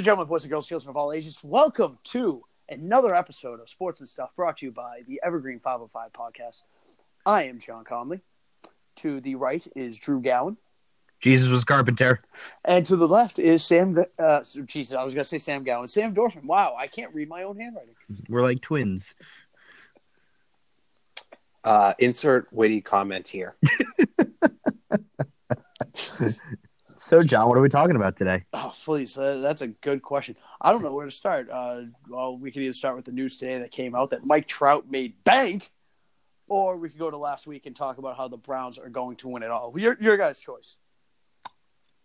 and 0.00 0.04
gentlemen, 0.06 0.28
boys 0.28 0.44
and 0.44 0.50
girls, 0.50 0.66
children 0.66 0.88
of 0.88 0.96
all 0.96 1.12
ages, 1.12 1.38
welcome 1.42 1.98
to 2.04 2.42
another 2.70 3.14
episode 3.14 3.60
of 3.60 3.68
Sports 3.68 4.00
and 4.00 4.08
Stuff 4.08 4.34
brought 4.34 4.56
to 4.56 4.64
you 4.64 4.72
by 4.72 5.02
the 5.06 5.20
Evergreen 5.22 5.60
505 5.60 6.10
podcast. 6.14 6.62
I 7.26 7.44
am 7.44 7.58
John 7.58 7.84
Conley. 7.84 8.22
To 8.96 9.20
the 9.20 9.34
right 9.34 9.62
is 9.76 9.98
Drew 9.98 10.22
Gowan. 10.22 10.56
Jesus 11.20 11.50
was 11.50 11.64
carpenter. 11.64 12.22
And 12.64 12.86
to 12.86 12.96
the 12.96 13.06
left 13.06 13.38
is 13.38 13.62
Sam. 13.62 14.02
Uh, 14.18 14.40
Jesus, 14.64 14.96
I 14.96 15.04
was 15.04 15.12
going 15.12 15.22
to 15.22 15.28
say 15.28 15.36
Sam 15.36 15.64
Gowan. 15.64 15.86
Sam 15.86 16.14
Dorfman. 16.14 16.44
Wow, 16.44 16.74
I 16.78 16.86
can't 16.86 17.14
read 17.14 17.28
my 17.28 17.42
own 17.42 17.58
handwriting. 17.58 17.94
We're 18.26 18.40
like 18.40 18.62
twins. 18.62 19.14
Uh, 21.62 21.92
insert 21.98 22.50
witty 22.54 22.80
comment 22.80 23.28
here. 23.28 23.54
So, 27.10 27.24
John, 27.24 27.48
what 27.48 27.58
are 27.58 27.60
we 27.60 27.68
talking 27.68 27.96
about 27.96 28.16
today? 28.16 28.44
Oh, 28.52 28.72
please, 28.84 29.18
uh, 29.18 29.38
that's 29.38 29.62
a 29.62 29.66
good 29.66 30.00
question. 30.00 30.36
I 30.60 30.70
don't 30.70 30.80
know 30.80 30.94
where 30.94 31.06
to 31.06 31.10
start. 31.10 31.50
Uh, 31.50 31.80
well, 32.08 32.38
we 32.38 32.52
could 32.52 32.62
either 32.62 32.72
start 32.72 32.94
with 32.94 33.04
the 33.04 33.10
news 33.10 33.36
today 33.36 33.58
that 33.58 33.72
came 33.72 33.96
out 33.96 34.10
that 34.10 34.24
Mike 34.24 34.46
Trout 34.46 34.88
made 34.88 35.24
bank, 35.24 35.72
or 36.46 36.76
we 36.76 36.88
could 36.88 37.00
go 37.00 37.10
to 37.10 37.16
last 37.16 37.48
week 37.48 37.66
and 37.66 37.74
talk 37.74 37.98
about 37.98 38.16
how 38.16 38.28
the 38.28 38.36
Browns 38.36 38.78
are 38.78 38.88
going 38.88 39.16
to 39.16 39.26
win 39.26 39.42
it 39.42 39.50
all. 39.50 39.76
Your, 39.76 39.96
your 40.00 40.16
guys' 40.16 40.38
choice. 40.38 40.76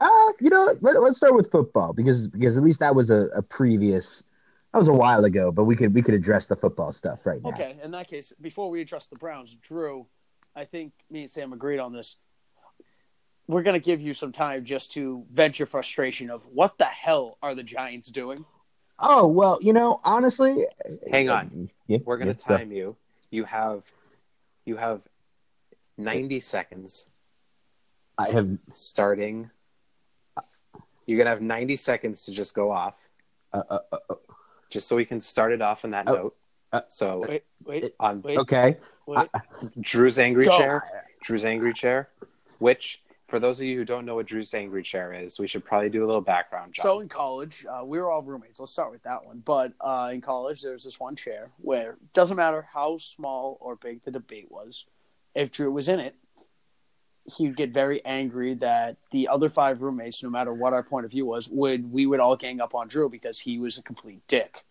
Uh, 0.02 0.32
you 0.42 0.50
know, 0.50 0.76
let, 0.82 0.96
us 0.96 1.18
start 1.18 1.36
with 1.36 1.52
football 1.52 1.94
because 1.94 2.28
because 2.28 2.58
at 2.58 2.64
least 2.64 2.80
that 2.80 2.96
was 2.96 3.12
a, 3.12 3.28
a 3.36 3.44
previous 3.44 4.24
that 4.74 4.80
was 4.80 4.88
a 4.88 4.94
while 4.94 5.24
ago, 5.24 5.52
but 5.52 5.66
we 5.66 5.76
could 5.76 5.94
we 5.94 6.02
could 6.02 6.16
address 6.16 6.48
the 6.48 6.56
football 6.56 6.92
stuff 6.92 7.28
right 7.28 7.44
now. 7.44 7.50
Okay, 7.50 7.78
in 7.84 7.92
that 7.92 8.08
case, 8.08 8.34
before 8.42 8.72
we 8.72 8.82
address 8.82 9.06
the 9.06 9.18
Browns, 9.18 9.54
Drew, 9.54 10.08
I 10.56 10.64
think 10.64 10.94
me 11.12 11.22
and 11.22 11.30
Sam 11.30 11.54
agreed 11.54 11.78
on 11.78 11.94
this 11.94 12.16
we're 13.48 13.64
going 13.64 13.80
to 13.80 13.84
give 13.84 14.02
you 14.02 14.14
some 14.14 14.32
time 14.32 14.66
just 14.66 14.94
to 14.94 15.24
vent 15.32 15.60
your 15.60 15.68
frustration 15.68 16.30
of 16.30 16.42
what 16.52 16.78
the 16.78 16.86
hell 16.86 17.38
are 17.42 17.54
the 17.54 17.64
Giants 17.64 18.08
doing? 18.08 18.46
Oh 18.98 19.28
well, 19.28 19.60
you 19.62 19.74
know, 19.74 20.00
honestly, 20.04 20.66
hang 21.12 21.30
on. 21.30 21.70
Yeah, 21.88 21.98
we're 22.06 22.18
going 22.18 22.34
to 22.34 22.44
yeah, 22.50 22.58
time 22.58 22.72
you. 22.72 22.96
You 23.30 23.44
have, 23.44 23.84
you 24.64 24.78
have, 24.78 25.02
ninety 25.98 26.40
seconds. 26.40 27.10
I 28.18 28.30
have 28.30 28.58
starting. 28.72 29.50
You're 31.06 31.18
gonna 31.18 31.30
have 31.30 31.42
ninety 31.42 31.76
seconds 31.76 32.24
to 32.26 32.32
just 32.32 32.54
go 32.54 32.72
off, 32.72 32.96
uh, 33.54 33.64
uh, 33.70 33.80
uh, 33.92 33.98
uh. 34.10 34.16
just 34.70 34.88
so 34.88 34.96
we 34.96 35.06
can 35.06 35.20
start 35.20 35.52
it 35.52 35.62
off 35.62 35.84
on 35.84 35.92
that 35.92 36.08
oh, 36.08 36.14
note. 36.14 36.36
uh, 36.72 36.82
so 36.88 37.26
wait, 37.28 37.44
wait, 37.66 37.94
on 38.00 38.22
wait, 38.22 38.38
okay. 38.38 38.78
Wait. 39.06 39.28
Drew's 39.82 40.18
angry 40.18 40.46
go. 40.46 40.58
chair. 40.58 40.84
Drew's 41.22 41.44
angry 41.44 41.74
chair, 41.74 42.10
which 42.60 43.02
for 43.28 43.40
those 43.40 43.60
of 43.60 43.66
you 43.66 43.78
who 43.78 43.86
don't 43.86 44.06
know 44.06 44.16
what 44.16 44.28
Drew's 44.28 44.54
angry 44.54 44.84
chair 44.84 45.12
is, 45.12 45.40
we 45.40 45.48
should 45.48 45.66
probably 45.66 45.90
do 45.90 46.06
a 46.06 46.08
little 46.08 46.22
background. 46.22 46.74
John. 46.74 46.84
So 46.84 47.00
in 47.00 47.10
college, 47.10 47.66
uh, 47.68 47.84
we 47.84 48.00
were 48.00 48.12
all 48.12 48.22
roommates. 48.22 48.60
Let's 48.60 48.72
start 48.72 48.92
with 48.92 49.04
that 49.04 49.26
one. 49.26 49.42
But 49.44 49.74
uh, 49.82 50.12
in 50.14 50.22
college, 50.22 50.62
there 50.62 50.74
was 50.74 50.84
this 50.84 51.00
one 51.00 51.16
chair 51.16 51.50
where 51.58 51.98
doesn't 52.14 52.38
matter 52.38 52.68
how 52.72 53.00
small 53.00 53.58
or 53.60 53.76
big 53.76 54.04
the 54.04 54.12
debate 54.12 54.52
was, 54.52 54.86
if 55.34 55.52
Drew 55.52 55.72
was 55.72 55.90
in 55.90 56.00
it, 56.00 56.16
he'd 57.38 57.58
get 57.58 57.72
very 57.72 58.06
angry 58.06 58.54
that 58.56 58.98
the 59.12 59.28
other 59.28 59.50
five 59.50 59.82
roommates, 59.82 60.22
no 60.22 60.30
matter 60.30 60.54
what 60.54 60.74
our 60.74 60.84
point 60.84 61.06
of 61.06 61.12
view 61.12 61.26
was, 61.26 61.50
would 61.50 61.92
we 61.92 62.06
would 62.06 62.20
all 62.20 62.36
gang 62.36 62.62
up 62.62 62.76
on 62.76 62.88
Drew 62.88 63.10
because 63.10 63.40
he 63.40 63.58
was 63.58 63.80
a 63.80 63.84
complete 63.84 64.22
dick. 64.28 64.64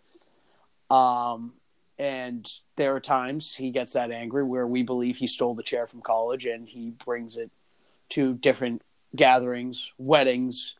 Um, 0.91 1.55
and 1.99 2.49
there 2.77 2.95
are 2.95 3.01
times 3.01 3.55
he 3.55 3.71
gets 3.71 3.95
that 3.95 4.12
angry 4.12 4.45
where 4.45 4.67
we 4.67 4.84
believe 4.84 5.17
he 5.17 5.27
stole 5.27 5.55
the 5.55 5.62
chair 5.62 5.87
from 5.89 6.01
college 6.01 6.45
and 6.45 6.69
he 6.69 6.91
brings 7.05 7.37
it 7.37 7.51
to 8.10 8.34
different 8.34 8.82
gatherings, 9.15 9.91
weddings, 9.98 10.75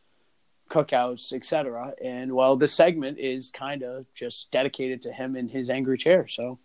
cookouts, 0.71 1.33
etc. 1.33 1.93
And 2.03 2.33
well, 2.33 2.57
this 2.57 2.73
segment 2.73 3.19
is 3.19 3.51
kind 3.51 3.83
of 3.83 4.07
just 4.15 4.51
dedicated 4.51 5.03
to 5.03 5.13
him 5.13 5.37
in 5.37 5.49
his 5.49 5.71
angry 5.71 5.99
chair. 5.99 6.27
So, 6.29 6.59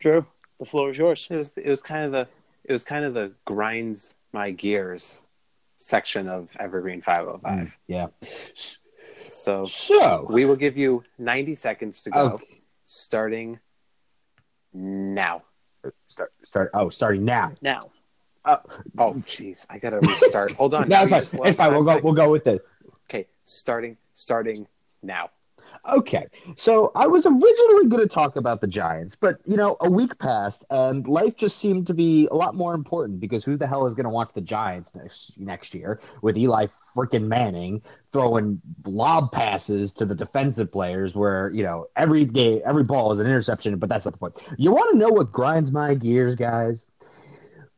Drew, 0.00 0.26
the 0.58 0.64
floor 0.64 0.90
is 0.90 0.98
yours. 0.98 1.26
It 1.30 1.36
was, 1.36 1.56
it 1.56 1.68
was 1.68 1.82
kind 1.82 2.04
of 2.04 2.12
the 2.12 2.28
it 2.64 2.72
was 2.72 2.84
kind 2.84 3.04
of 3.04 3.14
the 3.14 3.32
grinds 3.44 4.16
my 4.32 4.50
gears 4.50 5.20
section 5.76 6.28
of 6.28 6.48
Evergreen 6.58 7.00
505. 7.02 7.68
Mm, 7.68 7.72
yeah. 7.86 8.06
So, 9.28 9.66
so 9.66 10.26
we 10.30 10.44
will 10.44 10.56
give 10.56 10.76
you 10.76 11.04
90 11.18 11.54
seconds 11.54 12.02
to 12.02 12.10
go, 12.10 12.20
okay. 12.32 12.62
starting 12.84 13.58
now. 14.72 15.42
Start, 16.08 16.32
start. 16.42 16.70
Oh, 16.74 16.88
starting 16.88 17.24
now. 17.24 17.52
Now. 17.60 17.90
Uh, 18.46 18.58
oh, 18.98 19.14
jeez, 19.26 19.66
I 19.68 19.78
gotta 19.78 19.98
restart. 19.98 20.52
Hold 20.52 20.74
on. 20.74 20.88
no, 20.88 21.02
it's 21.02 21.32
fine. 21.32 21.48
It's 21.48 21.58
fine. 21.58 21.72
We'll 21.72 21.82
go. 21.82 22.00
We'll 22.02 22.14
go 22.14 22.30
with 22.30 22.46
it. 22.46 22.64
Okay, 23.10 23.26
starting. 23.42 23.96
Starting 24.14 24.66
now. 25.02 25.30
Okay, 25.88 26.26
so 26.56 26.90
I 26.96 27.06
was 27.06 27.26
originally 27.26 27.86
going 27.88 28.02
to 28.02 28.08
talk 28.08 28.36
about 28.36 28.60
the 28.60 28.66
Giants, 28.66 29.14
but 29.14 29.38
you 29.46 29.56
know, 29.56 29.76
a 29.80 29.90
week 29.90 30.18
passed 30.18 30.64
and 30.70 31.06
life 31.06 31.36
just 31.36 31.58
seemed 31.58 31.86
to 31.86 31.94
be 31.94 32.28
a 32.32 32.34
lot 32.34 32.56
more 32.56 32.74
important 32.74 33.20
because 33.20 33.44
who 33.44 33.56
the 33.56 33.66
hell 33.66 33.86
is 33.86 33.94
going 33.94 34.04
to 34.04 34.10
watch 34.10 34.30
the 34.34 34.40
Giants 34.40 34.94
next 34.94 35.38
next 35.38 35.74
year 35.74 36.00
with 36.22 36.36
Eli 36.36 36.66
freaking 36.94 37.24
Manning 37.24 37.82
throwing 38.12 38.60
lob 38.84 39.30
passes 39.30 39.92
to 39.92 40.06
the 40.06 40.14
defensive 40.14 40.72
players 40.72 41.14
where 41.14 41.50
you 41.50 41.62
know 41.62 41.86
every 41.94 42.24
game, 42.24 42.62
every 42.64 42.84
ball 42.84 43.12
is 43.12 43.20
an 43.20 43.26
interception, 43.26 43.76
but 43.76 43.88
that's 43.88 44.04
not 44.04 44.12
the 44.12 44.18
point. 44.18 44.40
You 44.58 44.72
want 44.72 44.90
to 44.92 44.98
know 44.98 45.10
what 45.10 45.30
grinds 45.30 45.70
my 45.70 45.94
gears, 45.94 46.34
guys? 46.34 46.84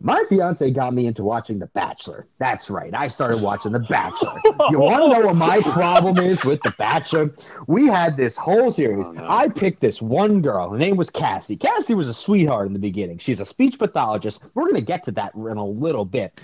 My 0.01 0.25
fiance 0.29 0.71
got 0.71 0.95
me 0.95 1.07
into 1.07 1.25
watching 1.25 1.59
The 1.59 1.67
Bachelor. 1.67 2.29
That's 2.39 2.71
right. 2.71 2.95
I 2.95 3.09
started 3.09 3.41
watching 3.43 3.73
The 3.73 3.81
Bachelor. 3.81 4.41
you 4.71 4.79
want 4.79 5.03
to 5.03 5.09
know 5.09 5.27
what 5.27 5.35
my 5.35 5.61
problem 5.63 6.19
is 6.19 6.45
with 6.45 6.63
The 6.63 6.71
Bachelor? 6.79 7.33
We 7.67 7.89
had 7.89 8.17
this 8.17 8.37
whole 8.37 8.71
series. 8.71 9.09
Oh, 9.09 9.13
no. 9.13 9.27
I 9.29 9.49
picked 9.49 9.81
this 9.81 10.01
one 10.01 10.41
girl. 10.41 10.71
Her 10.71 10.79
name 10.79 10.97
was 10.97 11.11
Cassie. 11.11 11.57
Cassie 11.57 11.95
was 11.95 12.07
a 12.07 12.15
sweetheart 12.15 12.69
in 12.69 12.75
the 12.75 12.79
beginning. 12.79 13.19
She's 13.19 13.41
a 13.41 13.47
speech 13.47 13.77
pathologist. 13.77 14.41
We're 14.55 14.65
going 14.65 14.77
to 14.77 14.83
get 14.83 15.03
to 15.05 15.13
that 15.13 15.35
in 15.35 15.57
a 15.57 15.67
little 15.67 16.05
bit. 16.05 16.41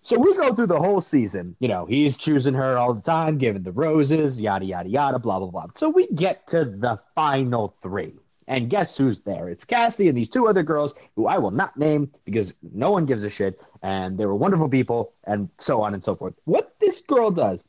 So 0.00 0.18
we 0.18 0.34
go 0.34 0.54
through 0.54 0.68
the 0.68 0.78
whole 0.78 1.02
season. 1.02 1.54
You 1.60 1.68
know, 1.68 1.84
he's 1.84 2.16
choosing 2.16 2.54
her 2.54 2.78
all 2.78 2.94
the 2.94 3.02
time, 3.02 3.36
giving 3.36 3.62
the 3.62 3.72
roses, 3.72 4.40
yada, 4.40 4.64
yada, 4.64 4.88
yada, 4.88 5.18
blah, 5.18 5.38
blah, 5.38 5.50
blah. 5.50 5.66
So 5.74 5.90
we 5.90 6.08
get 6.08 6.46
to 6.48 6.64
the 6.64 6.98
final 7.14 7.74
three. 7.82 8.14
And 8.48 8.70
guess 8.70 8.96
who's 8.96 9.22
there? 9.22 9.48
It's 9.48 9.64
Cassie 9.64 10.08
and 10.08 10.16
these 10.16 10.28
two 10.28 10.46
other 10.46 10.62
girls 10.62 10.94
who 11.16 11.26
I 11.26 11.38
will 11.38 11.50
not 11.50 11.76
name 11.76 12.10
because 12.24 12.54
no 12.72 12.90
one 12.90 13.06
gives 13.06 13.24
a 13.24 13.30
shit. 13.30 13.60
And 13.82 14.16
they 14.18 14.26
were 14.26 14.34
wonderful 14.34 14.68
people 14.68 15.12
and 15.24 15.48
so 15.58 15.82
on 15.82 15.94
and 15.94 16.02
so 16.02 16.14
forth. 16.14 16.34
What 16.44 16.74
this 16.80 17.00
girl 17.00 17.30
does 17.30 17.64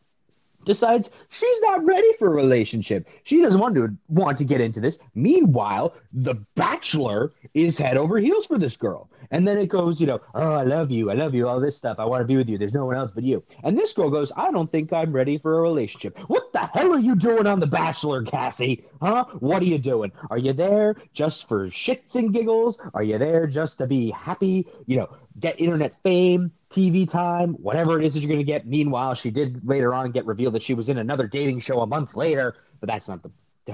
decides 0.67 1.09
she's 1.29 1.59
not 1.61 1.83
ready 1.83 2.13
for 2.19 2.27
a 2.27 2.35
relationship. 2.35 3.07
She 3.23 3.41
doesn't 3.41 3.59
want 3.59 3.73
to 3.75 3.95
want 4.09 4.37
to 4.37 4.43
get 4.43 4.61
into 4.61 4.79
this. 4.79 4.99
Meanwhile, 5.15 5.95
the 6.13 6.35
bachelor 6.55 7.33
is 7.55 7.77
head 7.77 7.97
over 7.97 8.19
heels 8.19 8.45
for 8.45 8.59
this 8.59 8.77
girl. 8.77 9.09
And 9.31 9.47
then 9.47 9.57
it 9.57 9.67
goes, 9.67 9.99
you 9.99 10.07
know, 10.07 10.21
oh, 10.35 10.53
I 10.53 10.63
love 10.63 10.91
you. 10.91 11.09
I 11.09 11.13
love 11.13 11.33
you. 11.33 11.47
All 11.47 11.59
this 11.59 11.75
stuff. 11.75 11.97
I 11.99 12.05
want 12.05 12.21
to 12.21 12.25
be 12.25 12.37
with 12.37 12.47
you. 12.47 12.57
There's 12.57 12.73
no 12.73 12.85
one 12.85 12.95
else 12.95 13.11
but 13.13 13.23
you. 13.23 13.43
And 13.63 13.77
this 13.77 13.91
girl 13.93 14.09
goes, 14.09 14.31
I 14.37 14.51
don't 14.51 14.71
think 14.71 14.93
I'm 14.93 15.11
ready 15.11 15.37
for 15.37 15.57
a 15.57 15.61
relationship. 15.61 16.17
What 16.27 16.53
the 16.53 16.65
hell 16.73 16.93
are 16.93 16.99
you 16.99 17.15
doing 17.15 17.47
on 17.47 17.59
The 17.59 17.67
Bachelor, 17.67 18.23
Cassie? 18.23 18.85
Huh? 19.01 19.25
What 19.39 19.61
are 19.61 19.65
you 19.65 19.79
doing? 19.79 20.11
Are 20.29 20.37
you 20.37 20.53
there 20.53 20.95
just 21.13 21.47
for 21.47 21.67
shits 21.67 22.15
and 22.15 22.33
giggles? 22.33 22.77
Are 22.93 23.03
you 23.03 23.17
there 23.17 23.47
just 23.47 23.77
to 23.79 23.87
be 23.87 24.11
happy? 24.11 24.65
You 24.85 24.97
know, 24.97 25.09
get 25.39 25.59
internet 25.59 26.01
fame, 26.03 26.51
TV 26.69 27.09
time, 27.09 27.53
whatever 27.53 27.99
it 27.99 28.05
is 28.05 28.13
that 28.13 28.19
you're 28.19 28.27
going 28.27 28.39
to 28.39 28.43
get. 28.43 28.67
Meanwhile, 28.67 29.15
she 29.15 29.31
did 29.31 29.65
later 29.67 29.93
on 29.93 30.11
get 30.11 30.25
revealed 30.25 30.53
that 30.55 30.63
she 30.63 30.73
was 30.73 30.89
in 30.89 30.97
another 30.97 31.27
dating 31.27 31.59
show 31.59 31.81
a 31.81 31.87
month 31.87 32.15
later, 32.15 32.55
but 32.79 32.89
that's 32.89 33.07
not 33.07 33.23
the. 33.23 33.31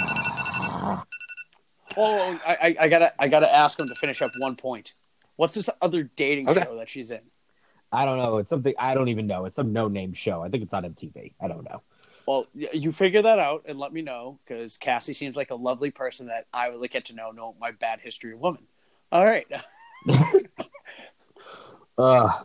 oh, 1.98 2.40
I, 2.46 2.76
I, 2.80 2.88
gotta, 2.88 3.14
I 3.20 3.28
gotta 3.28 3.52
ask 3.54 3.80
him 3.80 3.88
to 3.90 3.96
finish 3.96 4.22
up 4.22 4.32
one 4.38 4.56
point. 4.56 4.94
What's 5.36 5.54
this 5.54 5.70
other 5.82 6.04
dating 6.04 6.50
okay. 6.50 6.64
show 6.64 6.78
that 6.78 6.90
she's 6.90 7.12
in? 7.12 7.22
I 7.92 8.06
don't 8.06 8.18
know. 8.18 8.38
It's 8.38 8.50
something 8.50 8.74
I 8.80 8.96
don't 8.96 9.10
even 9.10 9.28
know. 9.28 9.46
It's 9.46 9.56
some 9.56 9.72
no-name 9.72 10.14
show. 10.14 10.44
I 10.44 10.50
think 10.50 10.64
it's 10.64 10.74
on 10.74 10.84
MTV. 10.84 11.34
I 11.40 11.48
don't 11.48 11.64
know. 11.64 11.82
Well, 12.26 12.48
you 12.54 12.92
figure 12.92 13.22
that 13.22 13.38
out 13.38 13.66
and 13.68 13.78
let 13.78 13.92
me 13.92 14.02
know 14.02 14.40
because 14.46 14.78
Cassie 14.78 15.14
seems 15.14 15.36
like 15.36 15.52
a 15.52 15.56
lovely 15.56 15.92
person 15.92 16.28
that 16.28 16.48
I 16.54 16.70
would 16.70 16.80
like 16.80 16.92
get 16.92 17.06
to 17.06 17.14
know. 17.14 17.32
Know 17.32 17.56
my 17.60 17.72
bad 17.72 18.00
history 18.00 18.34
of 18.34 18.40
women. 18.40 18.64
All 19.12 19.26
right. 19.26 19.46
uh, 21.98 22.44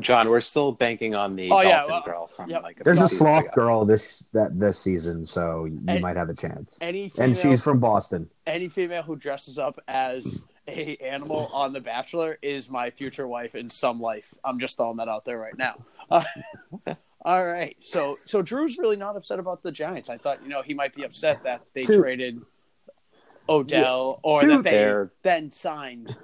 John, 0.00 0.28
we're 0.28 0.40
still 0.40 0.72
banking 0.72 1.14
on 1.14 1.36
the 1.36 1.50
oh, 1.50 1.60
yeah, 1.60 1.84
well, 1.86 2.02
girl 2.02 2.30
from 2.34 2.50
yep. 2.50 2.62
like. 2.62 2.80
A 2.80 2.84
There's 2.84 3.00
a 3.00 3.08
sloth 3.08 3.44
ago. 3.44 3.54
girl 3.54 3.84
this 3.84 4.22
that 4.32 4.58
this 4.58 4.78
season, 4.78 5.24
so 5.24 5.64
you 5.64 5.80
any, 5.88 6.00
might 6.00 6.16
have 6.16 6.28
a 6.28 6.34
chance. 6.34 6.76
Any 6.80 7.08
female, 7.08 7.28
and 7.28 7.36
she's 7.36 7.62
from 7.62 7.78
Boston. 7.78 8.28
Any 8.46 8.68
female 8.68 9.02
who 9.02 9.16
dresses 9.16 9.58
up 9.58 9.80
as 9.88 10.40
a 10.68 10.96
animal 10.96 11.50
on 11.52 11.72
The 11.72 11.80
Bachelor 11.80 12.38
is 12.42 12.70
my 12.70 12.90
future 12.90 13.26
wife 13.26 13.54
in 13.54 13.70
some 13.70 14.00
life. 14.00 14.34
I'm 14.44 14.58
just 14.60 14.76
throwing 14.76 14.96
that 14.98 15.08
out 15.08 15.24
there 15.24 15.38
right 15.38 15.56
now. 15.56 15.84
Uh, 16.86 16.94
all 17.24 17.46
right, 17.46 17.76
so 17.84 18.16
so 18.26 18.42
Drew's 18.42 18.78
really 18.78 18.96
not 18.96 19.14
upset 19.14 19.38
about 19.38 19.62
the 19.62 19.70
Giants. 19.70 20.08
I 20.08 20.16
thought 20.16 20.42
you 20.42 20.48
know 20.48 20.62
he 20.62 20.74
might 20.74 20.92
be 20.92 21.04
upset 21.04 21.44
that 21.44 21.60
they 21.72 21.84
traded 21.84 22.40
Odell 23.48 24.20
yeah. 24.24 24.30
or 24.30 24.44
that 24.46 24.64
they 24.64 25.04
then 25.22 25.50
signed 25.50 26.16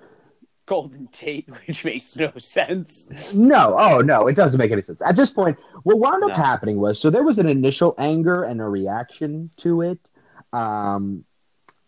Golden 0.66 1.06
Tate, 1.08 1.48
which 1.66 1.84
makes 1.84 2.14
no 2.16 2.30
sense. 2.38 3.32
No, 3.34 3.76
oh 3.78 4.00
no, 4.00 4.26
it 4.26 4.34
doesn't 4.34 4.58
make 4.58 4.72
any 4.72 4.82
sense. 4.82 5.00
At 5.00 5.16
this 5.16 5.30
point, 5.30 5.56
what 5.84 5.98
wound 5.98 6.22
up 6.24 6.30
No. 6.30 6.34
happening 6.34 6.78
was 6.78 6.98
so 6.98 7.08
there 7.10 7.22
was 7.22 7.38
an 7.38 7.48
initial 7.48 7.94
anger 7.98 8.42
and 8.42 8.60
a 8.60 8.64
reaction 8.68 9.50
to 9.58 9.82
it. 9.82 9.98
Um, 10.52 11.24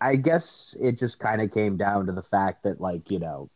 I 0.00 0.16
guess 0.16 0.76
it 0.80 0.98
just 0.98 1.18
kind 1.18 1.40
of 1.42 1.52
came 1.52 1.76
down 1.76 2.06
to 2.06 2.12
the 2.12 2.22
fact 2.22 2.62
that, 2.62 2.80
like, 2.80 3.10
you 3.10 3.18
know, 3.18 3.50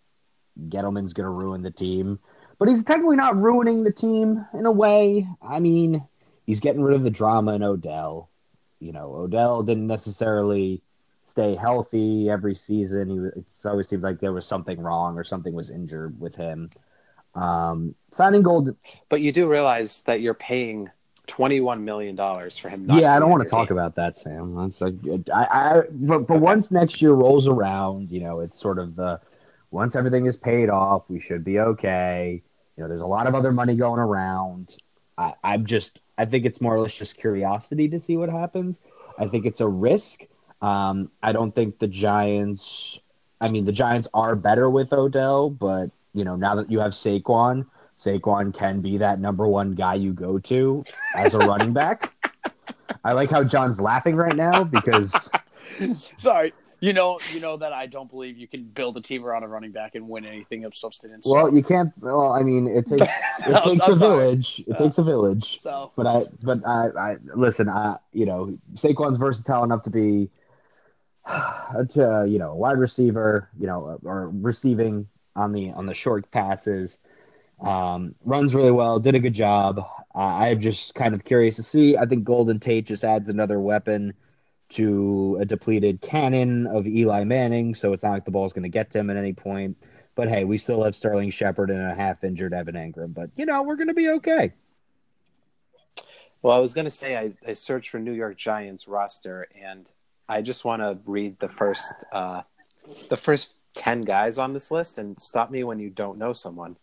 Gettleman's 0.68 1.12
going 1.12 1.24
to 1.26 1.30
ruin 1.30 1.62
the 1.62 1.70
team, 1.70 2.18
but 2.58 2.68
he's 2.68 2.82
technically 2.82 3.16
not 3.16 3.40
ruining 3.40 3.82
the 3.82 3.92
team 3.92 4.44
in 4.52 4.66
a 4.66 4.72
way. 4.72 5.26
I 5.40 5.60
mean, 5.60 6.04
he's 6.44 6.60
getting 6.60 6.82
rid 6.82 6.96
of 6.96 7.04
the 7.04 7.10
drama 7.10 7.52
in 7.54 7.62
Odell. 7.62 8.28
You 8.80 8.92
know, 8.92 9.14
Odell 9.14 9.62
didn't 9.62 9.86
necessarily 9.86 10.82
stay 11.32 11.56
healthy 11.56 12.28
every 12.28 12.54
season. 12.54 13.04
He 13.08 13.40
it 13.40 13.46
always 13.64 13.88
seemed 13.88 14.02
like 14.02 14.20
there 14.20 14.34
was 14.34 14.46
something 14.46 14.78
wrong 14.78 15.16
or 15.18 15.24
something 15.24 15.54
was 15.54 15.70
injured 15.70 16.20
with 16.20 16.34
him. 16.36 16.70
Um, 17.34 17.94
signing 18.10 18.42
Golden, 18.42 18.76
But 19.08 19.22
you 19.22 19.32
do 19.32 19.48
realize 19.48 20.00
that 20.04 20.20
you're 20.20 20.34
paying 20.50 20.90
twenty-one 21.26 21.84
million 21.84 22.14
dollars 22.16 22.58
for 22.58 22.68
him. 22.68 22.86
Not 22.86 23.00
yeah, 23.00 23.16
I 23.16 23.18
don't 23.18 23.30
want 23.30 23.42
to 23.42 23.48
talk 23.48 23.70
about 23.70 23.94
that, 23.94 24.16
Sam. 24.16 24.54
That's 24.54 24.80
like, 24.80 24.94
I, 25.32 25.44
I, 25.44 25.82
but, 25.90 26.26
but 26.26 26.40
once 26.40 26.70
next 26.70 27.00
year 27.00 27.12
rolls 27.12 27.48
around, 27.48 28.10
you 28.10 28.20
know, 28.20 28.40
it's 28.40 28.60
sort 28.60 28.78
of 28.78 28.94
the 28.94 29.18
once 29.70 29.96
everything 29.96 30.26
is 30.26 30.36
paid 30.36 30.68
off, 30.68 31.08
we 31.08 31.18
should 31.18 31.42
be 31.42 31.58
okay. 31.58 32.42
You 32.76 32.82
know, 32.82 32.88
there's 32.88 33.00
a 33.00 33.06
lot 33.16 33.26
of 33.26 33.34
other 33.34 33.52
money 33.52 33.76
going 33.76 34.00
around. 34.00 34.76
I, 35.16 35.32
I'm 35.42 35.64
just, 35.64 36.00
I 36.18 36.26
think 36.26 36.44
it's 36.44 36.60
more 36.60 36.74
or 36.76 36.80
less 36.80 36.94
just 36.94 37.16
curiosity 37.16 37.88
to 37.88 37.98
see 37.98 38.16
what 38.18 38.28
happens. 38.28 38.80
I 39.18 39.28
think 39.28 39.46
it's 39.46 39.60
a 39.60 39.68
risk. 39.68 40.26
Um, 40.62 41.10
I 41.22 41.32
don't 41.32 41.54
think 41.54 41.78
the 41.78 41.88
Giants. 41.88 42.98
I 43.40 43.50
mean, 43.50 43.64
the 43.64 43.72
Giants 43.72 44.08
are 44.14 44.36
better 44.36 44.70
with 44.70 44.92
Odell, 44.92 45.50
but 45.50 45.90
you 46.14 46.24
know, 46.24 46.36
now 46.36 46.54
that 46.54 46.70
you 46.70 46.78
have 46.78 46.92
Saquon, 46.92 47.66
Saquon 47.98 48.54
can 48.54 48.80
be 48.80 48.98
that 48.98 49.18
number 49.20 49.46
one 49.46 49.74
guy 49.74 49.94
you 49.94 50.12
go 50.12 50.38
to 50.38 50.84
as 51.16 51.34
a 51.34 51.38
running 51.38 51.72
back. 51.72 52.12
I 53.04 53.12
like 53.12 53.30
how 53.30 53.42
John's 53.42 53.80
laughing 53.80 54.14
right 54.14 54.36
now 54.36 54.62
because 54.64 55.30
Sorry. 56.18 56.52
You 56.80 56.92
know, 56.92 57.20
you 57.32 57.38
know 57.38 57.56
that 57.58 57.72
I 57.72 57.86
don't 57.86 58.10
believe 58.10 58.36
you 58.36 58.48
can 58.48 58.64
build 58.64 58.96
a 58.96 59.00
team 59.00 59.24
around 59.24 59.44
a 59.44 59.48
running 59.48 59.70
back 59.70 59.94
and 59.94 60.08
win 60.08 60.24
anything 60.24 60.64
of 60.64 60.76
substance. 60.76 61.24
well, 61.28 61.54
you 61.54 61.62
can't. 61.62 61.92
Well, 62.00 62.32
I 62.32 62.42
mean, 62.42 62.66
it 62.66 62.88
takes 62.88 63.02
it 63.46 63.62
takes 63.62 63.86
a 63.86 63.94
sorry. 63.94 63.98
village. 63.98 64.64
It 64.66 64.74
Uh, 64.74 64.78
takes 64.78 64.98
a 64.98 65.04
village. 65.04 65.60
So 65.60 65.92
But 65.96 66.06
I, 66.08 66.24
but 66.42 66.66
I, 66.66 66.88
I 66.98 67.16
listen. 67.36 67.68
I, 67.68 67.98
you 68.12 68.26
know, 68.26 68.58
Saquon's 68.74 69.16
versatile 69.16 69.62
enough 69.62 69.84
to 69.84 69.90
be, 69.90 70.28
to 71.90 72.26
you 72.28 72.38
know, 72.38 72.54
wide 72.54 72.78
receiver. 72.78 73.48
You 73.58 73.66
know, 73.66 73.98
or 74.04 74.28
receiving 74.28 75.08
on 75.36 75.52
the 75.52 75.70
on 75.70 75.86
the 75.86 75.94
short 75.94 76.30
passes. 76.30 76.98
Um, 77.60 78.14
runs 78.24 78.54
really 78.54 78.72
well. 78.72 78.98
Did 78.98 79.14
a 79.14 79.20
good 79.20 79.34
job. 79.34 79.78
Uh, 80.14 80.18
I'm 80.18 80.60
just 80.60 80.94
kind 80.94 81.14
of 81.14 81.24
curious 81.24 81.56
to 81.56 81.62
see. 81.62 81.96
I 81.96 82.06
think 82.06 82.24
Golden 82.24 82.58
Tate 82.58 82.86
just 82.86 83.04
adds 83.04 83.28
another 83.28 83.60
weapon 83.60 84.14
to 84.70 85.38
a 85.40 85.44
depleted 85.44 86.00
cannon 86.00 86.66
of 86.66 86.86
Eli 86.86 87.24
Manning, 87.24 87.74
so 87.74 87.92
it's 87.92 88.02
not 88.02 88.12
like 88.12 88.24
the 88.24 88.30
ball's 88.30 88.52
going 88.52 88.62
to 88.62 88.68
get 88.68 88.90
to 88.90 88.98
him 88.98 89.10
at 89.10 89.16
any 89.16 89.32
point. 89.32 89.76
But 90.14 90.28
hey, 90.28 90.44
we 90.44 90.58
still 90.58 90.82
have 90.82 90.94
Sterling 90.94 91.30
Shepard 91.30 91.70
and 91.70 91.80
a 91.90 91.94
half 91.94 92.24
injured 92.24 92.52
Evan 92.52 92.74
Engram. 92.74 93.14
But 93.14 93.30
you 93.36 93.46
know, 93.46 93.62
we're 93.62 93.76
going 93.76 93.88
to 93.88 93.94
be 93.94 94.08
okay. 94.10 94.52
Well, 96.42 96.56
I 96.56 96.58
was 96.58 96.74
going 96.74 96.86
to 96.86 96.90
say 96.90 97.16
I, 97.16 97.32
I 97.46 97.52
searched 97.52 97.90
for 97.90 98.00
New 98.00 98.12
York 98.12 98.36
Giants 98.36 98.88
roster, 98.88 99.46
and 99.62 99.86
I 100.32 100.40
just 100.42 100.64
want 100.64 100.80
to 100.82 100.98
read 101.04 101.38
the 101.40 101.48
first 101.48 101.92
uh, 102.12 102.42
the 103.10 103.16
first 103.16 103.54
ten 103.74 104.00
guys 104.02 104.38
on 104.38 104.52
this 104.54 104.70
list, 104.70 104.98
and 104.98 105.20
stop 105.20 105.50
me 105.50 105.62
when 105.64 105.78
you 105.78 105.90
don't 105.90 106.18
know 106.18 106.32
someone. 106.32 106.76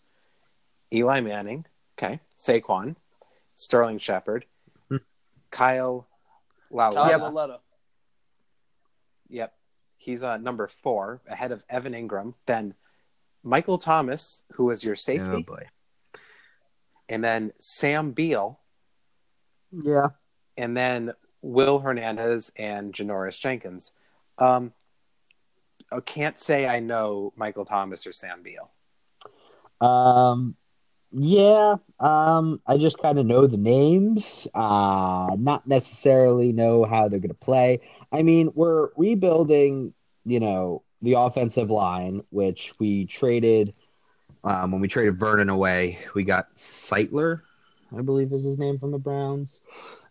Eli 0.94 1.20
Manning, 1.22 1.66
okay, 1.98 2.20
Saquon, 2.38 2.96
Sterling 3.56 3.98
Shepard, 4.00 4.46
Hmm. 4.90 4.98
Kyle 5.52 6.08
Lala. 6.72 6.96
Kyle 6.96 7.10
Yeah. 7.10 7.16
Lauletta. 7.18 7.60
Yep, 9.30 9.54
he's 9.98 10.24
uh, 10.24 10.38
number 10.38 10.68
four, 10.68 11.22
ahead 11.28 11.52
of 11.52 11.64
Evan 11.70 11.94
Engram. 11.94 12.34
Then 12.46 12.74
Michael 13.44 13.78
Thomas, 13.78 14.44
who 14.54 14.66
was 14.66 14.84
your 14.84 14.96
safety, 14.96 15.30
Oh 15.32 15.44
boy. 15.44 15.68
and 17.08 17.24
then 17.24 17.52
Sam 17.60 18.12
Beal, 18.12 18.60
Yeah. 19.72 20.10
and 20.58 20.76
then 20.76 21.14
Will 21.42 21.80
Hernandez 21.80 22.52
and 22.56 22.94
Janoris 22.94 23.40
Jenkins. 23.40 23.94
Um, 24.38 24.74
I 25.92 26.00
can't 26.02 26.40
say 26.40 26.68
I 26.68 26.80
know 26.80 27.34
Michael 27.36 27.66
Thomas 27.66 28.06
or 28.06 28.12
Sam 28.12 28.44
Beal. 28.44 28.70
Um, 29.82 30.56
yeah. 31.12 31.78
Um, 32.00 32.62
I 32.68 32.78
just 32.78 33.00
kind 33.00 33.18
of 33.18 33.26
know 33.26 33.48
the 33.48 33.58
names. 33.58 34.48
Uh, 34.54 35.36
not 35.38 35.68
necessarily 35.68 36.52
know 36.52 36.86
how 36.86 37.08
they're 37.08 37.20
going 37.20 37.30
to 37.30 37.34
play. 37.34 37.82
I 38.12 38.22
mean, 38.22 38.52
we're 38.54 38.90
rebuilding. 38.96 39.94
You 40.26 40.40
know, 40.40 40.84
the 41.02 41.14
offensive 41.14 41.72
line, 41.72 42.22
which 42.30 42.74
we 42.80 43.06
traded. 43.06 43.74
Um, 44.44 44.72
when 44.72 44.82
we 44.82 44.88
traded 44.88 45.20
Vernon 45.20 45.50
away, 45.50 46.00
we 46.14 46.24
got 46.24 46.56
Zeitler, 46.56 47.42
I 47.98 48.02
believe 48.02 48.32
is 48.32 48.44
his 48.44 48.58
name 48.58 48.80
from 48.80 48.92
the 48.92 49.00
Browns. 49.00 49.62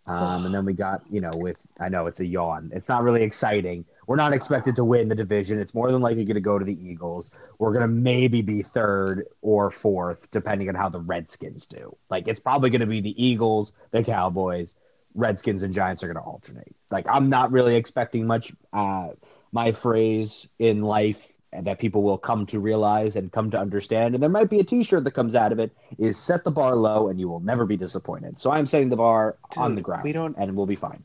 Um, 0.09 0.47
and 0.47 0.55
then 0.55 0.65
we 0.65 0.73
got, 0.73 1.03
you 1.11 1.21
know, 1.21 1.31
with 1.35 1.59
I 1.79 1.89
know 1.91 2.07
it's 2.07 2.21
a 2.21 2.25
yawn. 2.25 2.71
It's 2.75 2.89
not 2.89 3.03
really 3.03 3.23
exciting. 3.23 3.85
We're 4.07 4.17
not 4.17 4.33
expected 4.33 4.77
to 4.77 4.85
win 4.85 5.09
the 5.09 5.15
division. 5.15 5.61
It's 5.61 5.75
more 5.75 5.93
than 5.93 6.01
likely 6.01 6.25
going 6.25 6.37
to 6.37 6.41
go 6.41 6.59
to 6.59 6.65
the 6.65 6.79
Eagles. 6.83 7.31
We're 7.59 7.73
going 7.73 7.83
to 7.83 7.89
maybe 7.89 8.41
be 8.41 8.63
third 8.63 9.27
or 9.43 9.71
fourth, 9.71 10.31
depending 10.31 10.71
on 10.71 10.75
how 10.75 10.89
the 10.89 11.01
Redskins 11.01 11.67
do. 11.67 11.95
Like 12.09 12.27
it's 12.27 12.41
probably 12.41 12.71
going 12.71 12.81
to 12.81 12.87
be 12.87 13.03
the 13.03 13.23
Eagles, 13.23 13.75
the 13.91 14.03
Cowboys, 14.03 14.77
Redskins, 15.15 15.63
and 15.63 15.75
Giants 15.75 16.03
are 16.03 16.07
going 16.07 16.17
to 16.17 16.23
alternate. 16.23 16.75
Like 16.91 17.07
I'm 17.07 17.29
not 17.29 17.53
really 17.53 17.77
expecting 17.77 18.27
much. 18.27 18.53
Uh, 18.73 19.09
my 19.53 19.73
phrase 19.73 20.49
in 20.59 20.83
life 20.83 21.33
that 21.53 21.79
people 21.79 22.03
will 22.03 22.19
come 22.19 22.45
to 22.47 22.61
realize 22.61 23.17
and 23.17 23.33
come 23.33 23.51
to 23.51 23.59
understand, 23.59 24.15
and 24.15 24.23
there 24.23 24.29
might 24.31 24.51
be 24.51 24.61
a 24.61 24.65
T-shirt 24.65 25.05
that 25.05 25.13
comes 25.13 25.35
out 25.35 25.51
of 25.53 25.59
it, 25.59 25.73
is 25.99 26.19
set 26.19 26.45
the 26.45 26.51
bar 26.51 26.75
low 26.77 27.09
and 27.09 27.19
you 27.19 27.29
will 27.29 27.41
never 27.41 27.65
be 27.65 27.77
disappointed. 27.77 28.39
So 28.39 28.51
I'm 28.51 28.67
setting 28.67 28.91
the 28.91 28.97
bar 28.97 29.37
on 29.57 29.75
the 29.75 29.81
ground, 29.81 30.05
we 30.05 30.13
don't- 30.13 30.37
and 30.37 30.55
we'll 30.57 30.67
be 30.67 30.77
fine. 30.77 31.03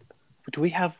Do 0.52 0.60
we 0.62 0.72
have, 0.72 0.96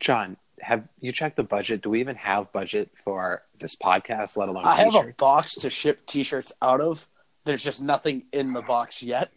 John? 0.00 0.36
Have 0.60 0.86
you 1.00 1.12
checked 1.12 1.36
the 1.36 1.44
budget? 1.44 1.82
Do 1.82 1.90
we 1.90 2.00
even 2.00 2.16
have 2.16 2.52
budget 2.52 2.90
for 3.04 3.42
this 3.60 3.74
podcast, 3.76 4.36
let 4.36 4.48
alone 4.48 4.64
I 4.66 4.76
have 4.76 4.88
a 4.88 4.90
t-shirts? 4.90 5.16
box 5.16 5.54
to 5.56 5.70
ship 5.70 6.04
T-shirts 6.06 6.52
out 6.60 6.80
of. 6.80 7.06
There's 7.44 7.62
just 7.62 7.80
nothing 7.80 8.24
in 8.32 8.52
the 8.52 8.60
box 8.62 9.02
yet. 9.02 9.30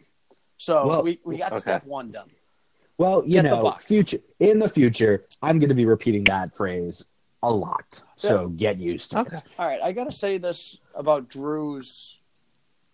So 0.58 0.86
Well, 0.86 1.02
we, 1.02 1.20
we 1.24 1.38
got 1.38 1.52
okay. 1.52 1.60
step 1.60 1.86
one 1.86 2.10
done. 2.10 2.28
Well, 2.98 3.22
you 3.24 3.34
Get 3.34 3.42
the 3.44 3.48
know, 3.56 3.62
box. 3.62 3.84
future 3.86 4.18
in 4.40 4.58
the 4.58 4.68
future, 4.68 5.24
I'm 5.40 5.58
going 5.58 5.70
to 5.70 5.74
be 5.74 5.86
repeating 5.86 6.24
that 6.24 6.54
phrase 6.54 7.04
a 7.42 7.52
lot. 7.52 8.02
So 8.16 8.48
get 8.48 8.78
used 8.78 9.10
to 9.12 9.20
Okay. 9.20 9.36
it. 9.36 9.42
All 9.58 9.66
right, 9.66 9.80
I 9.82 9.92
gotta 9.92 10.12
say 10.12 10.38
this 10.38 10.78
about 10.94 11.28
Drew's 11.28 12.18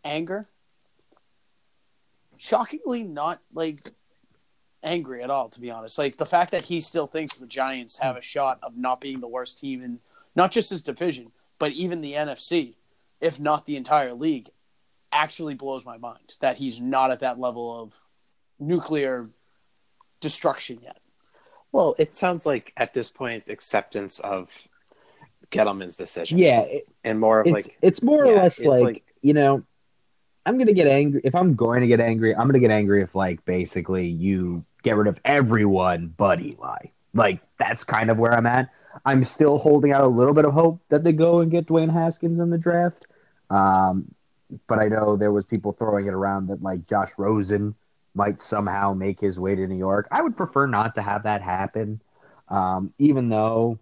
anger. 0.04 0.48
Shockingly, 2.38 3.02
not 3.02 3.40
like 3.52 3.92
angry 4.82 5.22
at 5.22 5.30
all. 5.30 5.48
To 5.50 5.60
be 5.60 5.70
honest, 5.70 5.98
like 5.98 6.16
the 6.16 6.26
fact 6.26 6.52
that 6.52 6.64
he 6.64 6.80
still 6.80 7.06
thinks 7.06 7.36
the 7.36 7.46
Giants 7.46 7.98
have 7.98 8.16
a 8.16 8.22
shot 8.22 8.58
of 8.62 8.76
not 8.76 9.00
being 9.00 9.20
the 9.20 9.28
worst 9.28 9.58
team 9.58 9.82
in 9.82 9.98
not 10.36 10.52
just 10.52 10.70
his 10.70 10.82
division, 10.82 11.32
but 11.58 11.72
even 11.72 12.00
the 12.00 12.12
NFC, 12.12 12.76
if 13.20 13.40
not 13.40 13.66
the 13.66 13.76
entire 13.76 14.14
league, 14.14 14.50
actually 15.10 15.54
blows 15.54 15.84
my 15.84 15.98
mind. 15.98 16.34
That 16.40 16.56
he's 16.56 16.80
not 16.80 17.10
at 17.10 17.20
that 17.20 17.40
level 17.40 17.82
of 17.82 17.92
nuclear 18.60 19.28
destruction 20.20 20.78
yet. 20.82 20.98
Well, 21.72 21.94
it 21.98 22.16
sounds 22.16 22.46
like 22.46 22.72
at 22.76 22.94
this 22.94 23.10
point 23.10 23.48
acceptance 23.48 24.18
of 24.20 24.50
Gettleman's 25.50 25.96
decisions. 25.96 26.40
Yeah, 26.40 26.62
it- 26.64 26.88
and 27.04 27.18
more 27.20 27.40
of 27.40 27.46
it's 27.46 27.52
like 27.66 27.78
it's 27.82 28.02
more 28.02 28.24
or 28.24 28.32
less 28.32 28.58
like, 28.60 28.82
like- 28.82 29.04
you 29.22 29.34
know, 29.34 29.62
I'm 30.46 30.54
going 30.56 30.66
to 30.68 30.72
get 30.74 30.86
angry 30.86 31.20
if 31.24 31.34
I'm 31.34 31.54
going 31.54 31.80
to 31.82 31.86
get 31.86 32.00
angry. 32.00 32.34
I'm 32.34 32.42
going 32.42 32.54
to 32.54 32.60
get 32.60 32.70
angry 32.70 33.02
if 33.02 33.14
like 33.14 33.44
basically 33.44 34.06
you 34.06 34.64
get 34.82 34.96
rid 34.96 35.06
of 35.08 35.18
everyone 35.24 36.14
but 36.16 36.40
Eli. 36.40 36.86
Like 37.14 37.40
that's 37.58 37.84
kind 37.84 38.10
of 38.10 38.18
where 38.18 38.32
I'm 38.32 38.46
at. 38.46 38.70
I'm 39.04 39.24
still 39.24 39.58
holding 39.58 39.92
out 39.92 40.04
a 40.04 40.08
little 40.08 40.34
bit 40.34 40.44
of 40.44 40.52
hope 40.52 40.80
that 40.88 41.04
they 41.04 41.12
go 41.12 41.40
and 41.40 41.50
get 41.50 41.66
Dwayne 41.66 41.92
Haskins 41.92 42.38
in 42.38 42.50
the 42.50 42.58
draft. 42.58 43.06
Um, 43.50 44.14
but 44.66 44.78
I 44.78 44.88
know 44.88 45.16
there 45.16 45.32
was 45.32 45.44
people 45.44 45.72
throwing 45.72 46.06
it 46.06 46.14
around 46.14 46.48
that 46.48 46.62
like 46.62 46.86
Josh 46.86 47.10
Rosen 47.18 47.74
might 48.18 48.42
somehow 48.42 48.92
make 48.92 49.20
his 49.20 49.38
way 49.38 49.54
to 49.54 49.66
New 49.66 49.78
York. 49.78 50.08
I 50.10 50.20
would 50.20 50.36
prefer 50.36 50.66
not 50.66 50.96
to 50.96 51.02
have 51.02 51.22
that 51.22 51.40
happen. 51.40 52.02
Um, 52.48 52.92
even 52.98 53.28
though 53.28 53.78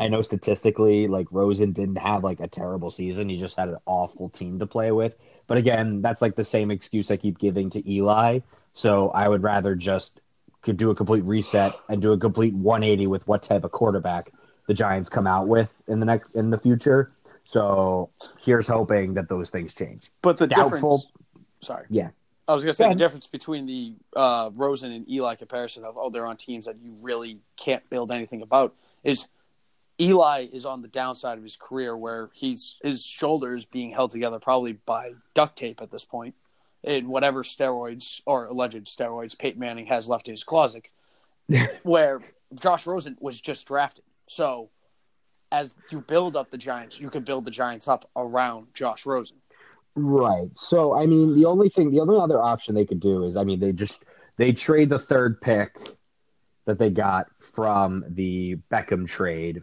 I 0.00 0.08
know 0.08 0.22
statistically, 0.22 1.06
like 1.06 1.26
Rosen 1.30 1.72
didn't 1.72 1.98
have 1.98 2.24
like 2.24 2.40
a 2.40 2.48
terrible 2.48 2.90
season. 2.90 3.28
He 3.28 3.36
just 3.36 3.56
had 3.56 3.68
an 3.68 3.76
awful 3.84 4.30
team 4.30 4.58
to 4.60 4.66
play 4.66 4.90
with. 4.90 5.16
But 5.46 5.58
again, 5.58 6.00
that's 6.00 6.22
like 6.22 6.34
the 6.34 6.44
same 6.44 6.70
excuse 6.70 7.10
I 7.10 7.18
keep 7.18 7.38
giving 7.38 7.68
to 7.70 7.90
Eli. 7.90 8.40
So 8.72 9.10
I 9.10 9.28
would 9.28 9.42
rather 9.42 9.74
just 9.74 10.20
could 10.62 10.78
do 10.78 10.90
a 10.90 10.94
complete 10.94 11.24
reset 11.24 11.74
and 11.88 12.00
do 12.00 12.12
a 12.12 12.18
complete 12.18 12.54
180 12.54 13.06
with 13.06 13.26
what 13.28 13.42
type 13.42 13.64
of 13.64 13.72
quarterback 13.72 14.32
the 14.66 14.74
Giants 14.74 15.10
come 15.10 15.26
out 15.26 15.46
with 15.46 15.68
in 15.88 16.00
the 16.00 16.06
next 16.06 16.34
in 16.34 16.48
the 16.50 16.58
future. 16.58 17.12
So 17.44 18.10
here's 18.38 18.66
hoping 18.66 19.14
that 19.14 19.28
those 19.28 19.50
things 19.50 19.74
change. 19.74 20.10
But 20.22 20.38
the 20.38 20.46
Doubtful. 20.46 20.98
difference. 20.98 21.06
Sorry. 21.60 21.86
Yeah. 21.90 22.10
I 22.48 22.54
was 22.54 22.64
gonna 22.64 22.72
say 22.72 22.84
Go 22.84 22.90
the 22.90 22.96
difference 22.96 23.26
between 23.26 23.66
the 23.66 23.92
uh, 24.16 24.50
Rosen 24.54 24.90
and 24.90 25.08
Eli 25.08 25.34
comparison 25.34 25.84
of 25.84 25.96
oh 25.98 26.10
they're 26.10 26.26
on 26.26 26.36
teams 26.36 26.64
that 26.66 26.76
you 26.82 26.96
really 27.02 27.38
can't 27.56 27.88
build 27.90 28.10
anything 28.10 28.42
about 28.42 28.74
is 29.04 29.28
Eli 30.00 30.46
is 30.52 30.64
on 30.64 30.80
the 30.80 30.88
downside 30.88 31.36
of 31.36 31.44
his 31.44 31.56
career 31.56 31.96
where 31.96 32.30
he's 32.32 32.78
his 32.82 33.04
shoulders 33.04 33.66
being 33.66 33.90
held 33.90 34.10
together 34.10 34.38
probably 34.38 34.72
by 34.72 35.12
duct 35.34 35.56
tape 35.56 35.82
at 35.82 35.90
this 35.90 36.04
point 36.04 36.34
in 36.82 37.08
whatever 37.08 37.42
steroids 37.42 38.22
or 38.24 38.46
alleged 38.46 38.86
steroids 38.86 39.38
Peyton 39.38 39.60
Manning 39.60 39.86
has 39.86 40.08
left 40.08 40.28
in 40.28 40.32
his 40.32 40.44
closet. 40.44 40.86
where 41.82 42.20
Josh 42.54 42.86
Rosen 42.86 43.16
was 43.20 43.40
just 43.40 43.66
drafted, 43.66 44.04
so 44.26 44.68
as 45.50 45.74
you 45.90 46.00
build 46.00 46.36
up 46.36 46.50
the 46.50 46.58
Giants, 46.58 47.00
you 47.00 47.10
can 47.10 47.22
build 47.22 47.44
the 47.44 47.50
Giants 47.50 47.88
up 47.88 48.10
around 48.16 48.68
Josh 48.74 49.06
Rosen. 49.06 49.38
Right. 49.98 50.50
So 50.54 50.94
I 50.94 51.06
mean, 51.06 51.34
the 51.34 51.46
only 51.46 51.68
thing, 51.68 51.90
the 51.90 52.00
only 52.00 52.18
other 52.18 52.40
option 52.40 52.74
they 52.74 52.86
could 52.86 53.00
do 53.00 53.24
is, 53.24 53.36
I 53.36 53.44
mean, 53.44 53.58
they 53.58 53.72
just 53.72 54.04
they 54.36 54.52
trade 54.52 54.90
the 54.90 54.98
third 54.98 55.40
pick 55.40 55.76
that 56.66 56.78
they 56.78 56.90
got 56.90 57.26
from 57.54 58.04
the 58.08 58.56
Beckham 58.70 59.08
trade, 59.08 59.60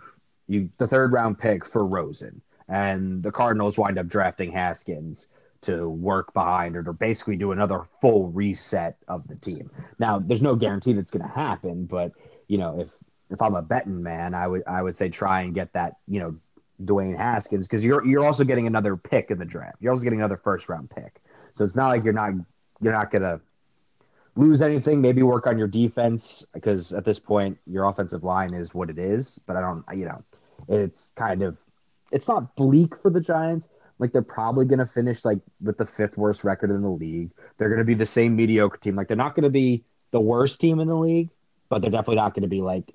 you 0.47 0.69
the 0.77 0.87
third 0.87 1.13
round 1.13 1.39
pick 1.39 1.65
for 1.65 1.85
Rosen, 1.85 2.41
and 2.67 3.23
the 3.23 3.31
Cardinals 3.31 3.77
wind 3.77 3.97
up 3.97 4.07
drafting 4.07 4.51
Haskins 4.51 5.27
to 5.61 5.87
work 5.89 6.33
behind 6.33 6.75
it 6.75 6.87
or 6.87 6.93
basically 6.93 7.37
do 7.37 7.51
another 7.51 7.87
full 8.01 8.29
reset 8.29 8.97
of 9.07 9.27
the 9.27 9.35
team. 9.35 9.71
Now, 9.97 10.19
there's 10.19 10.41
no 10.41 10.55
guarantee 10.55 10.93
that's 10.93 11.11
going 11.11 11.25
to 11.25 11.33
happen, 11.33 11.85
but 11.85 12.11
you 12.47 12.57
know, 12.57 12.81
if 12.81 12.89
if 13.29 13.41
I'm 13.41 13.55
a 13.55 13.61
betting 13.61 14.03
man, 14.03 14.33
I 14.33 14.47
would 14.47 14.63
I 14.67 14.81
would 14.81 14.97
say 14.97 15.09
try 15.09 15.41
and 15.41 15.55
get 15.55 15.73
that 15.73 15.95
you 16.07 16.19
know 16.19 16.35
Dwayne 16.83 17.17
Haskins 17.17 17.67
because 17.67 17.83
you're 17.83 18.05
you're 18.05 18.25
also 18.25 18.43
getting 18.43 18.67
another 18.67 18.97
pick 18.97 19.31
in 19.31 19.37
the 19.37 19.45
draft. 19.45 19.77
You're 19.79 19.93
also 19.93 20.03
getting 20.03 20.19
another 20.19 20.37
first 20.37 20.67
round 20.67 20.89
pick. 20.89 21.21
So 21.55 21.63
it's 21.63 21.75
not 21.75 21.87
like 21.87 22.03
you're 22.03 22.13
not 22.13 22.33
you're 22.81 22.93
not 22.93 23.11
gonna 23.11 23.39
lose 24.35 24.61
anything. 24.61 25.01
Maybe 25.01 25.23
work 25.23 25.47
on 25.47 25.57
your 25.57 25.67
defense 25.67 26.45
because 26.53 26.91
at 26.91 27.05
this 27.05 27.19
point 27.19 27.57
your 27.65 27.85
offensive 27.85 28.23
line 28.23 28.53
is 28.53 28.73
what 28.73 28.89
it 28.89 28.99
is. 28.99 29.39
But 29.45 29.55
I 29.55 29.61
don't 29.61 29.85
you 29.97 30.05
know 30.05 30.23
it's 30.67 31.11
kind 31.15 31.43
of 31.43 31.57
it's 32.11 32.27
not 32.27 32.55
bleak 32.55 32.93
for 33.01 33.09
the 33.09 33.21
Giants. 33.21 33.69
Like 33.97 34.11
they're 34.11 34.21
probably 34.21 34.65
gonna 34.65 34.85
finish 34.85 35.23
like 35.23 35.39
with 35.61 35.77
the 35.77 35.85
fifth 35.85 36.17
worst 36.17 36.43
record 36.43 36.71
in 36.71 36.81
the 36.81 36.89
league. 36.89 37.31
They're 37.57 37.69
gonna 37.69 37.85
be 37.85 37.93
the 37.93 38.05
same 38.05 38.35
mediocre 38.35 38.77
team. 38.77 38.95
Like 38.95 39.07
they're 39.07 39.15
not 39.15 39.35
gonna 39.35 39.49
be 39.49 39.85
the 40.11 40.19
worst 40.19 40.59
team 40.59 40.81
in 40.81 40.89
the 40.89 40.95
league, 40.95 41.29
but 41.69 41.81
they're 41.81 41.91
definitely 41.91 42.17
not 42.17 42.33
gonna 42.33 42.47
be 42.47 42.61
like 42.61 42.93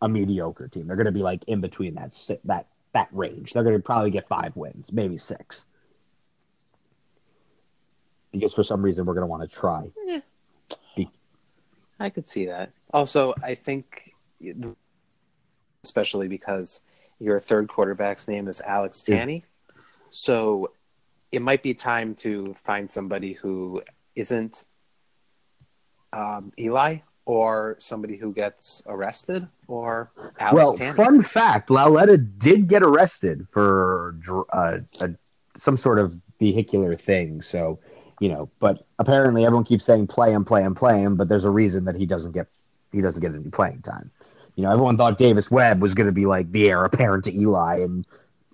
a 0.00 0.08
mediocre 0.08 0.66
team. 0.66 0.88
They're 0.88 0.96
gonna 0.96 1.12
be 1.12 1.22
like 1.22 1.44
in 1.44 1.60
between 1.60 1.94
that 1.94 2.18
that 2.44 2.66
that 2.92 3.08
range. 3.12 3.52
They're 3.52 3.62
going 3.62 3.76
to 3.76 3.82
probably 3.82 4.10
get 4.10 4.28
five 4.28 4.54
wins, 4.56 4.92
maybe 4.92 5.18
six. 5.18 5.66
Because 8.32 8.54
for 8.54 8.64
some 8.64 8.82
reason 8.82 9.04
we're 9.04 9.14
going 9.14 9.22
to 9.22 9.26
want 9.26 9.42
to 9.42 9.56
try. 9.56 9.90
I 12.00 12.10
could 12.10 12.28
see 12.28 12.46
that. 12.46 12.72
Also, 12.92 13.32
I 13.44 13.54
think, 13.54 14.12
especially 15.84 16.26
because 16.26 16.80
your 17.20 17.38
third 17.38 17.68
quarterback's 17.68 18.26
name 18.26 18.48
is 18.48 18.60
Alex 18.60 19.02
Tanney, 19.02 19.44
so 20.10 20.72
it 21.30 21.42
might 21.42 21.62
be 21.62 21.74
time 21.74 22.16
to 22.16 22.54
find 22.54 22.90
somebody 22.90 23.34
who 23.34 23.82
isn't 24.16 24.64
um, 26.12 26.52
Eli 26.58 26.98
or 27.24 27.76
somebody 27.78 28.16
who 28.16 28.32
gets 28.32 28.82
arrested 28.86 29.46
or 29.68 30.10
Alex 30.38 30.54
well, 30.54 30.76
Tanney. 30.76 30.96
fun 30.96 31.22
fact: 31.22 31.70
Lauletta 31.70 32.16
did 32.16 32.68
get 32.68 32.82
arrested 32.82 33.46
for 33.50 34.16
uh, 34.52 34.78
a, 35.00 35.10
some 35.56 35.76
sort 35.76 35.98
of 35.98 36.14
vehicular 36.38 36.96
thing. 36.96 37.42
So, 37.42 37.78
you 38.20 38.28
know, 38.28 38.50
but 38.58 38.84
apparently 38.98 39.44
everyone 39.44 39.64
keeps 39.64 39.84
saying 39.84 40.08
play 40.08 40.32
him, 40.32 40.44
play 40.44 40.62
him, 40.62 40.74
play 40.74 41.00
him. 41.00 41.16
But 41.16 41.28
there's 41.28 41.44
a 41.44 41.50
reason 41.50 41.84
that 41.84 41.94
he 41.94 42.06
doesn't 42.06 42.32
get 42.32 42.48
he 42.92 43.00
doesn't 43.00 43.20
get 43.20 43.34
any 43.34 43.50
playing 43.50 43.82
time. 43.82 44.10
You 44.56 44.64
know, 44.64 44.70
everyone 44.70 44.96
thought 44.96 45.16
Davis 45.16 45.50
Webb 45.50 45.80
was 45.80 45.94
going 45.94 46.06
to 46.06 46.12
be 46.12 46.26
like 46.26 46.50
the 46.52 46.68
heir 46.68 46.84
apparent 46.84 47.24
to 47.24 47.34
Eli, 47.34 47.80
and 47.80 48.06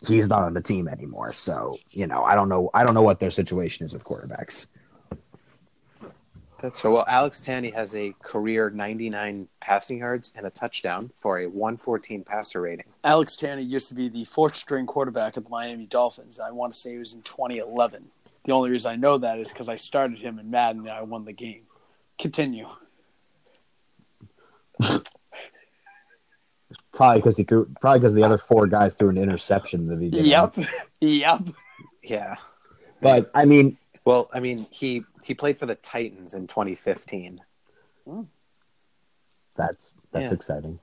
he's 0.06 0.28
not 0.28 0.42
on 0.42 0.54
the 0.54 0.60
team 0.60 0.86
anymore. 0.88 1.32
So, 1.32 1.76
you 1.90 2.06
know, 2.06 2.22
I 2.22 2.34
don't 2.34 2.48
know. 2.48 2.70
I 2.72 2.84
don't 2.84 2.94
know 2.94 3.02
what 3.02 3.18
their 3.18 3.30
situation 3.30 3.84
is 3.84 3.92
with 3.92 4.04
quarterbacks. 4.04 4.66
That's 6.60 6.82
so 6.82 6.92
well. 6.92 7.04
Alex 7.06 7.40
Tanney 7.40 7.72
has 7.72 7.94
a 7.94 8.14
career 8.22 8.68
99 8.68 9.46
passing 9.60 9.98
yards 9.98 10.32
and 10.34 10.44
a 10.44 10.50
touchdown 10.50 11.12
for 11.14 11.38
a 11.38 11.46
114 11.46 12.24
passer 12.24 12.60
rating. 12.60 12.86
Alex 13.04 13.36
Tanney 13.36 13.68
used 13.68 13.88
to 13.88 13.94
be 13.94 14.08
the 14.08 14.24
fourth 14.24 14.56
string 14.56 14.84
quarterback 14.84 15.36
at 15.36 15.44
the 15.44 15.50
Miami 15.50 15.86
Dolphins. 15.86 16.40
I 16.40 16.50
want 16.50 16.72
to 16.72 16.78
say 16.78 16.96
it 16.96 16.98
was 16.98 17.14
in 17.14 17.22
2011. 17.22 18.06
The 18.42 18.52
only 18.52 18.70
reason 18.70 18.90
I 18.90 18.96
know 18.96 19.18
that 19.18 19.38
is 19.38 19.52
because 19.52 19.68
I 19.68 19.76
started 19.76 20.18
him 20.18 20.40
in 20.40 20.50
Madden 20.50 20.80
and 20.80 20.90
I 20.90 21.02
won 21.02 21.24
the 21.24 21.32
game. 21.32 21.62
Continue. 22.18 22.66
Probably 26.92 27.20
because 27.20 27.36
he 27.36 27.44
threw. 27.44 27.68
Probably 27.80 28.00
because 28.00 28.14
the 28.14 28.24
other 28.24 28.38
four 28.38 28.66
guys 28.66 28.96
threw 28.96 29.10
an 29.10 29.18
interception 29.18 29.86
that 29.88 30.00
he 30.00 30.08
did. 30.08 30.24
Yep. 30.24 30.56
Yep. 31.00 31.50
Yeah. 32.02 32.34
But 33.00 33.30
I 33.34 33.44
mean, 33.44 33.78
Well, 34.08 34.30
I 34.32 34.40
mean, 34.40 34.66
he 34.70 35.04
he 35.22 35.34
played 35.34 35.58
for 35.58 35.66
the 35.66 35.74
Titans 35.74 36.32
in 36.32 36.46
2015. 36.46 37.42
Hmm. 38.06 38.22
that's 39.54 39.92
that's 40.12 40.24
Yeah. 40.24 40.32
exciting. 40.32 40.78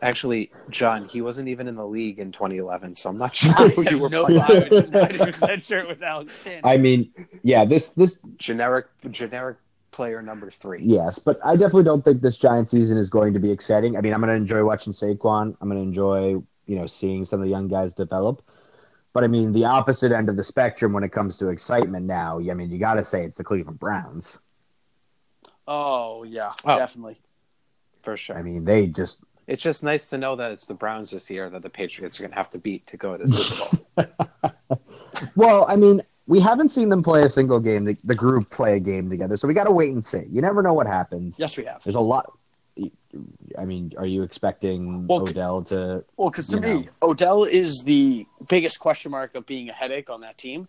Actually, 0.00 0.52
John, 0.70 1.04
he 1.06 1.20
wasn't 1.20 1.48
even 1.48 1.66
in 1.66 1.74
the 1.74 1.84
league 1.84 2.20
in 2.20 2.30
2011, 2.30 2.94
so 2.94 3.10
I'm 3.10 3.18
not 3.18 3.34
sure 3.40 3.52
I 3.56 3.70
who 3.70 3.82
you 3.90 3.98
were 3.98 4.08
no 4.08 4.24
playing. 4.24 4.40
I 4.40 4.54
was 4.60 4.70
90% 4.70 5.64
sure 5.64 5.80
it 5.80 5.88
was 5.88 6.00
Alex 6.00 6.32
Tanney. 6.44 6.60
I 6.62 6.76
mean, 6.76 7.12
yeah, 7.42 7.64
this 7.64 7.88
this 7.88 8.20
Generic 8.36 8.86
generic 9.10 9.56
player 9.90 10.22
number 10.22 10.52
three. 10.52 10.80
yes, 10.84 11.18
but 11.18 11.40
I 11.44 11.56
definitely 11.56 11.84
don't 11.90 12.04
think 12.04 12.22
this 12.22 12.36
Giant 12.36 12.68
season 12.68 12.98
is 12.98 13.10
going 13.10 13.34
to 13.34 13.40
be 13.40 13.50
exciting. 13.50 13.96
I 13.96 14.00
mean, 14.00 14.14
I'm 14.14 14.20
going 14.20 14.30
to 14.30 14.36
enjoy 14.36 14.64
watching 14.64 14.92
Saquon. 14.92 15.56
I'm 15.60 15.68
going 15.68 15.80
to 15.80 15.88
enjoy 15.88 16.40
you 16.66 16.76
know 16.76 16.86
seeing 16.86 17.24
some 17.24 17.40
of 17.40 17.46
the 17.46 17.50
young 17.50 17.66
guys 17.66 17.94
develop. 17.94 18.42
But 19.14 19.22
I 19.24 19.28
mean, 19.28 19.52
the 19.52 19.64
opposite 19.64 20.10
end 20.12 20.28
of 20.28 20.36
the 20.36 20.44
spectrum 20.44 20.92
when 20.92 21.04
it 21.04 21.12
comes 21.12 21.38
to 21.38 21.48
excitement 21.48 22.04
now. 22.04 22.38
I 22.40 22.52
mean, 22.54 22.70
you 22.70 22.78
got 22.78 22.94
to 22.94 23.04
say 23.04 23.24
it's 23.24 23.36
the 23.36 23.44
Cleveland 23.44 23.78
Browns. 23.78 24.38
oh, 25.66 26.24
yeah, 26.24 26.52
Oh. 26.66 26.76
definitely. 26.76 27.18
for 28.02 28.16
sure. 28.18 28.36
I 28.36 28.42
mean, 28.42 28.64
they 28.66 28.86
just 28.88 29.20
it's 29.46 29.62
just 29.62 29.82
nice 29.82 30.08
to 30.08 30.18
know 30.18 30.36
that 30.36 30.50
it's 30.52 30.66
the 30.66 30.74
Browns 30.74 31.10
this 31.10 31.30
year 31.30 31.48
that 31.50 31.62
the 31.62 31.70
Patriots 31.70 32.18
are 32.18 32.24
going 32.24 32.32
to 32.32 32.36
have 32.36 32.50
to 32.50 32.58
beat 32.58 32.86
to 32.88 32.96
go 32.96 33.16
to 33.16 33.24
the 33.24 33.28
Super 33.28 33.82
Bowl. 33.96 34.78
well, 35.36 35.66
I 35.68 35.76
mean, 35.76 36.02
we 36.26 36.40
haven't 36.40 36.70
seen 36.70 36.88
them 36.88 37.02
play 37.02 37.22
a 37.22 37.28
single 37.28 37.60
game. 37.60 37.84
The, 37.84 37.96
the 38.04 38.14
group 38.14 38.50
play 38.50 38.76
a 38.76 38.80
game 38.80 39.08
together, 39.10 39.36
so 39.36 39.46
we 39.46 39.54
got 39.54 39.64
to 39.64 39.70
wait 39.70 39.92
and 39.92 40.04
see. 40.04 40.24
You 40.30 40.40
never 40.40 40.60
know 40.62 40.72
what 40.74 40.86
happens. 40.86 41.38
Yes, 41.38 41.56
we 41.56 41.64
have. 41.66 41.82
There's 41.84 41.94
a 41.94 42.00
lot. 42.00 42.32
I 43.58 43.64
mean, 43.64 43.92
are 43.96 44.06
you 44.06 44.22
expecting 44.22 45.06
Well, 45.06 45.22
Odell 45.22 45.62
to? 45.64 46.04
Well, 46.16 46.30
because 46.30 46.48
to 46.48 46.60
me, 46.60 46.82
know. 46.82 46.84
Odell 47.02 47.44
is 47.44 47.82
the 47.84 48.26
biggest 48.48 48.80
question 48.80 49.10
mark 49.10 49.34
of 49.34 49.46
being 49.46 49.68
a 49.68 49.72
headache 49.72 50.10
on 50.10 50.20
that 50.22 50.38
team. 50.38 50.68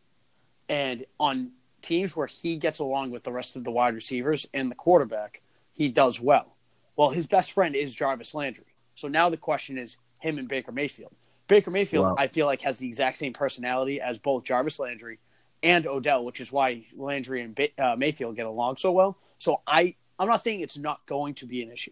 And 0.68 1.06
on 1.20 1.52
teams 1.82 2.16
where 2.16 2.28
he 2.28 2.56
gets 2.56 2.80
along 2.80 3.12
with 3.12 3.24
the 3.24 3.32
rest 3.32 3.56
of 3.56 3.64
the 3.64 3.72
wide 3.72 3.94
receivers 3.94 4.46
and 4.54 4.72
the 4.72 4.76
quarterback, 4.76 5.42
he 5.74 5.90
does 5.90 6.20
well. 6.20 6.56
Well, 6.96 7.10
his 7.10 7.28
best 7.28 7.52
friend 7.52 7.76
is 7.76 7.94
Jarvis 7.94 8.34
Landry. 8.34 8.66
So 8.96 9.08
now 9.08 9.30
the 9.30 9.38
question 9.38 9.78
is 9.78 9.98
him 10.20 10.38
and 10.38 10.48
Baker 10.48 10.72
Mayfield. 10.72 11.14
Baker 11.48 11.70
Mayfield, 11.70 12.06
Well- 12.06 12.16
I 12.18 12.28
feel 12.28 12.46
like, 12.48 12.62
has 12.62 12.78
the 12.78 12.88
exact 12.88 13.18
same 13.18 13.34
personality 13.34 14.02
as 14.02 14.18
both 14.18 14.44
Jarvis 14.44 14.80
Landry 14.80 15.20
and 15.62 15.86
Odell, 15.86 16.26
which 16.26 16.40
is 16.40 16.52
why 16.52 16.86
Landry 16.96 17.42
and 17.42 17.54
ba- 17.56 17.70
uh, 17.78 17.96
Mayfield 17.96 18.36
get 18.36 18.46
along 18.46 18.78
so 18.78 18.92
well. 18.92 19.18
So 19.38 19.62
I, 19.68 19.96
I'm 20.18 20.28
not 20.28 20.42
saying 20.44 20.62
it's 20.62 20.78
not 20.78 21.06
going 21.06 21.36
to 21.36 21.46
be 21.46 21.62
an 21.62 21.72
issue. 21.72 21.92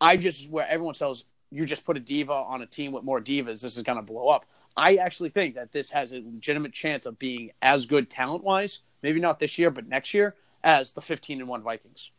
I 0.00 0.16
just 0.16 0.48
where 0.48 0.66
everyone 0.68 0.94
says 0.94 1.24
you 1.50 1.66
just 1.66 1.84
put 1.84 1.96
a 1.96 2.00
diva 2.00 2.32
on 2.32 2.62
a 2.62 2.66
team 2.66 2.92
with 2.92 3.04
more 3.04 3.20
divas, 3.20 3.60
this 3.60 3.76
is 3.76 3.82
going 3.82 3.96
to 3.96 4.02
blow 4.02 4.28
up. 4.28 4.46
I 4.76 4.96
actually 4.96 5.30
think 5.30 5.56
that 5.56 5.72
this 5.72 5.90
has 5.90 6.12
a 6.12 6.20
legitimate 6.20 6.72
chance 6.72 7.06
of 7.06 7.18
being 7.18 7.50
as 7.60 7.86
good 7.86 8.08
talent 8.08 8.44
wise, 8.44 8.80
maybe 9.02 9.20
not 9.20 9.40
this 9.40 9.58
year, 9.58 9.70
but 9.70 9.88
next 9.88 10.14
year, 10.14 10.36
as 10.62 10.92
the 10.92 11.00
15 11.00 11.40
and 11.40 11.48
one 11.48 11.62
Vikings. 11.62 12.12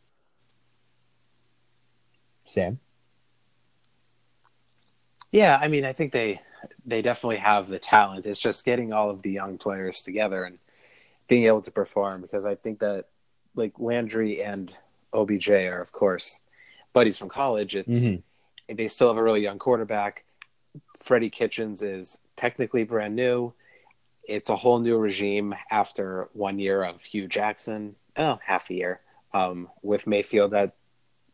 Sam. 2.46 2.80
Yeah, 5.32 5.58
I 5.62 5.70
mean, 5.70 5.86
I 5.86 5.94
think 5.94 6.12
they 6.12 6.42
they 6.86 7.02
definitely 7.02 7.38
have 7.38 7.70
the 7.70 7.80
talent. 7.80 8.26
It's 8.26 8.40
just 8.40 8.66
getting 8.66 8.92
all 8.92 9.10
of 9.10 9.22
the 9.22 9.32
young 9.32 9.58
players 9.58 10.02
together 10.02 10.44
and 10.44 10.60
being 11.28 11.46
able 11.46 11.62
to 11.62 11.72
perform 11.72 12.22
because 12.22 12.46
I 12.46 12.56
think 12.56 12.80
that 12.80 13.06
like 13.56 13.74
Landry 13.80 14.44
and 14.44 14.72
OBJ 15.14 15.50
are 15.50 15.82
of 15.82 15.92
course 15.92 16.42
buddies 16.94 17.18
from 17.18 17.30
college. 17.30 17.76
It's 17.76 17.88
Mhm. 18.00 18.24
they 18.74 18.88
still 18.88 19.10
have 19.10 19.18
a 19.18 19.24
really 19.24 19.42
young 19.42 19.60
quarterback. 19.60 20.24
Freddie 20.98 21.30
Kitchens 21.30 21.82
is 21.82 22.20
technically 22.38 22.84
brand 22.84 23.16
new. 23.16 23.54
It's 24.24 24.50
a 24.50 24.56
whole 24.56 24.80
new 24.80 24.98
regime 24.98 25.54
after 25.70 26.30
one 26.34 26.58
year 26.58 26.84
of 26.84 27.02
Hue 27.04 27.28
Jackson, 27.28 27.98
oh, 28.16 28.40
half 28.44 28.70
a 28.70 28.74
year, 28.74 29.02
um, 29.34 29.70
with 29.82 30.08
Mayfield 30.08 30.52
that 30.52 30.76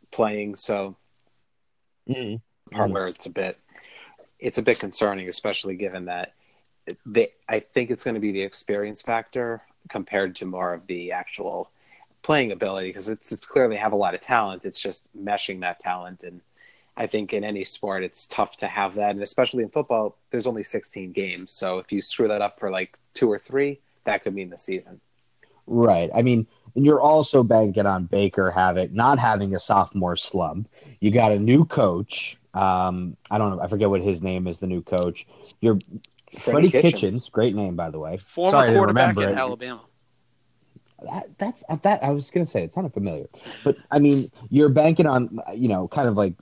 playing. 0.09 0.55
So 0.55 0.95
part 2.71 2.89
Mhm. 2.89 2.93
where 2.93 3.05
it's 3.07 3.25
a 3.25 3.31
bit 3.31 3.59
it's 4.39 4.59
a 4.59 4.61
bit 4.61 4.79
concerning, 4.79 5.27
especially 5.27 5.75
given 5.75 6.05
that 6.05 6.33
they, 7.07 7.33
I 7.49 7.59
think 7.59 7.89
it's 7.89 8.03
going 8.03 8.13
to 8.13 8.21
be 8.21 8.31
the 8.31 8.43
experience 8.43 9.01
factor 9.01 9.63
compared 9.89 10.35
to 10.37 10.45
more 10.45 10.73
of 10.73 10.85
the 10.85 11.11
actual 11.11 11.71
playing 12.21 12.51
ability 12.51 12.89
because 12.89 13.09
it's, 13.09 13.31
it's 13.31 13.45
clearly 13.45 13.75
have 13.77 13.93
a 13.93 13.97
lot 13.97 14.13
of 14.13 14.21
talent. 14.21 14.65
It's 14.65 14.79
just 14.79 15.07
meshing 15.17 15.61
that 15.61 15.79
talent. 15.79 16.23
And 16.23 16.41
I 16.95 17.07
think 17.07 17.33
in 17.33 17.43
any 17.43 17.63
sport, 17.63 18.03
it's 18.03 18.25
tough 18.27 18.57
to 18.57 18.67
have 18.67 18.95
that. 18.95 19.11
And 19.11 19.21
especially 19.21 19.63
in 19.63 19.69
football, 19.69 20.17
there's 20.31 20.47
only 20.47 20.63
16 20.63 21.11
games. 21.11 21.51
So 21.51 21.77
if 21.77 21.91
you 21.91 22.01
screw 22.01 22.27
that 22.27 22.41
up 22.41 22.59
for 22.59 22.69
like 22.69 22.97
two 23.13 23.31
or 23.31 23.39
three, 23.39 23.79
that 24.05 24.23
could 24.23 24.33
mean 24.33 24.49
the 24.49 24.57
season. 24.57 24.99
Right. 25.67 26.09
I 26.15 26.21
mean, 26.21 26.47
and 26.75 26.85
you're 26.85 27.01
also 27.01 27.43
banking 27.43 27.85
on 27.85 28.05
Baker 28.05 28.51
having 28.51 28.93
not 28.93 29.19
having 29.19 29.55
a 29.55 29.59
sophomore 29.59 30.15
slump. 30.15 30.69
You 31.01 31.11
got 31.11 31.31
a 31.31 31.39
new 31.39 31.65
coach. 31.65 32.37
Um, 32.53 33.17
I 33.29 33.37
don't 33.37 33.55
know. 33.55 33.61
I 33.61 33.67
forget 33.67 33.89
what 33.89 34.01
his 34.01 34.21
name 34.21 34.47
is. 34.47 34.59
The 34.59 34.67
new 34.67 34.81
coach. 34.81 35.27
You're 35.59 35.79
Freddie, 36.37 36.69
Kitchens. 36.69 36.93
Kitchens. 36.93 37.29
Great 37.29 37.55
name, 37.55 37.75
by 37.75 37.89
the 37.89 37.99
way. 37.99 38.17
Former 38.17 38.51
Sorry, 38.51 38.73
quarterback 38.73 39.17
at 39.17 39.33
Alabama. 39.33 39.81
That, 41.03 41.29
that's 41.37 41.63
that. 41.83 42.03
I 42.03 42.09
was 42.09 42.31
gonna 42.31 42.45
say 42.45 42.63
it 42.63 42.73
sounded 42.73 42.93
familiar, 42.93 43.27
but 43.63 43.77
I 43.91 43.99
mean, 43.99 44.31
you're 44.49 44.69
banking 44.69 45.05
on 45.05 45.39
you 45.55 45.67
know, 45.67 45.87
kind 45.87 46.07
of 46.07 46.17
like 46.17 46.33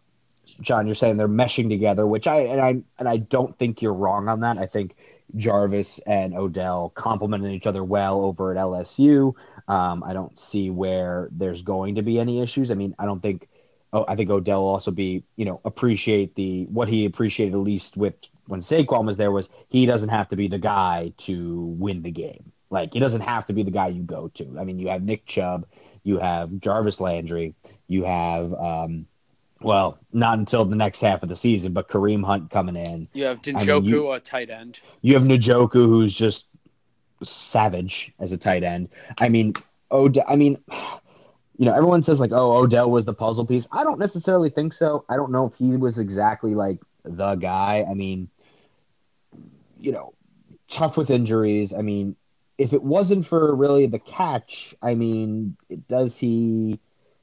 John. 0.61 0.85
You're 0.85 0.95
saying 0.95 1.17
they're 1.17 1.27
meshing 1.27 1.67
together, 1.69 2.07
which 2.07 2.25
I 2.27 2.41
and 2.41 2.61
I 2.61 2.81
and 2.97 3.09
I 3.09 3.17
don't 3.17 3.57
think 3.57 3.81
you're 3.81 3.93
wrong 3.93 4.29
on 4.29 4.39
that. 4.41 4.57
I 4.57 4.65
think 4.65 4.95
Jarvis 5.35 5.99
and 5.99 6.35
Odell 6.35 6.91
complementing 6.95 7.51
each 7.51 7.67
other 7.67 7.83
well 7.83 8.21
over 8.21 8.51
at 8.51 8.57
LSU. 8.57 9.33
Um, 9.67 10.03
I 10.03 10.13
don't 10.13 10.37
see 10.37 10.69
where 10.69 11.27
there's 11.31 11.61
going 11.61 11.95
to 11.95 12.01
be 12.01 12.19
any 12.19 12.41
issues. 12.41 12.71
I 12.71 12.75
mean, 12.75 12.95
I 12.99 13.05
don't 13.05 13.21
think. 13.21 13.49
Oh, 13.93 14.03
I 14.07 14.15
think 14.15 14.29
Odell 14.29 14.61
will 14.61 14.69
also 14.69 14.91
be, 14.91 15.23
you 15.37 15.45
know, 15.45 15.61
appreciate 15.63 16.35
the 16.35 16.65
what 16.65 16.89
he 16.89 17.05
appreciated 17.05 17.53
at 17.53 17.59
least 17.59 17.95
with 17.95 18.15
when 18.47 18.59
Saquon 18.61 19.05
was 19.05 19.17
there 19.17 19.31
was 19.31 19.49
he 19.69 19.85
doesn't 19.85 20.09
have 20.09 20.29
to 20.29 20.35
be 20.35 20.47
the 20.47 20.59
guy 20.59 21.13
to 21.17 21.75
win 21.77 22.01
the 22.01 22.11
game. 22.11 22.51
Like 22.69 22.93
he 22.93 22.99
doesn't 22.99 23.21
have 23.21 23.45
to 23.47 23.53
be 23.53 23.63
the 23.63 23.71
guy 23.71 23.87
you 23.87 24.03
go 24.03 24.29
to. 24.35 24.57
I 24.59 24.63
mean, 24.63 24.79
you 24.79 24.89
have 24.89 25.03
Nick 25.03 25.25
Chubb, 25.25 25.67
you 26.03 26.19
have 26.19 26.59
Jarvis 26.59 26.99
Landry, 26.99 27.55
you 27.87 28.03
have 28.03 28.53
um, 28.53 29.07
well, 29.61 29.97
not 30.11 30.37
until 30.37 30.65
the 30.65 30.75
next 30.75 30.99
half 31.01 31.23
of 31.23 31.29
the 31.29 31.35
season, 31.35 31.73
but 31.73 31.87
Kareem 31.87 32.23
Hunt 32.23 32.51
coming 32.51 32.75
in. 32.75 33.07
You 33.13 33.25
have 33.25 33.41
Njoku, 33.41 33.61
I 33.61 33.79
mean, 33.79 33.85
you, 33.85 34.11
a 34.11 34.19
tight 34.19 34.49
end. 34.49 34.79
You 35.01 35.13
have 35.15 35.23
Njoku, 35.23 35.73
who's 35.73 36.13
just 36.13 36.47
savage 37.23 38.13
as 38.19 38.31
a 38.31 38.37
tight 38.37 38.63
end. 38.63 38.89
I 39.17 39.29
mean, 39.29 39.53
Odell. 39.91 40.25
I 40.27 40.35
mean, 40.35 40.57
you 41.57 41.65
know, 41.65 41.73
everyone 41.73 42.03
says 42.03 42.19
like, 42.19 42.31
"Oh, 42.31 42.51
Odell 42.57 42.91
was 42.91 43.05
the 43.05 43.13
puzzle 43.13 43.45
piece." 43.45 43.67
I 43.71 43.83
don't 43.83 43.99
necessarily 43.99 44.49
think 44.49 44.73
so. 44.73 45.05
I 45.09 45.15
don't 45.15 45.31
know 45.31 45.45
if 45.45 45.55
he 45.55 45.77
was 45.77 45.97
exactly 45.99 46.53
like 46.53 46.79
the 47.03 47.35
guy. 47.35 47.85
I 47.89 47.93
mean, 47.93 48.29
you 49.79 49.91
know, 49.91 50.13
tough 50.69 50.97
with 50.97 51.09
injuries. 51.09 51.73
I 51.73 51.81
mean, 51.81 52.15
if 52.57 52.73
it 52.73 52.83
wasn't 52.83 53.25
for 53.25 53.55
really 53.55 53.87
the 53.87 53.99
catch, 53.99 54.75
I 54.81 54.95
mean, 54.95 55.57
does 55.87 56.17
he? 56.17 56.79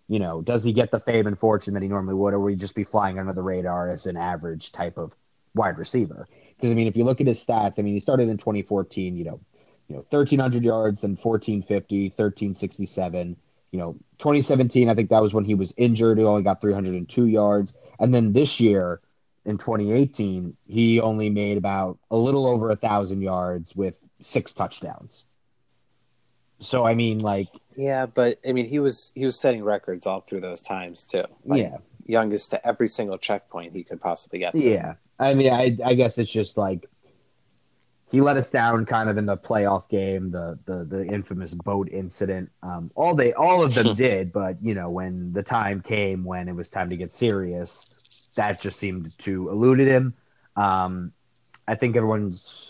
you 0.08 0.18
know, 0.18 0.42
does 0.42 0.62
he 0.62 0.74
get 0.74 0.90
the 0.90 1.00
fame 1.00 1.26
and 1.26 1.38
fortune 1.38 1.72
that 1.72 1.82
he 1.82 1.88
normally 1.88 2.12
would, 2.14 2.34
or 2.34 2.40
would 2.40 2.50
he 2.50 2.56
just 2.56 2.74
be 2.74 2.84
flying 2.84 3.18
under 3.18 3.32
the 3.32 3.42
radar 3.42 3.90
as 3.90 4.04
an 4.04 4.18
average 4.18 4.70
type 4.70 4.98
of 4.98 5.14
wide 5.54 5.78
receiver? 5.78 6.28
Because 6.54 6.70
I 6.70 6.74
mean, 6.74 6.86
if 6.86 6.98
you 6.98 7.04
look 7.04 7.22
at 7.22 7.26
his 7.26 7.42
stats, 7.42 7.78
I 7.78 7.82
mean, 7.82 7.94
he 7.94 8.00
started 8.00 8.28
in 8.28 8.36
2014, 8.36 9.16
you 9.16 9.24
know, 9.24 9.40
you 9.88 9.96
know, 9.96 10.04
1300 10.10 10.64
yards, 10.64 11.00
then 11.00 11.12
1450, 11.12 12.08
1367. 12.08 13.36
You 13.70 13.78
know, 13.78 13.92
2017, 14.18 14.90
I 14.90 14.94
think 14.94 15.08
that 15.08 15.22
was 15.22 15.32
when 15.32 15.46
he 15.46 15.54
was 15.54 15.72
injured. 15.78 16.18
He 16.18 16.24
only 16.24 16.42
got 16.42 16.60
302 16.60 17.24
yards, 17.26 17.72
and 17.98 18.12
then 18.12 18.34
this 18.34 18.60
year, 18.60 19.00
in 19.46 19.56
2018, 19.56 20.56
he 20.66 21.00
only 21.00 21.30
made 21.30 21.56
about 21.56 21.98
a 22.10 22.16
little 22.16 22.46
over 22.46 22.70
a 22.70 22.76
thousand 22.76 23.22
yards 23.22 23.74
with 23.74 23.96
six 24.22 24.52
touchdowns. 24.52 25.24
So 26.60 26.86
I 26.86 26.94
mean, 26.94 27.18
like, 27.18 27.48
yeah, 27.76 28.06
but 28.06 28.38
I 28.46 28.52
mean, 28.52 28.66
he 28.66 28.78
was 28.78 29.12
he 29.14 29.24
was 29.24 29.38
setting 29.38 29.64
records 29.64 30.06
all 30.06 30.20
through 30.20 30.40
those 30.40 30.62
times 30.62 31.06
too. 31.06 31.24
Like, 31.44 31.62
yeah, 31.62 31.76
youngest 32.06 32.50
to 32.50 32.66
every 32.66 32.88
single 32.88 33.18
checkpoint 33.18 33.74
he 33.74 33.82
could 33.82 34.00
possibly 34.00 34.38
get. 34.38 34.52
Through. 34.52 34.62
Yeah, 34.62 34.94
I 35.18 35.34
mean, 35.34 35.52
I 35.52 35.76
I 35.84 35.94
guess 35.94 36.18
it's 36.18 36.30
just 36.30 36.56
like 36.56 36.86
he 38.12 38.20
let 38.20 38.36
us 38.36 38.50
down 38.50 38.84
kind 38.84 39.08
of 39.08 39.16
in 39.16 39.24
the 39.24 39.38
playoff 39.38 39.88
game, 39.88 40.30
the 40.30 40.58
the 40.66 40.84
the 40.84 41.06
infamous 41.06 41.54
boat 41.54 41.88
incident. 41.90 42.50
Um, 42.62 42.90
all 42.94 43.14
they 43.14 43.32
all 43.32 43.64
of 43.64 43.74
them 43.74 43.94
did, 43.96 44.32
but 44.32 44.62
you 44.62 44.74
know, 44.74 44.90
when 44.90 45.32
the 45.32 45.42
time 45.42 45.80
came 45.80 46.22
when 46.22 46.46
it 46.46 46.54
was 46.54 46.68
time 46.68 46.90
to 46.90 46.96
get 46.96 47.12
serious, 47.12 47.88
that 48.36 48.60
just 48.60 48.78
seemed 48.78 49.16
to 49.20 49.48
eluded 49.48 49.88
him. 49.88 50.14
Um, 50.56 51.12
I 51.66 51.74
think 51.74 51.96
everyone's. 51.96 52.68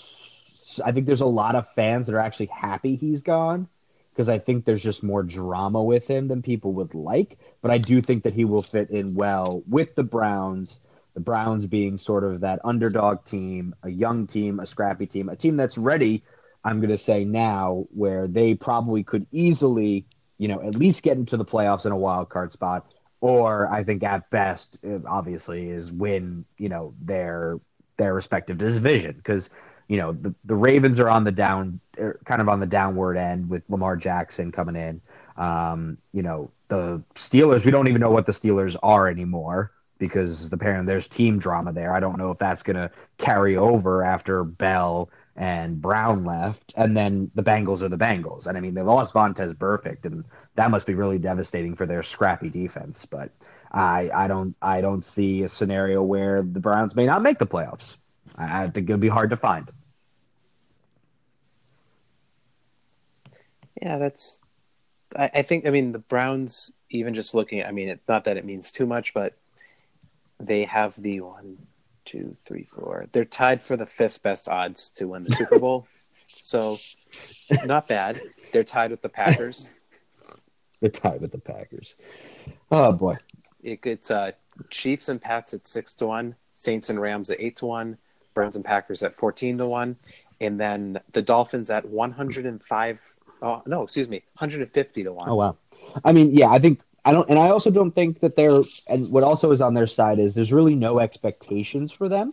I 0.81 0.93
think 0.93 1.07
there's 1.07 1.21
a 1.21 1.27
lot 1.27 1.55
of 1.55 1.69
fans 1.75 2.07
that 2.07 2.15
are 2.15 2.21
actually 2.21 2.47
happy 2.47 2.97
he's 2.97 3.23
gone 3.23 3.69
because 4.13 4.29
I 4.29 4.39
think 4.39 4.65
there's 4.65 4.83
just 4.83 5.03
more 5.03 5.23
drama 5.23 5.83
with 5.83 6.07
him 6.07 6.29
than 6.29 6.43
people 6.43 6.75
would 6.75 6.95
like. 6.95 7.39
But 7.63 7.71
I 7.71 7.79
do 7.79 8.03
think 8.03 8.25
that 8.25 8.35
he 8.35 8.45
will 8.45 8.63
fit 8.63 8.91
in 8.91 9.15
well 9.15 9.63
with 9.69 9.95
the 9.95 10.03
Browns. 10.03 10.81
The 11.15 11.21
Browns 11.21 11.67
being 11.67 11.99
sort 11.99 12.25
of 12.25 12.41
that 12.41 12.61
underdog 12.65 13.25
team, 13.25 13.75
a 13.83 13.89
young 13.91 14.27
team, 14.27 14.61
a 14.61 14.67
scrappy 14.67 15.07
team, 15.07 15.29
a 15.29 15.37
team 15.37 15.57
that's 15.57 15.79
ready. 15.79 16.23
I'm 16.65 16.81
going 16.81 16.91
to 16.91 16.99
say 16.99 17.25
now 17.25 17.87
where 17.93 18.27
they 18.27 18.55
probably 18.55 19.03
could 19.03 19.27
easily, 19.33 20.07
you 20.39 20.49
know, 20.49 20.61
at 20.63 20.75
least 20.75 21.03
get 21.03 21.17
into 21.17 21.37
the 21.37 21.45
playoffs 21.45 21.87
in 21.87 21.93
a 21.93 21.97
wild 21.97 22.29
card 22.29 22.53
spot, 22.53 22.91
or 23.21 23.69
I 23.69 23.85
think 23.85 24.03
at 24.03 24.31
best, 24.31 24.79
obviously, 25.07 25.69
is 25.69 25.91
win, 25.93 26.45
you 26.59 26.69
know, 26.69 26.95
their 27.01 27.61
their 27.99 28.15
respective 28.15 28.59
division 28.59 29.15
because 29.17 29.51
you 29.93 29.99
know 29.99 30.13
the 30.13 30.35
the 30.47 30.55
Ravens 30.55 30.99
are 30.99 31.11
on 31.11 31.25
the 31.25 31.31
down, 31.31 31.79
er, 31.99 32.19
kind 32.25 32.41
of 32.41 32.49
on 32.49 32.61
the 32.61 32.67
downward 32.67 33.19
end 33.19 33.51
with 33.51 33.63
Lamar 33.69 33.95
Jackson 33.95 34.51
coming 34.51 34.75
in. 34.75 35.03
Um, 35.37 35.99
you 36.15 36.23
know 36.23 36.51
the 36.69 37.03
Steelers. 37.15 37.67
We 37.67 37.73
don't 37.73 37.89
even 37.89 38.01
know 38.01 38.11
what 38.11 38.25
the 38.25 38.33
Steelers 38.33 38.75
are 38.83 39.07
anymore 39.07 39.71
because 39.99 40.51
apparently 40.51 40.91
there's 40.91 41.07
team 41.07 41.39
drama 41.39 41.75
there. 41.75 41.95
I 41.95 42.01
don't 42.01 42.17
know 42.17 42.31
if 42.31 42.39
that's 42.39 42.63
going 42.63 42.77
to 42.77 42.91
carry 43.19 43.59
over 43.59 44.03
after 44.03 44.45
Bell 44.45 45.11
and 45.37 45.81
Brown 45.83 46.25
left, 46.25 46.73
and 46.75 46.97
then 46.97 47.31
the 47.35 47.43
Bengals 47.43 47.83
are 47.83 47.91
the 47.91 47.99
Bengals. 47.99 48.47
And 48.47 48.57
I 48.57 48.63
mean, 48.63 48.73
they 48.73 48.81
lost 48.81 49.13
Vontaze 49.13 49.55
Burfict, 49.55 50.07
and 50.07 50.25
that 50.55 50.71
must 50.71 50.87
be 50.87 50.95
really 50.95 51.19
devastating 51.19 51.77
for 51.77 51.85
their 51.85 52.03
scrappy 52.03 52.49
defense. 52.49 53.05
But 53.05 53.31
I, 53.71 54.11
I 54.13 54.27
don't, 54.27 54.57
I 54.63 54.81
don't 54.81 55.05
see 55.05 55.43
a 55.43 55.51
scenario 55.51 56.03
where 56.03 56.43
the 56.43 56.61
Browns 56.61 56.97
may 56.97 57.05
not 57.05 57.23
make 57.23 57.39
the 57.39 57.47
playoffs. 57.47 57.97
I 58.37 58.69
think 58.69 58.89
it'll 58.89 58.99
be 58.99 59.09
hard 59.09 59.31
to 59.31 59.37
find. 59.37 59.71
Yeah, 63.81 63.99
that's. 63.99 64.41
I, 65.17 65.31
I 65.35 65.43
think. 65.43 65.67
I 65.67 65.71
mean, 65.71 65.93
the 65.93 65.99
Browns. 65.99 66.73
Even 66.91 67.15
just 67.15 67.35
looking. 67.35 67.65
I 67.65 67.71
mean, 67.71 67.89
it, 67.89 68.01
not 68.07 68.25
that 68.25 68.37
it 68.37 68.45
means 68.45 68.71
too 68.71 68.87
much, 68.87 69.15
but 69.15 69.35
they 70.39 70.65
have 70.65 71.01
the 71.01 71.21
one, 71.21 71.57
two, 72.05 72.35
three, 72.45 72.69
four. 72.75 73.07
They're 73.13 73.25
tied 73.25 73.63
for 73.63 73.77
the 73.77 73.87
fifth 73.87 74.23
best 74.23 74.49
odds 74.49 74.91
to 74.97 75.09
win 75.09 75.23
the 75.23 75.31
Super 75.31 75.59
Bowl. 75.59 75.87
so, 76.41 76.79
not 77.65 77.89
bad. 77.89 78.21
They're 78.53 78.65
tied 78.65 78.91
with 78.91 79.03
the 79.03 79.09
Packers. 79.09 79.71
They're 80.81 80.91
tied 80.91 81.21
with 81.21 81.31
the 81.31 81.39
Packers. 81.39 81.95
Oh 82.71 82.93
boy. 82.93 83.17
It, 83.63 83.87
it's 83.87 84.11
uh, 84.11 84.33
Chiefs 84.69 85.09
and 85.09 85.23
Pats 85.23 85.55
at 85.55 85.67
six 85.67 85.95
to 85.97 86.07
one, 86.07 86.35
Saints 86.53 86.91
and 86.91 87.01
Rams 87.01 87.31
at 87.31 87.41
eight 87.41 87.57
to 87.57 87.67
one, 87.67 87.99
Browns 88.35 88.57
and 88.57 88.65
Packers 88.65 89.03
at 89.05 89.15
fourteen 89.15 89.59
to 89.59 89.67
one, 89.67 89.97
and 90.41 90.59
then 90.59 91.01
the 91.13 91.23
Dolphins 91.23 91.71
at 91.71 91.89
one 91.89 92.11
hundred 92.11 92.47
and 92.47 92.61
five 92.63 93.01
Oh 93.43 93.63
no, 93.67 93.83
excuse 93.83 94.09
me, 94.09 94.23
150 94.35 95.03
to 95.03 95.13
one. 95.13 95.29
Oh 95.29 95.35
wow. 95.35 95.57
I 96.05 96.13
mean, 96.13 96.33
yeah, 96.35 96.49
I 96.49 96.59
think 96.59 96.81
I 97.05 97.13
don't, 97.13 97.29
and 97.29 97.39
I 97.39 97.51
also 97.51 97.71
don't 97.71 97.91
think 97.91 98.21
that 98.21 98.37
they're. 98.37 98.63
And 98.87 99.11
what 99.11 99.25
also 99.25 99.51
is 99.51 99.61
on 99.61 99.75
their 99.75 99.89
side 99.89 100.19
is 100.19 100.35
there's 100.35 100.53
really 100.53 100.77
no 100.77 101.01
expectations 101.01 101.91
for 101.91 102.09
them, 102.09 102.33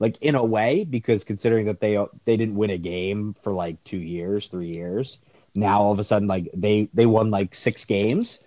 like 0.00 0.20
in 0.20 0.34
a 0.34 0.44
way, 0.44 0.84
because 0.84 1.22
considering 1.22 1.66
that 1.66 1.80
they 1.80 2.04
they 2.24 2.36
didn't 2.36 2.56
win 2.56 2.70
a 2.70 2.78
game 2.78 3.34
for 3.42 3.52
like 3.52 3.82
two 3.84 3.98
years, 3.98 4.48
three 4.48 4.68
years. 4.68 5.18
Now 5.54 5.82
all 5.82 5.92
of 5.92 5.98
a 5.98 6.04
sudden, 6.04 6.26
like 6.26 6.50
they 6.54 6.88
they 6.92 7.06
won 7.06 7.30
like 7.30 7.54
six 7.54 7.84
games, 7.84 8.40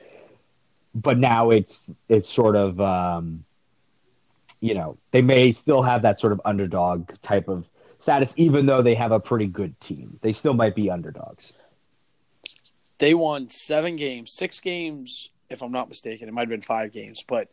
but 0.93 1.17
now 1.17 1.51
it's 1.51 1.84
it's 2.10 2.29
sort 2.29 2.58
of 2.58 2.81
um, 2.81 3.45
you 4.60 4.73
know 4.73 4.97
they 5.12 5.21
may 5.21 5.53
still 5.53 5.81
have 5.81 6.01
that 6.01 6.19
sort 6.19 6.34
of 6.34 6.41
underdog 6.43 7.12
type 7.21 7.47
of 7.47 7.69
status, 7.99 8.34
even 8.36 8.65
though 8.65 8.81
they 8.81 8.95
have 8.95 9.13
a 9.13 9.19
pretty 9.19 9.47
good 9.47 9.79
team. 9.79 10.19
They 10.21 10.34
still 10.34 10.53
might 10.53 10.75
be 10.75 10.89
underdogs 10.91 11.53
they 12.97 13.13
won 13.13 13.49
seven 13.49 13.95
games, 13.95 14.31
six 14.31 14.60
games, 14.62 15.29
if 15.49 15.62
I'm 15.62 15.71
not 15.71 15.89
mistaken. 15.89 16.27
It 16.27 16.34
might 16.34 16.41
have 16.41 16.49
been 16.49 16.62
five 16.62 16.91
games, 16.91 17.23
but 17.27 17.49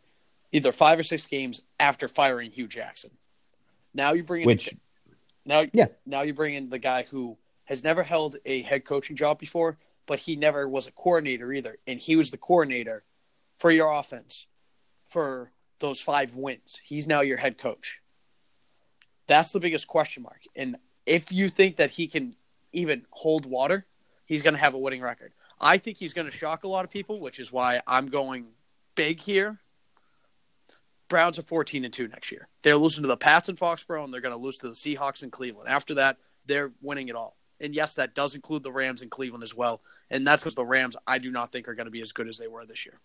either 0.51 0.71
five 0.71 0.99
or 0.99 1.03
six 1.03 1.27
games 1.27 1.63
after 1.79 2.07
firing 2.07 2.51
Hue 2.51 2.67
Jackson. 2.67 3.11
Now 3.93 4.13
you 4.13 4.23
bring 4.23 4.41
in 4.41 4.47
which 4.47 4.73
now 5.45 5.65
yeah 5.73 5.87
now 6.05 6.21
you 6.21 6.33
bring 6.33 6.53
in 6.53 6.69
the 6.69 6.79
guy 6.79 7.03
who 7.03 7.37
has 7.65 7.83
never 7.83 8.03
held 8.03 8.37
a 8.45 8.61
head 8.61 8.85
coaching 8.85 9.15
job 9.15 9.39
before, 9.39 9.77
but 10.05 10.19
he 10.19 10.35
never 10.35 10.67
was 10.67 10.87
a 10.87 10.91
coordinator 10.91 11.51
either, 11.51 11.77
and 11.87 11.99
he 11.99 12.15
was 12.15 12.31
the 12.31 12.37
coordinator 12.37 13.03
for 13.57 13.71
your 13.71 13.91
offense 13.91 14.47
for 15.05 15.51
those 15.79 15.99
five 15.99 16.33
wins. 16.35 16.81
He's 16.83 17.07
now 17.07 17.21
your 17.21 17.37
head 17.37 17.57
coach. 17.57 18.01
That's 19.27 19.51
the 19.51 19.59
biggest 19.59 19.87
question 19.87 20.23
mark, 20.23 20.41
and 20.55 20.77
if 21.05 21.31
you 21.31 21.49
think 21.49 21.77
that 21.77 21.91
he 21.91 22.07
can 22.07 22.35
even 22.71 23.05
hold 23.11 23.45
water, 23.45 23.85
he's 24.33 24.41
going 24.41 24.55
to 24.55 24.59
have 24.59 24.73
a 24.73 24.79
winning 24.79 25.01
record. 25.01 25.31
I 25.61 25.77
think 25.77 25.97
he's 25.97 26.13
going 26.13 26.29
to 26.29 26.35
shock 26.35 26.63
a 26.63 26.67
lot 26.67 26.83
of 26.83 26.91
people, 26.91 27.19
which 27.19 27.39
is 27.39 27.51
why 27.51 27.81
I'm 27.87 28.07
going 28.07 28.51
big 28.95 29.21
here. 29.21 29.59
Browns 31.07 31.37
are 31.37 31.43
14 31.43 31.85
and 31.85 31.93
2 31.93 32.07
next 32.07 32.31
year. 32.31 32.47
They're 32.63 32.75
losing 32.75 33.03
to 33.03 33.07
the 33.07 33.15
Pats 33.15 33.47
in 33.47 33.55
Foxborough, 33.55 34.03
and 34.03 34.11
they're 34.11 34.21
going 34.21 34.35
to 34.35 34.41
lose 34.41 34.57
to 34.57 34.67
the 34.67 34.73
Seahawks 34.73 35.21
in 35.21 35.29
Cleveland. 35.29 35.69
After 35.69 35.93
that, 35.95 36.17
they're 36.47 36.71
winning 36.81 37.09
it 37.09 37.15
all. 37.15 37.37
And 37.61 37.75
yes, 37.75 37.93
that 37.95 38.15
does 38.15 38.33
include 38.33 38.63
the 38.63 38.71
Rams 38.71 39.03
in 39.03 39.09
Cleveland 39.09 39.43
as 39.43 39.55
well. 39.55 39.81
And 40.09 40.25
that's 40.25 40.41
because 40.41 40.55
the 40.55 40.65
Rams, 40.65 40.97
I 41.05 41.19
do 41.19 41.31
not 41.31 41.51
think, 41.51 41.67
are 41.67 41.75
going 41.75 41.85
to 41.85 41.91
be 41.91 42.01
as 42.01 42.11
good 42.11 42.27
as 42.27 42.39
they 42.39 42.47
were 42.47 42.65
this 42.65 42.85
year. 42.85 42.99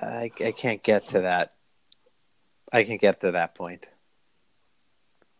I, 0.00 0.30
I 0.44 0.52
can't 0.52 0.82
get 0.82 1.08
to 1.08 1.22
that. 1.22 1.54
I 2.72 2.84
can 2.84 2.98
get 2.98 3.20
to 3.22 3.32
that 3.32 3.56
point. 3.56 3.88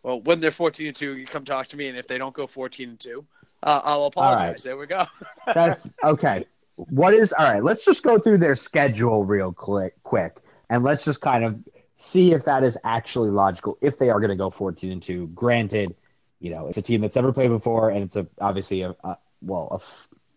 Well, 0.02 0.20
when 0.20 0.40
they're 0.40 0.50
14 0.50 0.87
and 0.87 0.96
2, 0.96 1.16
you 1.16 1.26
come 1.26 1.44
talk 1.44 1.68
to 1.68 1.76
me. 1.76 1.88
And 1.88 1.98
if 1.98 2.06
they 2.06 2.18
don't 2.18 2.34
go 2.34 2.46
14 2.46 2.90
and 2.90 3.00
2, 3.00 3.24
uh, 3.62 3.80
I'll 3.84 4.04
apologize. 4.04 4.42
right. 4.42 4.62
There 4.62 4.76
we 4.76 4.87
go. 4.87 5.06
That's 5.54 5.90
okay. 6.02 6.44
What 6.76 7.14
is 7.14 7.32
all 7.32 7.52
right? 7.52 7.62
Let's 7.62 7.84
just 7.84 8.02
go 8.04 8.18
through 8.18 8.38
their 8.38 8.54
schedule 8.54 9.24
real 9.24 9.52
quick, 9.52 10.00
quick, 10.04 10.38
and 10.70 10.84
let's 10.84 11.04
just 11.04 11.20
kind 11.20 11.44
of 11.44 11.58
see 11.96 12.32
if 12.32 12.44
that 12.44 12.62
is 12.62 12.78
actually 12.84 13.30
logical. 13.30 13.76
If 13.80 13.98
they 13.98 14.11
are 14.11 14.20
going 14.20 14.30
to 14.30 14.37
go 14.37 14.48
fourteen 14.48 14.92
and 14.92 15.02
two, 15.02 15.26
granted, 15.34 15.96
you 16.38 16.50
know 16.50 16.68
it's 16.68 16.78
a 16.78 16.82
team 16.82 17.00
that's 17.00 17.16
never 17.16 17.32
played 17.32 17.48
before, 17.48 17.90
and 17.90 18.04
it's 18.04 18.14
a 18.14 18.28
obviously 18.40 18.82
a, 18.82 18.94
a 19.02 19.18
well 19.42 19.82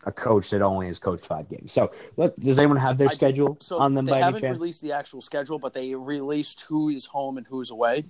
a 0.06 0.12
coach 0.12 0.50
that 0.50 0.62
only 0.62 0.88
has 0.88 1.00
coached 1.00 1.28
five 1.28 1.47
games. 1.50 1.71
So, 1.71 1.91
let, 2.17 2.39
does 2.39 2.58
anyone 2.58 2.78
have 2.78 2.97
their 2.97 3.10
I 3.10 3.13
schedule 3.13 3.58
so 3.62 3.78
on 3.78 3.93
them 3.93 4.06
they 4.06 4.13
by 4.13 4.17
any 4.17 4.26
haven't 4.26 4.52
released 4.52 4.82
the 4.82 4.93
actual 4.93 5.21
schedule, 5.21 5.60
but 5.60 5.74
they 5.74 5.93
released 5.93 6.62
who 6.62 6.89
is 6.89 7.06
home 7.06 7.38
and 7.38 7.45
who's 7.45 7.69
away. 7.69 8.06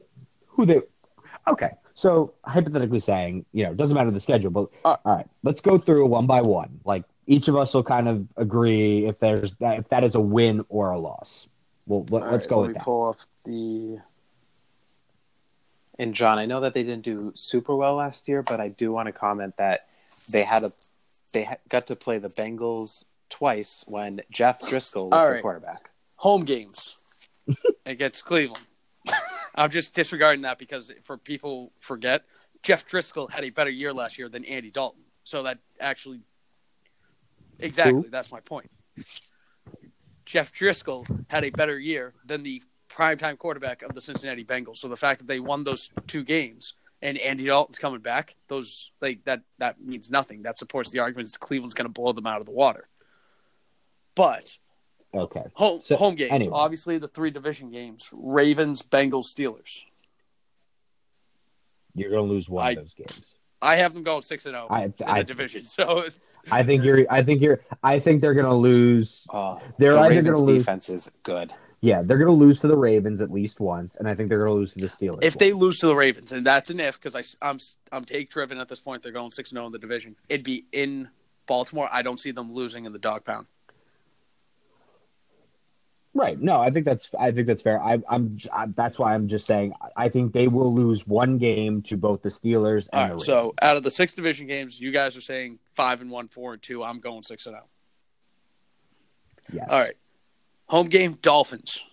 Who 0.48 0.66
they? 0.66 0.82
Okay, 1.48 1.72
so 1.96 2.34
hypothetically 2.46 3.00
saying, 3.00 3.46
you 3.52 3.64
know, 3.64 3.72
it 3.72 3.78
doesn't 3.78 3.96
matter 3.96 4.12
the 4.12 4.20
schedule, 4.20 4.52
but 4.52 4.70
Uh, 4.86 4.98
all 5.06 5.16
right, 5.16 5.28
let's 5.44 5.62
go 5.62 5.78
through 5.78 6.06
one 6.06 6.28
by 6.28 6.42
one. 6.42 6.80
Like 6.86 7.04
each 7.28 7.48
of 7.48 7.56
us 7.56 7.74
will 7.74 7.84
kind 7.84 8.08
of 8.08 8.28
agree 8.38 9.06
if 9.08 9.20
there's 9.20 9.54
that 9.56 9.80
if 9.80 9.90
that 9.90 10.04
is 10.04 10.16
a 10.16 10.20
win 10.20 10.66
or 10.70 10.92
a 10.92 11.00
loss. 11.00 11.48
Well, 11.88 12.06
let, 12.10 12.32
let's 12.32 12.46
right, 12.46 12.50
go 12.50 12.56
let 12.58 12.62
with 12.62 12.68
me 12.70 12.74
that. 12.76 12.84
pull 12.84 13.10
off 13.10 13.26
the. 13.46 14.00
And 16.00 16.14
John, 16.14 16.40
I 16.40 16.46
know 16.46 16.62
that 16.62 16.74
they 16.74 16.84
didn't 16.84 17.04
do 17.04 17.32
super 17.36 17.76
well 17.76 17.96
last 17.96 18.28
year, 18.28 18.42
but 18.42 18.60
I 18.60 18.70
do 18.70 18.92
want 18.92 19.08
to 19.08 19.12
comment 19.12 19.56
that 19.58 19.88
they 20.32 20.44
had 20.44 20.64
a 20.64 20.72
they 21.34 21.44
ha- 21.44 21.58
got 21.70 21.88
to 21.88 21.96
play 21.96 22.18
the 22.18 22.30
Bengals 22.30 23.06
twice 23.30 23.84
when 23.88 24.22
Jeff 24.32 24.60
Driskel 24.62 25.10
was 25.10 25.14
All 25.14 25.28
the 25.28 25.34
right. 25.34 25.42
quarterback. 25.42 25.90
home 26.16 26.44
games 26.46 26.96
against 27.86 28.26
Cleveland. 28.26 28.66
I'm 29.56 29.70
just 29.70 29.94
disregarding 29.94 30.42
that 30.42 30.58
because 30.58 30.92
for 31.04 31.18
people 31.18 31.72
forget, 31.80 32.24
Jeff 32.64 32.88
Driskel 32.88 33.30
had 33.30 33.44
a 33.44 33.50
better 33.50 33.70
year 33.70 33.94
last 33.94 34.18
year 34.18 34.30
than 34.30 34.46
Andy 34.46 34.72
Dalton. 34.72 35.04
So 35.24 35.44
that 35.44 35.60
actually, 35.80 36.22
exactly, 37.60 38.04
Who? 38.04 38.10
that's 38.10 38.32
my 38.32 38.40
point. 38.40 38.70
Jeff 40.26 40.54
Driskel 40.54 41.06
had 41.30 41.44
a 41.44 41.50
better 41.50 41.78
year 41.78 42.14
than 42.26 42.44
the 42.44 42.62
primetime 42.90 43.38
quarterback 43.38 43.82
of 43.82 43.94
the 43.94 44.02
Cincinnati 44.02 44.46
Bengals. 44.46 44.78
So 44.78 44.88
the 44.88 44.98
fact 44.98 45.20
that 45.20 45.28
they 45.28 45.40
won 45.40 45.64
those 45.64 45.90
two 46.08 46.24
games 46.24 46.74
and 47.02 47.18
Andy 47.18 47.46
Dalton's 47.46 47.80
coming 47.80 48.02
back, 48.02 48.36
those 48.48 48.92
like 49.02 49.24
that 49.26 49.42
that 49.58 49.82
means 49.82 50.12
nothing. 50.12 50.44
That 50.44 50.58
supports 50.58 50.92
the 50.92 51.00
argument 51.00 51.32
that 51.32 51.40
Cleveland's 51.40 51.74
going 51.74 51.88
to 51.88 51.94
blow 51.94 52.14
them 52.14 52.28
out 52.28 52.40
of 52.40 52.46
the 52.46 52.52
water. 52.52 52.88
But 54.16 54.58
Okay. 55.14 55.44
Home 55.56 55.82
So, 55.84 55.96
home 55.98 56.16
games. 56.16 56.32
anyway. 56.32 56.54
Obviously, 56.56 56.98
the 56.98 57.08
three 57.08 57.32
division 57.32 57.70
games: 57.72 58.10
Ravens, 58.14 58.82
Bengals, 58.82 59.26
Steelers. 59.26 59.84
You're 61.96 62.10
going 62.12 62.28
to 62.28 62.34
lose 62.34 62.50
one 62.50 62.66
I- 62.66 62.70
of 62.72 62.76
those 62.78 62.94
games. 62.94 63.36
I 63.64 63.76
have 63.76 63.94
them 63.94 64.02
going 64.02 64.24
six 64.24 64.48
and 64.48 64.54
zero 64.56 64.66
I, 64.72 64.86
in 64.86 64.94
I, 65.06 65.20
the 65.20 65.26
division. 65.26 65.66
So 65.66 66.00
it's- 66.00 66.20
I 66.50 66.64
think 66.64 66.84
you're. 66.84 67.06
I 67.12 67.22
think 67.22 67.42
you're. 67.44 67.62
I 67.84 68.00
think 68.00 68.20
they're 68.22 68.34
going 68.34 68.48
to 68.48 68.56
lose. 68.56 69.28
Oh, 69.30 69.62
They're 69.78 69.94
the 69.94 70.00
either 70.00 70.10
Ravens 70.16 70.26
going 70.32 70.36
to 70.48 70.52
lose. 70.54 70.62
defense 70.64 70.90
is 70.90 71.12
good. 71.22 71.54
Yeah, 71.82 72.02
they're 72.04 72.18
going 72.18 72.28
to 72.28 72.34
lose 72.46 72.60
to 72.62 72.68
the 72.68 72.78
Ravens 72.78 73.22
at 73.22 73.32
least 73.32 73.60
once, 73.60 73.96
and 73.96 74.08
I 74.08 74.16
think 74.16 74.30
they're 74.30 74.40
going 74.40 74.50
to 74.50 74.56
lose 74.56 74.74
to 74.74 74.80
the 74.80 74.88
Steelers. 74.88 75.24
if 75.24 75.38
they 75.38 75.52
lose 75.54 75.78
to 75.80 75.88
the 75.88 75.96
Ravens, 75.96 76.32
and 76.32 76.46
that's 76.46 76.70
an 76.72 76.80
if 76.80 77.00
because 77.00 77.36
I'm 77.42 77.60
I'm 77.92 78.04
take 78.06 78.32
driven 78.32 78.58
at 78.60 78.68
this 78.68 78.80
point. 78.80 79.04
They're 79.04 79.12
going 79.12 79.30
six 79.32 79.52
and 79.52 79.58
zero 79.58 79.68
in 79.68 79.72
the 79.72 79.80
division. 79.80 80.16
It'd 80.28 80.44
be 80.44 80.66
in 80.72 81.10
Baltimore. 81.46 81.88
I 81.92 82.02
don't 82.02 82.20
see 82.20 82.32
them 82.32 82.52
losing 82.54 82.86
in 82.86 82.94
the 82.94 83.00
dog 83.00 83.26
pound. 83.26 83.46
Right? 86.14 86.40
No, 86.40 86.60
I 86.60 86.70
think 86.70 86.86
that's. 86.86 87.10
I 87.20 87.32
think 87.32 87.48
that's 87.48 87.62
fair. 87.62 87.82
I, 87.82 88.00
I'm. 88.10 88.38
I, 88.52 88.68
that's 88.68 89.00
why 89.00 89.14
I'm 89.14 89.28
just 89.28 89.46
saying. 89.46 89.74
I 89.96 90.10
think 90.10 90.34
they 90.34 90.48
will 90.48 90.74
lose 90.74 91.08
one 91.08 91.38
game 91.38 91.82
to 91.84 91.98
both 91.98 92.22
the 92.22 92.30
Steelers 92.30 92.88
and 92.94 93.12
the. 93.12 93.14
Ravens. 93.16 93.26
So 93.26 93.54
out 93.62 93.78
of 93.78 93.84
the 93.84 93.92
six 93.92 94.14
division 94.14 94.48
games, 94.48 94.80
you 94.80 94.92
guys 94.92 95.18
are 95.18 95.22
saying 95.22 95.60
five 95.74 96.02
and 96.02 96.10
one, 96.10 96.28
four 96.28 96.54
and 96.54 96.62
two. 96.62 96.84
I'm 96.84 97.00
going 97.00 97.24
six 97.24 97.46
and 97.46 97.56
zero. 97.56 97.66
yes. 99.52 99.68
All 99.70 99.80
right. 99.80 99.96
Home 100.68 100.88
game: 100.88 101.18
Dolphins. 101.22 101.84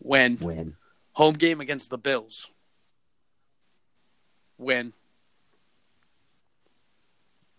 Win. 0.00 0.38
Win. 0.40 0.76
Home 1.12 1.34
game 1.34 1.60
against 1.60 1.90
the 1.90 1.98
Bills. 1.98 2.48
Win. 4.56 4.92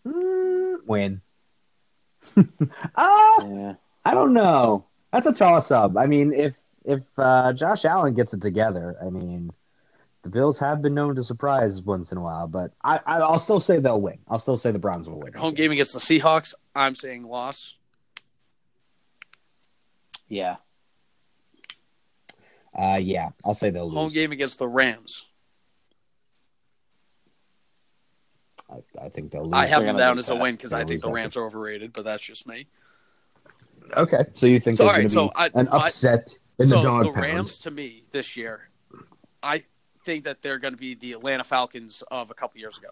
Mm, 0.06 0.78
win. 0.86 1.22
Ah, 2.96 3.42
Yeah. 3.46 3.74
I 4.06 4.14
don't 4.14 4.34
know. 4.34 4.86
That's 5.12 5.28
a 5.28 5.34
toss 5.34 5.72
up. 5.72 5.98
I 5.98 6.06
mean, 6.06 6.34
if 6.34 6.54
if 6.86 7.02
uh, 7.18 7.54
Josh 7.54 7.86
Allen 7.86 8.14
gets 8.14 8.34
it 8.34 8.42
together, 8.42 8.96
I 9.02 9.10
mean, 9.10 9.52
the 10.24 10.30
Bills 10.30 10.60
have 10.60 10.82
been 10.82 10.94
known 10.94 11.16
to 11.16 11.24
surprise 11.24 11.82
once 11.82 12.12
in 12.12 12.18
a 12.18 12.22
while, 12.22 12.48
but 12.48 12.72
I, 12.84 13.00
I 13.06 13.20
I'll 13.20 13.40
still 13.40 13.60
say 13.60 13.80
they'll 13.80 14.02
win. 14.02 14.20
I'll 14.28 14.40
still 14.40 14.58
say 14.58 14.72
the 14.72 14.80
Browns 14.80 15.08
will 15.08 15.20
win. 15.20 15.34
Home 15.34 15.54
game 15.54 15.72
against 15.72 15.94
the 15.94 16.00
Seahawks. 16.00 16.54
I'm 16.76 16.96
saying 16.96 17.24
loss. 17.24 17.76
Yeah. 20.28 20.58
Uh, 22.78 23.00
yeah, 23.02 23.30
I'll 23.44 23.56
say 23.56 23.72
they'll 23.72 23.88
lose. 23.88 23.96
Home 23.96 24.12
game 24.12 24.32
against 24.32 24.60
the 24.60 24.68
Rams. 24.68 25.26
I, 28.72 29.06
I 29.06 29.10
think 29.10 29.32
they'll 29.32 29.44
lose. 29.46 29.54
I 29.54 29.66
have 29.66 29.84
them 29.84 29.98
down 29.98 30.18
as 30.20 30.30
a 30.30 30.36
win 30.36 30.56
because 30.56 30.74
I 30.74 30.84
think 30.84 31.02
the. 31.02 31.12
Rams 31.12 31.36
are 31.38 31.46
overrated, 31.46 31.94
but 31.94 32.04
that's 32.06 32.24
just 32.24 32.48
me. 32.48 32.68
Okay, 33.98 34.26
so 34.36 34.46
you 34.46 34.60
think 34.60 34.78
So, 34.78 34.84
there's 34.84 34.90
all 34.90 34.94
right, 34.94 34.98
going 34.98 35.08
to 35.08 35.14
so 35.14 35.28
be 35.54 35.60
an 35.60 35.68
I- 35.68 35.78
I- 35.78 35.86
upset 35.88 36.36
in 36.60 36.68
so 36.68 36.76
the 36.76 36.82
dog 36.84 37.04
the 37.06 37.12
pound? 37.12 37.24
Rams, 37.26 37.60
to 37.60 37.72
me, 37.72 38.04
this 38.12 38.38
year, 38.38 38.70
I 39.42 39.64
think 40.06 40.26
that 40.26 40.42
they're 40.44 40.60
going 40.60 40.74
to 40.74 40.80
be 40.80 40.94
the 40.94 41.14
Atlanta 41.14 41.44
Falcons 41.44 42.04
of 42.12 42.30
a 42.30 42.34
couple 42.36 42.60
years 42.60 42.78
ago. 42.78 42.90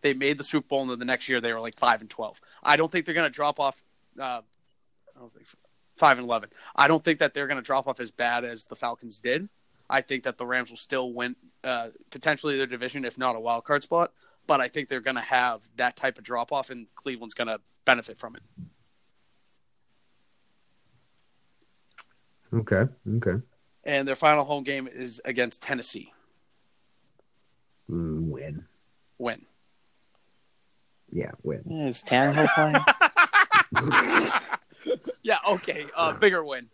They 0.00 0.14
made 0.14 0.38
the 0.38 0.44
Super 0.44 0.66
Bowl, 0.66 0.82
and 0.82 0.90
then 0.90 0.98
the 0.98 1.04
next 1.04 1.28
year 1.28 1.42
they 1.42 1.52
were 1.52 1.60
like 1.60 1.78
five 1.78 2.00
and 2.00 2.08
twelve. 2.08 2.40
I 2.62 2.76
don't 2.76 2.90
think 2.90 3.04
they're 3.04 3.14
going 3.14 3.30
to 3.30 3.34
drop 3.34 3.60
off. 3.60 3.82
Uh, 4.18 4.40
I 5.14 5.20
don't 5.20 5.32
think 5.32 5.46
five 5.96 6.16
and 6.18 6.26
eleven. 6.26 6.48
I 6.74 6.88
don't 6.88 7.04
think 7.04 7.18
that 7.18 7.34
they're 7.34 7.46
going 7.46 7.58
to 7.60 7.62
drop 7.62 7.86
off 7.86 8.00
as 8.00 8.10
bad 8.10 8.44
as 8.46 8.64
the 8.64 8.76
Falcons 8.76 9.20
did. 9.20 9.46
I 9.90 10.00
think 10.00 10.22
that 10.22 10.38
the 10.38 10.46
Rams 10.46 10.70
will 10.70 10.78
still 10.78 11.12
win 11.12 11.36
uh, 11.64 11.88
potentially 12.10 12.56
their 12.56 12.66
division, 12.66 13.04
if 13.04 13.18
not 13.18 13.36
a 13.36 13.40
wild 13.40 13.64
card 13.64 13.82
spot. 13.82 14.12
But 14.46 14.60
I 14.60 14.68
think 14.68 14.88
they're 14.88 15.00
going 15.00 15.16
to 15.16 15.22
have 15.22 15.68
that 15.76 15.96
type 15.96 16.18
of 16.18 16.24
drop 16.24 16.52
off, 16.52 16.70
and 16.70 16.86
Cleveland's 16.94 17.34
going 17.34 17.48
to 17.48 17.60
benefit 17.84 18.18
from 18.18 18.36
it. 18.36 18.42
Okay, 22.52 22.84
okay. 23.16 23.42
And 23.84 24.08
their 24.08 24.16
final 24.16 24.44
home 24.44 24.64
game 24.64 24.88
is 24.88 25.20
against 25.24 25.62
Tennessee. 25.62 26.12
Mm, 27.88 28.28
win. 28.28 28.64
Win. 29.18 29.46
Yeah, 31.12 31.30
win. 31.42 31.62
Is 31.70 32.02
Tannehill 32.02 32.48
playing? 33.72 34.30
Yeah, 35.22 35.38
okay. 35.48 35.86
Uh, 35.96 36.12
bigger 36.14 36.44
win. 36.44 36.68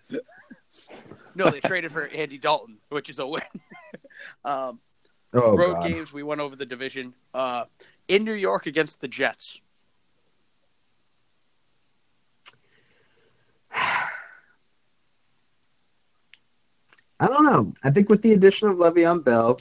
no, 1.35 1.50
they 1.50 1.61
traded 1.61 1.92
for 1.92 2.07
Andy 2.07 2.38
Dalton, 2.38 2.79
which 2.88 3.11
is 3.11 3.18
a 3.18 3.26
win. 3.26 3.42
um, 4.44 4.81
Oh, 5.37 5.57
road 5.57 5.75
God. 5.75 5.88
games, 5.88 6.12
we 6.12 6.22
went 6.22 6.40
over 6.40 6.57
the 6.57 6.66
division. 6.66 7.14
Uh, 7.35 7.64
in 8.09 8.25
New 8.25 8.33
York 8.33 8.66
against 8.66 9.01
the 9.01 9.09
Jets. 9.09 9.61
I 17.18 17.29
don't 17.29 17.44
know. 17.44 17.72
I 17.83 17.90
think 17.90 18.09
with 18.09 18.22
the 18.22 18.33
addition 18.33 18.68
of 18.68 18.77
Le'Veon 18.77 19.25
Bell, 19.25 19.59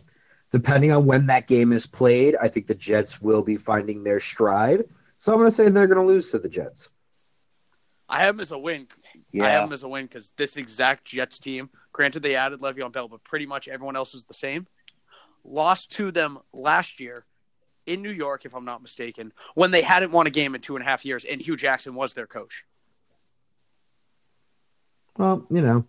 depending 0.52 0.92
on 0.92 1.06
when 1.06 1.28
that 1.28 1.48
game 1.48 1.72
is 1.72 1.88
played, 1.88 2.36
I 2.42 2.48
think 2.50 2.68
the 2.68 2.76
Jets 2.76 3.22
will 3.22 3.42
be 3.42 3.56
finding 3.56 4.04
their 4.04 4.20
stride. 4.20 4.86
So 5.18 5.32
I'm 5.32 5.40
going 5.40 5.50
to 5.50 5.56
say 5.56 5.70
they're 5.70 5.88
going 5.88 6.06
to 6.06 6.06
lose 6.06 6.32
to 6.32 6.40
the 6.40 6.50
Jets. 6.50 6.90
I 8.08 8.20
have 8.20 8.36
them 8.36 8.42
as 8.42 8.52
a 8.52 8.58
win. 8.58 8.88
I 9.42 9.50
have 9.50 9.64
them 9.64 9.74
as 9.74 9.84
a 9.84 9.88
win 9.88 10.06
because 10.06 10.32
this 10.38 10.58
exact 10.58 11.06
Jets 11.06 11.40
team, 11.40 11.70
granted 11.92 12.22
they 12.22 12.36
added 12.36 12.60
Le'Veon 12.60 12.92
Bell, 12.92 13.08
but 13.08 13.24
pretty 13.24 13.46
much 13.46 13.68
everyone 13.68 13.96
else 13.96 14.14
is 14.14 14.24
the 14.24 14.34
same. 14.34 14.68
Lost 15.48 15.92
to 15.94 16.12
them 16.12 16.40
last 16.54 17.00
year 17.00 17.26
in 17.86 18.02
New 18.02 18.10
York, 18.10 18.46
if 18.46 18.56
I'm 18.56 18.66
not 18.66 18.82
mistaken, 18.82 19.32
when 19.54 19.70
they 19.72 19.82
hadn't 19.82 20.12
won 20.12 20.26
a 20.26 20.32
game 20.32 20.56
in 20.56 20.62
two 20.62 20.76
and 20.76 20.84
a 20.84 20.88
half 20.88 21.06
years, 21.06 21.24
and 21.24 21.40
Hue 21.40 21.56
Jackson 21.56 21.94
was 21.94 22.14
their 22.14 22.26
coach. 22.26 22.66
Well, 25.18 25.46
you 25.50 25.62
know, 25.62 25.86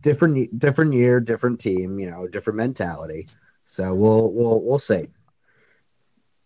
different 0.00 0.58
different 0.58 0.92
year, 0.94 1.20
different 1.20 1.60
team, 1.60 1.98
you 1.98 2.10
know, 2.10 2.26
different 2.28 2.56
mentality. 2.56 3.26
So 3.64 3.94
we'll 3.94 4.32
we'll 4.32 4.62
we'll 4.62 4.78
see. 4.78 5.08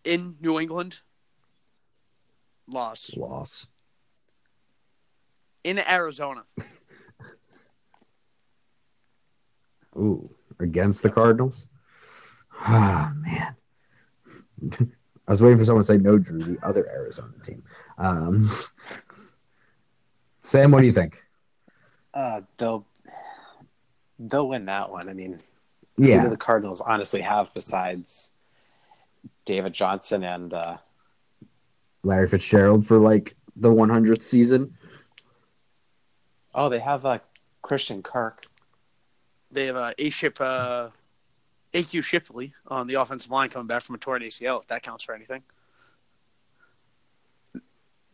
In 0.03 0.35
New 0.41 0.59
England, 0.59 0.99
loss. 2.67 3.11
Loss. 3.15 3.67
In 5.63 5.79
Arizona, 5.79 6.43
Ooh, 9.97 10.29
against 10.59 11.01
the 11.01 11.09
Cardinals. 11.09 11.67
Ah 12.59 13.13
man. 13.17 13.55
I 15.27 15.31
was 15.31 15.41
waiting 15.41 15.57
for 15.57 15.65
someone 15.65 15.83
to 15.83 15.87
say 15.87 15.97
no, 15.97 16.19
Drew, 16.19 16.39
the 16.39 16.57
other 16.63 16.87
Arizona 16.87 17.33
team. 17.43 17.63
Um, 17.97 18.49
Sam, 20.41 20.69
what 20.69 20.81
do 20.81 20.85
you 20.87 20.93
think? 20.93 21.23
Uh, 22.13 22.41
they'll 22.57 22.85
they'll 24.19 24.47
win 24.47 24.65
that 24.65 24.91
one. 24.91 25.09
I 25.09 25.13
mean, 25.13 25.39
who 25.97 26.03
do 26.03 26.09
Yeah, 26.09 26.27
the 26.27 26.37
Cardinals 26.37 26.79
honestly 26.81 27.21
have 27.21 27.51
besides 27.53 28.31
David 29.45 29.73
Johnson 29.73 30.23
and 30.23 30.53
uh, 30.53 30.77
Larry 32.03 32.27
Fitzgerald 32.27 32.85
for 32.85 32.99
like 32.99 33.35
the 33.55 33.69
100th 33.69 34.21
season. 34.21 34.77
oh, 36.53 36.69
they 36.69 36.79
have 36.79 37.05
uh, 37.05 37.19
Christian 37.61 38.03
Kirk. 38.03 38.45
they 39.51 39.65
have 39.67 39.75
uh, 39.75 39.93
A 39.97 40.09
ship, 40.09 40.39
uh, 40.39 40.89
AQ 41.75 42.03
Shipley 42.03 42.53
on 42.67 42.87
the 42.87 42.95
offensive 42.95 43.29
line 43.31 43.49
coming 43.49 43.67
back 43.67 43.81
from 43.83 43.95
a 43.95 43.97
torn 43.97 44.21
ACL. 44.21 44.61
If 44.61 44.67
that 44.67 44.81
counts 44.81 45.03
for 45.03 45.13
anything. 45.13 45.43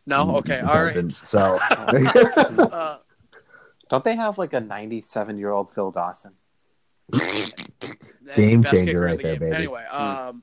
No, 0.04 0.36
okay, 0.36 0.58
all 0.60 0.82
right. 0.82 1.12
So, 1.12 1.58
Uh, 1.70 2.98
Don't 3.88 4.02
they 4.04 4.16
have 4.16 4.36
like 4.36 4.52
a 4.52 4.60
97 4.60 5.38
year 5.38 5.50
old 5.52 5.70
Phil 5.72 5.92
Dawson? 5.92 6.32
Game 8.34 8.64
changer 8.64 9.00
right 9.00 9.16
the 9.16 9.22
there, 9.22 9.32
game. 9.36 9.38
baby. 9.38 9.56
Anyway, 9.56 9.84
um, 9.84 10.42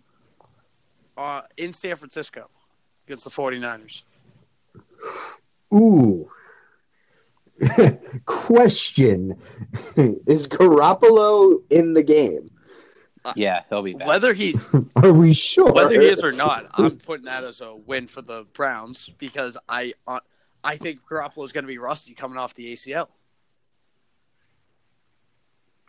uh, 1.18 1.42
in 1.58 1.74
San 1.74 1.96
Francisco 1.98 2.50
against 3.06 3.26
the 3.26 3.30
49ers. 3.32 4.04
ooh. 5.74 6.30
Question: 8.26 9.42
Is 9.98 10.48
Garoppolo 10.48 11.62
in 11.70 11.94
the 11.94 12.04
game? 12.04 12.50
Yeah, 13.36 13.62
he'll 13.70 13.84
be 13.84 13.94
back. 13.94 14.08
Whether 14.08 14.34
he's 14.34 14.66
Are 14.96 15.14
we 15.14 15.34
sure? 15.34 15.72
whether 15.72 16.00
he 16.00 16.08
is 16.08 16.24
or 16.24 16.32
not, 16.32 16.68
I'm 16.74 16.98
putting 16.98 17.26
that 17.26 17.44
as 17.44 17.62
a 17.62 17.76
win 17.76 18.08
for 18.08 18.22
the 18.22 18.46
Browns 18.54 19.10
because 19.18 19.58
I 19.68 19.94
uh, 20.08 20.20
I 20.64 20.78
think 20.78 21.02
Garoppolo 21.10 21.44
is 21.46 21.52
going 21.52 21.64
to 21.64 21.68
be 21.68 21.78
rusty 21.78 22.14
coming 22.14 22.38
off 22.38 22.54
the 22.54 22.74
ACL. 22.74 23.08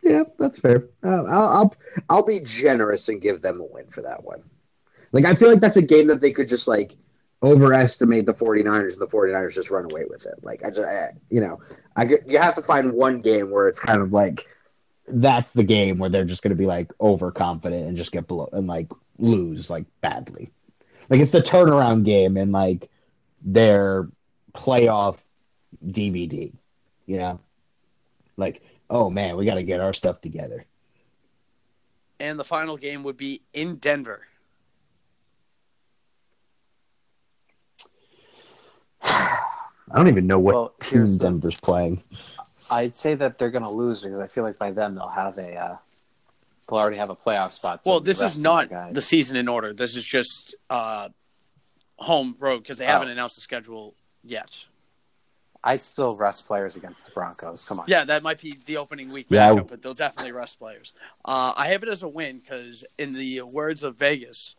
Yeah, 0.03 0.23
that's 0.39 0.59
fair. 0.59 0.89
Uh, 1.03 1.23
I'll, 1.25 1.47
I'll 1.47 1.75
I'll 2.09 2.25
be 2.25 2.39
generous 2.43 3.09
and 3.09 3.21
give 3.21 3.41
them 3.41 3.59
a 3.61 3.65
win 3.65 3.87
for 3.87 4.01
that 4.01 4.23
one. 4.23 4.43
Like 5.11 5.25
I 5.25 5.35
feel 5.35 5.49
like 5.49 5.61
that's 5.61 5.77
a 5.77 5.81
game 5.81 6.07
that 6.07 6.21
they 6.21 6.31
could 6.31 6.47
just 6.47 6.67
like 6.67 6.95
overestimate 7.43 8.25
the 8.25 8.33
49ers 8.33 8.93
and 8.93 9.01
the 9.01 9.07
49ers 9.07 9.53
just 9.53 9.71
run 9.71 9.85
away 9.85 10.05
with 10.09 10.25
it. 10.25 10.35
Like 10.43 10.63
I 10.63 10.69
just 10.69 10.87
I, 10.87 11.11
you 11.29 11.41
know, 11.41 11.59
I 11.95 12.05
get, 12.05 12.27
you 12.27 12.39
have 12.39 12.55
to 12.55 12.61
find 12.61 12.93
one 12.93 13.21
game 13.21 13.49
where 13.49 13.67
it's 13.67 13.79
kind 13.79 14.01
of 14.01 14.13
like 14.13 14.47
that's 15.13 15.51
the 15.51 15.63
game 15.63 15.97
where 15.97 16.09
they're 16.09 16.25
just 16.25 16.43
going 16.43 16.49
to 16.51 16.55
be 16.55 16.65
like 16.65 16.91
overconfident 16.99 17.87
and 17.87 17.97
just 17.97 18.11
get 18.11 18.27
below 18.27 18.49
and 18.53 18.67
like 18.67 18.87
lose 19.19 19.69
like 19.69 19.85
badly. 20.01 20.49
Like 21.09 21.19
it's 21.19 21.31
the 21.31 21.41
turnaround 21.41 22.05
game 22.05 22.37
and 22.37 22.51
like 22.51 22.89
their 23.41 24.07
playoff 24.53 25.17
DVD, 25.85 26.53
you 27.05 27.17
know? 27.17 27.39
Like, 28.37 28.61
oh 28.89 29.09
man, 29.09 29.35
we 29.37 29.45
got 29.45 29.55
to 29.55 29.63
get 29.63 29.79
our 29.79 29.93
stuff 29.93 30.21
together. 30.21 30.65
And 32.19 32.39
the 32.39 32.43
final 32.43 32.77
game 32.77 33.03
would 33.03 33.17
be 33.17 33.41
in 33.53 33.75
Denver. 33.77 34.21
I 39.03 39.95
don't 39.95 40.07
even 40.07 40.27
know 40.27 40.39
what 40.39 40.55
Well, 40.55 40.73
team 40.79 40.99
here's 40.99 41.17
the- 41.17 41.25
Denver's 41.25 41.59
playing. 41.59 42.03
I'd 42.71 42.95
say 42.95 43.13
that 43.15 43.37
they're 43.37 43.51
going 43.51 43.63
to 43.63 43.69
lose 43.69 44.01
because 44.01 44.19
I 44.19 44.27
feel 44.27 44.43
like 44.43 44.57
by 44.57 44.71
then 44.71 44.95
they'll 44.95 45.07
have 45.09 45.37
a 45.37 45.55
uh, 45.55 45.77
they'll 46.69 46.79
already 46.79 46.97
have 46.97 47.09
a 47.09 47.15
playoff 47.15 47.49
spot. 47.51 47.81
Well, 47.85 47.99
this 47.99 48.21
is 48.21 48.39
not 48.39 48.69
guys- 48.69 48.93
the 48.93 49.01
season 49.01 49.35
in 49.37 49.47
order. 49.47 49.73
This 49.73 49.95
is 49.95 50.05
just 50.05 50.55
uh, 50.69 51.09
home 51.97 52.35
road 52.39 52.59
because 52.63 52.77
they 52.77 52.85
Oh. 52.85 52.89
haven't 52.89 53.09
announced 53.09 53.35
the 53.35 53.41
schedule 53.41 53.93
yet. 54.23 54.65
I'd 55.63 55.79
still 55.79 56.17
rest 56.17 56.47
players 56.47 56.75
against 56.75 57.05
the 57.05 57.11
Broncos. 57.11 57.65
Come 57.65 57.77
on. 57.79 57.85
Yeah, 57.87 58.03
that 58.05 58.23
might 58.23 58.41
be 58.41 58.55
the 58.65 58.77
opening 58.77 59.11
week 59.11 59.27
Yeah, 59.29 59.51
I- 59.51 59.53
matchup, 59.55 59.67
but 59.67 59.83
they'll 59.83 59.93
definitely 59.93 60.31
rest 60.31 60.57
players. 60.57 60.91
Uh, 61.23 61.53
I 61.55 61.67
have 61.67 61.83
it 61.83 61.89
as 61.89 62.01
a 62.01 62.07
win 62.07 62.39
because, 62.39 62.83
in 62.97 63.13
the 63.13 63.43
words 63.53 63.83
of 63.83 63.95
Vegas, 63.97 64.55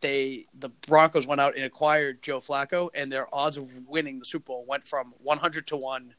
they 0.00 0.46
the 0.56 0.68
Broncos 0.68 1.26
went 1.26 1.40
out 1.40 1.56
and 1.56 1.64
acquired 1.64 2.22
Joe 2.22 2.40
Flacco, 2.40 2.88
and 2.94 3.10
their 3.10 3.32
odds 3.34 3.56
of 3.56 3.68
winning 3.88 4.20
the 4.20 4.24
Super 4.24 4.46
Bowl 4.46 4.64
went 4.68 4.86
from 4.86 5.12
100 5.18 5.66
to 5.68 5.76
one 5.76 6.14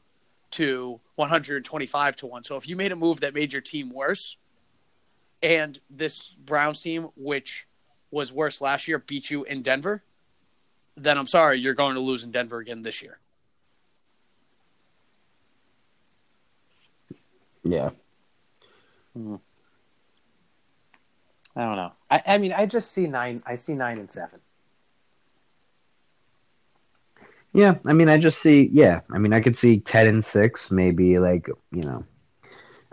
to 0.52 1.00
125 1.16 2.16
to 2.16 2.26
one. 2.26 2.44
So 2.44 2.56
if 2.56 2.68
you 2.68 2.76
made 2.76 2.92
a 2.92 2.96
move 2.96 3.20
that 3.20 3.34
made 3.34 3.52
your 3.52 3.62
team 3.62 3.90
worse, 3.90 4.36
and 5.42 5.78
this 5.88 6.28
Browns 6.30 6.80
team, 6.80 7.08
which 7.16 7.66
was 8.10 8.32
worse 8.32 8.60
last 8.60 8.88
year, 8.88 8.98
beat 8.98 9.30
you 9.30 9.44
in 9.44 9.62
Denver, 9.62 10.02
then 10.96 11.16
I'm 11.16 11.26
sorry, 11.26 11.60
you're 11.60 11.74
going 11.74 11.94
to 11.94 12.00
lose 12.00 12.24
in 12.24 12.30
Denver 12.30 12.58
again 12.58 12.82
this 12.82 13.00
year. 13.00 13.18
Yeah. 17.62 17.90
Hmm. 19.14 19.36
I 21.56 21.64
don't 21.64 21.76
know. 21.76 21.92
I, 22.10 22.22
I 22.26 22.38
mean, 22.38 22.52
I 22.52 22.66
just 22.66 22.92
see 22.92 23.06
nine. 23.06 23.42
I 23.44 23.54
see 23.54 23.74
nine 23.74 23.98
and 23.98 24.10
seven. 24.10 24.39
Yeah, 27.52 27.76
I 27.84 27.92
mean, 27.92 28.08
I 28.08 28.16
just 28.16 28.40
see. 28.40 28.70
Yeah, 28.72 29.00
I 29.12 29.18
mean, 29.18 29.32
I 29.32 29.40
could 29.40 29.58
see 29.58 29.80
ten 29.80 30.06
and 30.06 30.24
six, 30.24 30.70
maybe 30.70 31.18
like 31.18 31.48
you 31.72 31.82
know. 31.82 32.04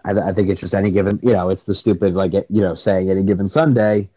I, 0.04 0.12
I 0.30 0.34
think 0.34 0.50
it's 0.50 0.62
just 0.62 0.74
any 0.74 0.90
given. 0.92 1.20
You 1.22 1.34
know, 1.34 1.50
it's 1.50 1.66
the 1.66 1.76
stupid 1.76 2.16
like 2.16 2.34
you 2.34 2.62
know 2.62 2.74
saying 2.76 3.10
any 3.10 3.24
given 3.24 3.50
Sunday, 3.50 4.10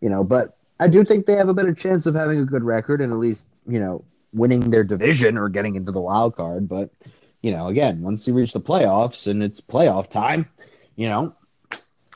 you 0.00 0.10
know. 0.10 0.22
But 0.22 0.56
I 0.78 0.88
do 0.88 1.04
think 1.04 1.24
they 1.26 1.34
have 1.34 1.48
a 1.48 1.54
better 1.54 1.72
chance 1.72 2.04
of 2.06 2.14
having 2.14 2.40
a 2.40 2.44
good 2.44 2.62
record 2.62 3.00
and 3.00 3.12
at 3.12 3.18
least 3.18 3.48
you 3.66 3.80
know 3.80 4.04
winning 4.32 4.70
their 4.70 4.84
division 4.84 5.38
or 5.38 5.48
getting 5.48 5.76
into 5.76 5.92
the 5.92 6.00
wild 6.00 6.36
card. 6.36 6.68
But 6.68 6.90
you 7.40 7.50
know, 7.50 7.68
again, 7.68 8.02
once 8.02 8.26
you 8.26 8.34
reach 8.34 8.52
the 8.52 8.60
playoffs 8.60 9.26
and 9.26 9.42
it's 9.42 9.60
playoff 9.60 10.10
time, 10.10 10.46
you 10.96 11.08
know, 11.08 11.34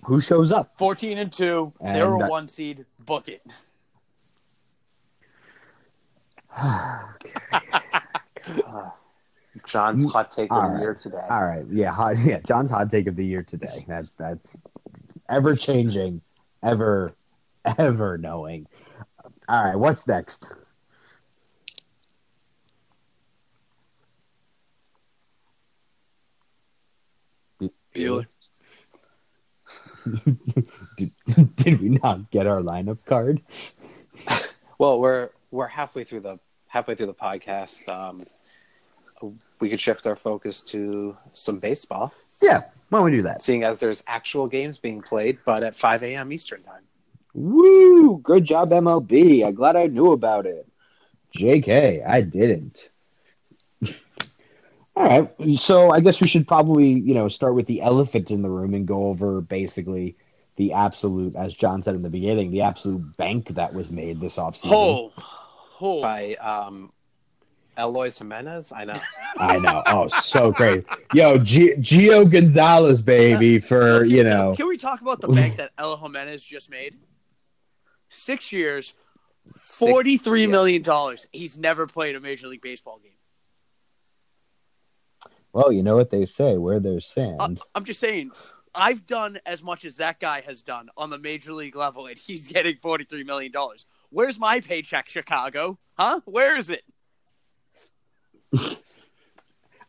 who 0.05 0.21
shows 0.21 0.53
up? 0.53 0.77
14 0.79 1.19
and 1.19 1.33
2. 1.33 1.73
And 1.81 1.97
They're 1.97 2.15
a 2.15 2.19
that- 2.19 2.25
uh, 2.27 2.29
one 2.29 2.47
seed. 2.47 2.85
Book 2.99 3.29
it. 3.29 3.43
John's 9.67 10.05
hot 10.11 10.31
take 10.31 10.51
of 10.51 10.57
All 10.57 10.75
the 10.75 10.81
year 10.81 10.99
today. 11.01 11.27
All 11.29 11.45
right, 11.45 11.65
yeah, 11.71 11.93
hot, 11.93 12.19
yeah. 12.19 12.41
John's 12.41 12.71
hot 12.71 12.91
take 12.91 13.07
of 13.07 13.17
the 13.17 13.25
year 13.25 13.43
today. 13.43 13.85
That 13.89 14.07
that's 14.19 14.57
ever 15.29 15.55
changing, 15.55 16.23
ever, 16.63 17.15
ever 17.79 18.19
knowing. 18.19 18.67
All 19.49 19.65
right, 19.65 19.77
what's 19.77 20.07
next? 20.07 20.45
Bueller. 27.95 28.27
Did, 30.97 31.13
did 31.57 31.81
we 31.81 31.91
not 31.91 32.31
get 32.31 32.47
our 32.47 32.61
lineup 32.61 32.99
card? 33.07 33.41
Well, 34.79 34.99
we're 34.99 35.29
we're 35.51 35.67
halfway 35.67 36.05
through 36.05 36.21
the 36.21 36.39
halfway 36.69 36.95
through 36.95 37.07
the 37.07 37.15
podcast. 37.15 37.89
Um, 37.89 38.25
we 39.61 39.69
could 39.69 39.81
shift 39.81 40.07
our 40.07 40.17
focus 40.17 40.63
to 40.63 41.15
some 41.35 41.59
baseball, 41.59 42.15
Yeah, 42.41 42.63
why 42.89 42.99
don't 42.99 43.05
we 43.05 43.11
do 43.11 43.23
that? 43.23 43.43
seeing 43.43 43.65
as 43.65 43.79
there's 43.79 44.03
actual 44.07 44.47
games 44.47 44.79
being 44.79 45.03
played, 45.03 45.39
but 45.45 45.63
at 45.63 45.77
5 45.77 46.03
a.m. 46.05 46.33
Eastern 46.33 46.63
time. 46.63 46.83
Woo! 47.35 48.19
Good 48.23 48.45
job, 48.45 48.71
MLB. 48.71 49.45
I'm 49.47 49.55
glad 49.55 49.77
I 49.77 49.87
knew 49.89 50.13
about 50.13 50.47
it. 50.47 50.67
JK, 51.37 52.07
I 52.09 52.23
didn't. 52.23 52.89
All 54.97 55.05
right, 55.07 55.31
so 55.59 55.91
I 55.91 56.01
guess 56.01 56.21
we 56.21 56.27
should 56.29 56.49
probably, 56.49 56.89
you 56.89 57.15
know, 57.15 57.29
start 57.29 57.55
with 57.55 57.67
the 57.67 57.83
elephant 57.83 58.31
in 58.31 58.41
the 58.43 58.49
room 58.51 58.73
and 58.75 58.87
go 58.87 59.07
over 59.07 59.41
basically 59.43 60.17
the 60.57 60.73
absolute, 60.73 61.37
as 61.37 61.55
John 61.55 61.83
said 61.83 61.95
in 61.95 62.03
the 62.03 62.11
beginning, 62.11 62.51
the 62.51 62.63
absolute 62.63 63.17
bank 63.17 63.49
that 63.55 63.73
was 63.75 63.91
made 63.93 64.21
this 64.21 64.37
offseason. 64.37 64.73
Oh, 64.73 65.13
by 65.81 66.35
um, 66.37 66.93
Eloy 67.79 68.11
Jimenez. 68.11 68.73
I 68.73 68.85
know. 68.85 68.95
I 69.39 69.59
know. 69.59 69.83
Oh, 69.87 70.09
so 70.09 70.53
great. 70.53 70.85
Yo, 71.15 71.39
G- 71.39 71.75
Gio 71.77 72.31
Gonzalez, 72.31 73.03
baby, 73.03 73.59
for, 73.59 74.01
Can- 74.01 74.11
you 74.11 74.25
know. 74.25 74.55
Can 74.57 74.69
we 74.69 74.77
talk 74.77 75.01
about 75.01 75.21
the 75.21 75.29
bank 75.29 75.57
that 75.57 75.71
El 75.79 75.97
Jimenez 75.97 76.43
just 76.45 76.71
made? 76.71 76.97
Six 78.09 78.53
years, 78.53 78.95
forty-three 79.57 80.45
Six- 80.45 80.51
million 80.51 80.83
dollars. 80.83 81.27
He's 81.33 81.57
never 81.57 81.87
played 81.87 82.17
a 82.17 82.21
Major 82.21 82.49
League 82.49 82.63
Baseball 82.63 82.99
game. 83.03 83.13
Well, 85.53 85.73
you 85.73 85.83
know 85.83 85.97
what 85.97 86.11
they 86.11 86.27
say: 86.27 86.57
where 86.57 86.81
there's 86.81 87.07
sand. 87.07 87.37
Uh, 87.41 87.51
I'm 87.75 87.85
just 87.85 88.01
saying, 88.01 88.31
I've 88.75 89.07
done 89.07 89.39
as 89.47 89.63
much 89.63 89.85
as 89.85 89.97
that 89.97 90.21
guy 90.21 90.43
has 90.43 90.63
done 90.63 90.91
on 90.97 91.11
the 91.11 91.19
major 91.19 91.53
league 91.53 91.77
level, 91.77 92.07
and 92.07 92.19
he's 92.19 92.47
getting 92.47 92.77
forty 92.77 93.05
three 93.05 93.25
million 93.25 93.51
dollars. 93.53 93.87
Where's 94.11 94.39
my 94.39 94.61
paycheck, 94.61 95.09
Chicago? 95.09 95.79
Huh? 95.97 96.21
Where 96.25 96.57
is 96.57 96.71
it? 96.71 96.83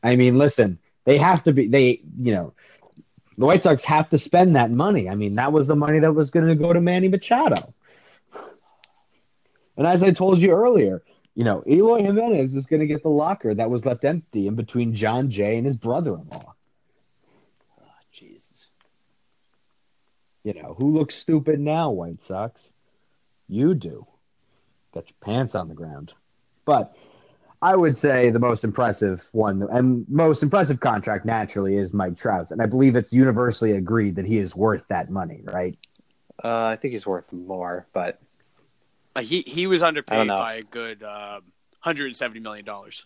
I 0.04 0.16
mean, 0.16 0.38
listen, 0.38 0.80
they 1.06 1.18
have 1.18 1.44
to 1.44 1.54
be. 1.54 1.68
They, 1.68 2.02
you 2.18 2.34
know, 2.34 2.54
the 3.38 3.46
White 3.46 3.64
Sox 3.64 3.84
have 3.84 4.10
to 4.10 4.18
spend 4.18 4.56
that 4.56 4.72
money. 4.72 5.10
I 5.10 5.16
mean, 5.16 5.36
that 5.36 5.52
was 5.52 5.68
the 5.68 5.76
money 5.76 6.00
that 6.00 6.14
was 6.14 6.30
going 6.30 6.48
to 6.48 6.56
go 6.56 6.72
to 6.74 6.82
Manny 6.82 7.08
Machado. 7.08 7.74
And 9.78 9.88
as 9.88 10.04
I 10.04 10.12
told 10.12 10.40
you 10.40 10.52
earlier, 10.52 11.02
you 11.34 11.44
know, 11.44 11.64
Eloy 11.68 12.04
Jimenez 12.04 12.54
is 12.56 12.66
going 12.66 12.82
to 12.82 12.88
get 12.88 13.04
the 13.04 13.10
locker 13.10 13.54
that 13.56 13.70
was 13.70 13.86
left 13.86 14.06
empty 14.06 14.48
in 14.48 14.56
between 14.56 14.94
Jon 14.94 15.30
Jay 15.30 15.58
and 15.58 15.66
his 15.66 15.78
brother-in-law. 15.78 16.54
Oh, 17.80 17.84
Jesus. 18.12 18.72
You 20.44 20.54
know, 20.54 20.76
who 20.78 20.92
looks 20.92 21.16
stupid 21.16 21.60
now, 21.60 21.92
White 21.92 22.22
Sox? 22.22 22.74
You 23.48 23.74
do. 23.74 24.06
Got 24.94 25.08
your 25.08 25.16
pants 25.22 25.56
on 25.56 25.68
the 25.68 25.74
ground. 25.74 26.14
But 26.66 26.96
I 27.62 27.76
would 27.76 27.96
say 27.96 28.30
the 28.30 28.40
most 28.40 28.64
impressive 28.64 29.24
one 29.32 29.68
and 29.72 30.06
most 30.10 30.44
impressive 30.44 30.80
contract 30.80 31.26
naturally 31.26 31.78
is 31.78 31.94
Mike 31.94 32.18
Trout's. 32.18 32.52
And 32.52 32.62
I 32.62 32.66
believe 32.66 32.96
it's 32.96 33.14
universally 33.14 33.74
agreed 33.74 34.16
that 34.16 34.26
he 34.26 34.38
is 34.38 34.56
worth 34.56 34.86
that 34.90 35.10
money, 35.10 35.42
right? 35.44 35.78
Uh, 36.44 36.66
I 36.66 36.76
think 36.76 36.94
he's 36.94 37.06
worth 37.06 37.32
more, 37.32 37.86
but 37.94 38.20
Uh, 39.16 39.22
he 39.22 39.42
he 39.42 39.68
was 39.68 39.84
underpaid 39.84 40.28
by 40.28 40.56
a 40.56 40.64
good 40.64 41.04
uh, 41.04 41.42
hundred 41.80 42.08
and 42.08 42.16
seventy 42.16 42.40
million 42.40 42.66
dollars. 42.66 43.06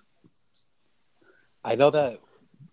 I 1.63 1.75
know 1.75 1.89
that. 1.91 2.21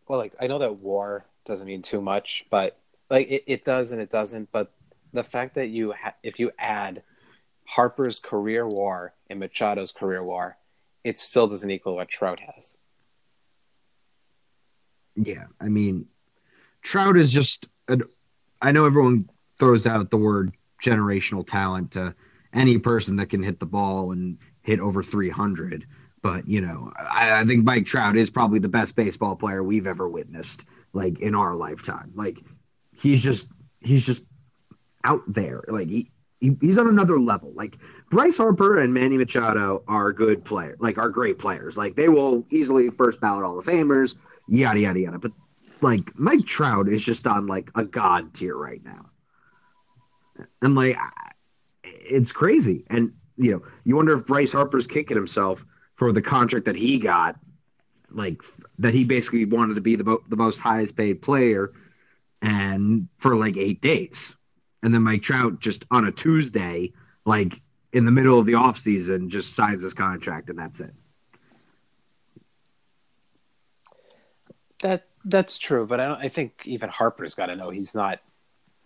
Well, 0.06 0.18
like 0.18 0.34
I 0.40 0.46
know 0.46 0.58
that 0.58 0.76
WAR 0.76 1.24
doesn't 1.46 1.66
mean 1.66 1.82
too 1.82 2.00
much, 2.00 2.44
but 2.50 2.78
like 3.10 3.28
it, 3.28 3.44
it 3.46 3.64
does 3.64 3.92
and 3.92 4.00
it 4.00 4.10
doesn't. 4.10 4.52
But 4.52 4.70
the 5.12 5.24
fact 5.24 5.54
that 5.54 5.68
you 5.68 5.92
ha- 5.92 6.14
if 6.22 6.38
you 6.38 6.52
add 6.58 7.02
Harper's 7.64 8.20
career 8.20 8.66
WAR 8.66 9.14
and 9.30 9.40
Machado's 9.40 9.92
career 9.92 10.22
WAR, 10.22 10.56
it 11.04 11.18
still 11.18 11.46
doesn't 11.46 11.70
equal 11.70 11.96
what 11.96 12.08
Trout 12.08 12.40
has. 12.40 12.76
Yeah, 15.16 15.44
I 15.60 15.68
mean, 15.68 16.06
Trout 16.82 17.16
is 17.16 17.30
just. 17.30 17.66
An, 17.88 18.02
I 18.60 18.72
know 18.72 18.86
everyone 18.86 19.28
throws 19.58 19.86
out 19.86 20.10
the 20.10 20.16
word 20.16 20.52
generational 20.82 21.46
talent 21.46 21.92
to 21.92 22.14
any 22.52 22.78
person 22.78 23.16
that 23.16 23.30
can 23.30 23.42
hit 23.42 23.60
the 23.60 23.66
ball 23.66 24.12
and 24.12 24.38
hit 24.62 24.80
over 24.80 25.02
300. 25.02 25.86
But, 26.22 26.46
you 26.46 26.60
know, 26.60 26.92
I, 26.96 27.40
I 27.40 27.44
think 27.44 27.64
Mike 27.64 27.86
Trout 27.86 28.16
is 28.16 28.30
probably 28.30 28.60
the 28.60 28.68
best 28.68 28.94
baseball 28.94 29.34
player 29.34 29.62
we've 29.62 29.86
ever 29.88 30.08
witnessed, 30.08 30.64
like 30.92 31.20
in 31.20 31.34
our 31.34 31.54
lifetime. 31.56 32.12
Like, 32.14 32.40
he's 32.92 33.22
just, 33.22 33.48
he's 33.80 34.06
just 34.06 34.24
out 35.04 35.22
there. 35.26 35.64
Like, 35.66 35.88
he, 35.88 36.10
he, 36.42 36.56
he's 36.60 36.76
on 36.76 36.88
another 36.88 37.18
level. 37.18 37.52
Like, 37.54 37.78
Bryce 38.10 38.36
Harper 38.36 38.80
and 38.80 38.92
Manny 38.92 39.16
Machado 39.16 39.82
are 39.86 40.12
good 40.12 40.44
players, 40.44 40.76
like, 40.80 40.98
are 40.98 41.08
great 41.08 41.38
players. 41.38 41.76
Like, 41.76 41.94
they 41.94 42.08
will 42.08 42.44
easily 42.50 42.90
first 42.90 43.20
ballot 43.20 43.44
Hall 43.44 43.58
of 43.58 43.64
Famers, 43.64 44.16
yada, 44.48 44.80
yada, 44.80 45.00
yada. 45.00 45.18
But, 45.18 45.32
like, 45.80 46.10
Mike 46.18 46.44
Trout 46.44 46.88
is 46.88 47.02
just 47.02 47.26
on, 47.26 47.46
like, 47.46 47.70
a 47.76 47.84
god 47.84 48.34
tier 48.34 48.56
right 48.56 48.84
now. 48.84 49.06
And, 50.60 50.74
like, 50.74 50.98
it's 51.84 52.32
crazy. 52.32 52.84
And, 52.90 53.12
you 53.36 53.52
know, 53.52 53.62
you 53.84 53.96
wonder 53.96 54.14
if 54.14 54.26
Bryce 54.26 54.52
Harper's 54.52 54.88
kicking 54.88 55.16
himself 55.16 55.64
for 55.94 56.12
the 56.12 56.22
contract 56.22 56.66
that 56.66 56.76
he 56.76 56.98
got, 56.98 57.36
like, 58.10 58.42
that 58.78 58.92
he 58.92 59.04
basically 59.04 59.44
wanted 59.44 59.74
to 59.74 59.80
be 59.80 59.94
the, 59.94 60.18
the 60.28 60.36
most 60.36 60.58
highest 60.58 60.96
paid 60.96 61.22
player 61.22 61.72
and 62.42 63.08
for 63.18 63.36
like 63.36 63.56
eight 63.56 63.80
days. 63.80 64.34
And 64.82 64.94
then 64.94 65.02
Mike 65.02 65.22
Trout 65.22 65.60
just 65.60 65.84
on 65.90 66.06
a 66.06 66.12
Tuesday, 66.12 66.92
like 67.24 67.60
in 67.92 68.04
the 68.04 68.10
middle 68.10 68.38
of 68.38 68.46
the 68.46 68.52
offseason, 68.52 69.28
just 69.28 69.54
signs 69.54 69.82
his 69.82 69.94
contract 69.94 70.50
and 70.50 70.58
that's 70.58 70.80
it. 70.80 70.92
That 74.80 75.06
that's 75.24 75.58
true, 75.58 75.86
but 75.86 76.00
I. 76.00 76.14
I 76.14 76.28
think 76.28 76.62
even 76.64 76.88
Harper's 76.88 77.34
got 77.34 77.46
to 77.46 77.54
know 77.54 77.70
he's 77.70 77.94
not 77.94 78.18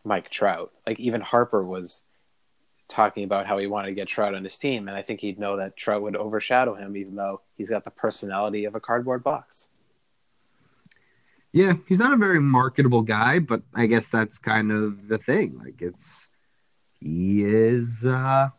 Mike 0.04 0.30
Trout. 0.30 0.70
Like 0.86 1.00
even 1.00 1.22
Harper 1.22 1.64
was 1.64 2.02
talking 2.88 3.24
about 3.24 3.46
how 3.46 3.58
he 3.58 3.66
wanted 3.66 3.88
to 3.88 3.94
get 3.94 4.08
Trout 4.08 4.34
on 4.34 4.44
his 4.44 4.58
team, 4.58 4.88
and 4.88 4.96
I 4.96 5.02
think 5.02 5.20
he'd 5.20 5.38
know 5.38 5.56
that 5.56 5.76
Trout 5.76 6.02
would 6.02 6.14
overshadow 6.14 6.74
him, 6.74 6.96
even 6.96 7.16
though 7.16 7.40
he's 7.56 7.70
got 7.70 7.84
the 7.84 7.90
personality 7.90 8.66
of 8.66 8.74
a 8.74 8.80
cardboard 8.80 9.24
box. 9.24 9.70
Yeah, 11.56 11.72
he's 11.88 11.98
not 11.98 12.12
a 12.12 12.18
very 12.18 12.38
marketable 12.38 13.00
guy, 13.00 13.38
but 13.38 13.62
I 13.74 13.86
guess 13.86 14.08
that's 14.08 14.36
kind 14.36 14.70
of 14.70 15.08
the 15.08 15.16
thing. 15.16 15.58
Like 15.58 15.80
it's 15.80 16.28
he 17.00 17.44
is 17.44 18.04
uh 18.04 18.50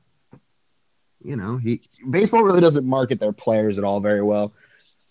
you 1.23 1.35
know, 1.35 1.57
he 1.57 1.81
baseball 2.09 2.41
really 2.41 2.59
doesn't 2.59 2.87
market 2.87 3.19
their 3.19 3.33
players 3.33 3.77
at 3.77 3.83
all 3.83 3.99
very 3.99 4.23
well. 4.23 4.51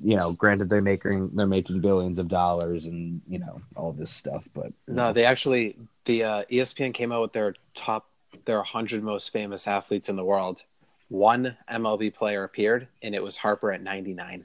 You 0.00 0.16
know, 0.16 0.32
granted 0.32 0.68
they're 0.68 0.82
making 0.82 1.30
they're 1.34 1.46
making 1.46 1.80
billions 1.80 2.18
of 2.18 2.26
dollars 2.26 2.86
and, 2.86 3.22
you 3.28 3.38
know, 3.38 3.60
all 3.76 3.92
this 3.92 4.10
stuff, 4.10 4.48
but 4.52 4.72
No, 4.88 5.12
they 5.12 5.24
actually 5.24 5.76
the 6.06 6.24
uh, 6.24 6.44
ESPN 6.50 6.92
came 6.92 7.12
out 7.12 7.22
with 7.22 7.32
their 7.34 7.54
top 7.76 8.10
their 8.46 8.56
100 8.56 9.04
most 9.04 9.32
famous 9.32 9.68
athletes 9.68 10.08
in 10.08 10.16
the 10.16 10.24
world. 10.24 10.64
One 11.08 11.56
MLB 11.70 12.14
player 12.14 12.42
appeared, 12.42 12.88
and 13.00 13.14
it 13.14 13.22
was 13.22 13.36
Harper 13.36 13.70
at 13.70 13.80
99. 13.80 14.44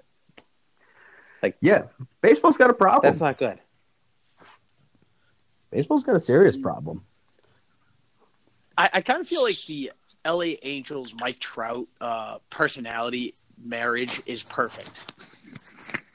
Yeah, 1.62 1.84
baseball's 2.22 2.58
got 2.58 2.70
a 2.70 2.74
problem. 2.74 3.10
That's 3.12 3.22
not 3.22 3.38
good. 3.38 3.60
baseball's 5.72 6.04
got 6.04 6.16
a 6.16 6.20
serious 6.20 6.58
problem. 6.58 7.04
I, 8.78 8.90
I 8.94 9.02
kind 9.02 9.20
of 9.20 9.28
feel 9.28 9.44
like 9.44 9.64
the 9.66 9.92
LA 10.26 10.56
Angels 10.64 11.14
Mike 11.20 11.40
Trout 11.40 11.88
uh, 12.00 12.38
personality 12.50 13.34
marriage 13.64 14.22
is 14.26 14.44
perfect. 14.44 15.12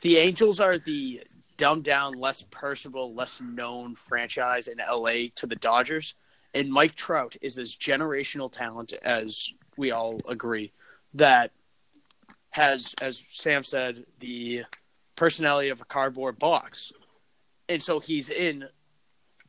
The 0.01 0.19
Angels 0.19 0.61
are 0.61 0.79
the 0.79 1.23
dumbed 1.57 1.85
down, 1.85 2.15
less 2.15 2.43
personable, 2.43 3.15
less 3.15 3.41
known 3.41 3.95
franchise 3.95 4.69
in 4.69 4.79
LA 4.79 5.29
to 5.37 5.47
the 5.47 5.57
Dodgers, 5.57 6.15
and 6.55 6.71
Mike 6.71 6.95
Trout 6.95 7.37
is 7.41 7.57
this 7.57 7.77
generational 7.77 8.51
talent, 8.51 8.93
as 9.03 9.53
we 9.77 9.91
all 9.91 10.21
agree, 10.29 10.73
that 11.15 11.51
has, 12.51 12.95
as 13.03 13.23
Sam 13.33 13.63
said, 13.63 14.07
the 14.21 14.65
personality 15.17 15.71
of 15.71 15.81
a 15.81 15.85
cardboard 15.85 16.39
box, 16.39 16.93
and 17.69 17.83
so 17.83 18.01
he's 18.01 18.31
in 18.31 18.69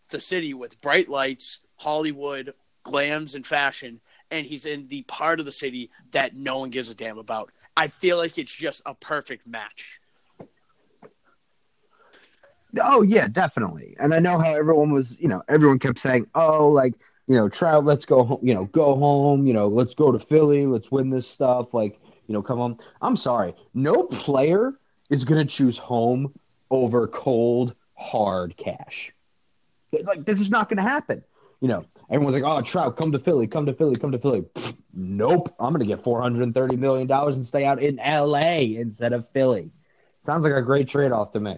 the 0.09 0.19
city 0.19 0.53
with 0.53 0.81
bright 0.81 1.09
lights, 1.09 1.59
Hollywood, 1.75 2.53
glams, 2.85 3.35
and 3.35 3.45
fashion, 3.45 3.99
and 4.31 4.45
he's 4.45 4.65
in 4.65 4.87
the 4.87 5.03
part 5.03 5.39
of 5.39 5.45
the 5.45 5.51
city 5.51 5.91
that 6.11 6.35
no 6.35 6.59
one 6.59 6.69
gives 6.69 6.89
a 6.89 6.95
damn 6.95 7.17
about. 7.17 7.51
I 7.75 7.89
feel 7.89 8.17
like 8.17 8.37
it's 8.37 8.53
just 8.53 8.81
a 8.85 8.95
perfect 8.95 9.45
match. 9.45 9.99
Oh 12.81 13.01
yeah, 13.01 13.27
definitely. 13.27 13.95
And 13.99 14.13
I 14.13 14.19
know 14.19 14.39
how 14.39 14.53
everyone 14.53 14.91
was, 14.91 15.17
you 15.19 15.27
know, 15.27 15.43
everyone 15.47 15.79
kept 15.79 15.99
saying, 15.99 16.27
"Oh, 16.35 16.67
like, 16.67 16.93
you 17.27 17.35
know, 17.35 17.49
Trout, 17.49 17.85
let's 17.85 18.05
go 18.05 18.23
home, 18.23 18.39
you 18.41 18.53
know, 18.53 18.65
go 18.65 18.95
home, 18.95 19.47
you 19.47 19.53
know, 19.53 19.67
let's 19.67 19.93
go 19.93 20.11
to 20.11 20.19
Philly, 20.19 20.65
let's 20.65 20.91
win 20.91 21.09
this 21.09 21.27
stuff, 21.27 21.73
like, 21.73 21.99
you 22.27 22.33
know, 22.33 22.41
come 22.41 22.57
home." 22.57 22.77
I'm 23.01 23.15
sorry. 23.15 23.55
No 23.73 24.03
player 24.03 24.73
is 25.09 25.25
going 25.25 25.45
to 25.45 25.51
choose 25.51 25.77
home 25.77 26.33
over 26.69 27.07
cold, 27.07 27.75
hard 27.95 28.55
cash. 28.57 29.13
Like 30.03 30.25
this 30.25 30.41
is 30.41 30.49
not 30.49 30.69
going 30.69 30.77
to 30.77 30.83
happen. 30.83 31.23
You 31.61 31.69
know, 31.69 31.85
everyone's 32.09 32.35
like, 32.35 32.43
"Oh, 32.43 32.61
Trout, 32.61 32.97
come 32.97 33.11
to 33.13 33.19
Philly, 33.19 33.47
come 33.47 33.65
to 33.65 33.73
Philly, 33.73 33.95
come 33.95 34.11
to 34.11 34.19
Philly." 34.19 34.41
Pfft, 34.41 34.77
nope. 34.93 35.55
I'm 35.59 35.73
going 35.73 35.79
to 35.79 35.87
get 35.87 36.03
430 36.03 36.75
million 36.75 37.07
dollars 37.07 37.35
and 37.37 37.45
stay 37.45 37.65
out 37.65 37.81
in 37.81 37.95
LA 37.95 38.77
instead 38.79 39.13
of 39.13 39.27
Philly. 39.29 39.71
Sounds 40.25 40.43
like 40.43 40.53
a 40.53 40.61
great 40.61 40.87
trade-off 40.89 41.31
to 41.31 41.39
me. 41.39 41.57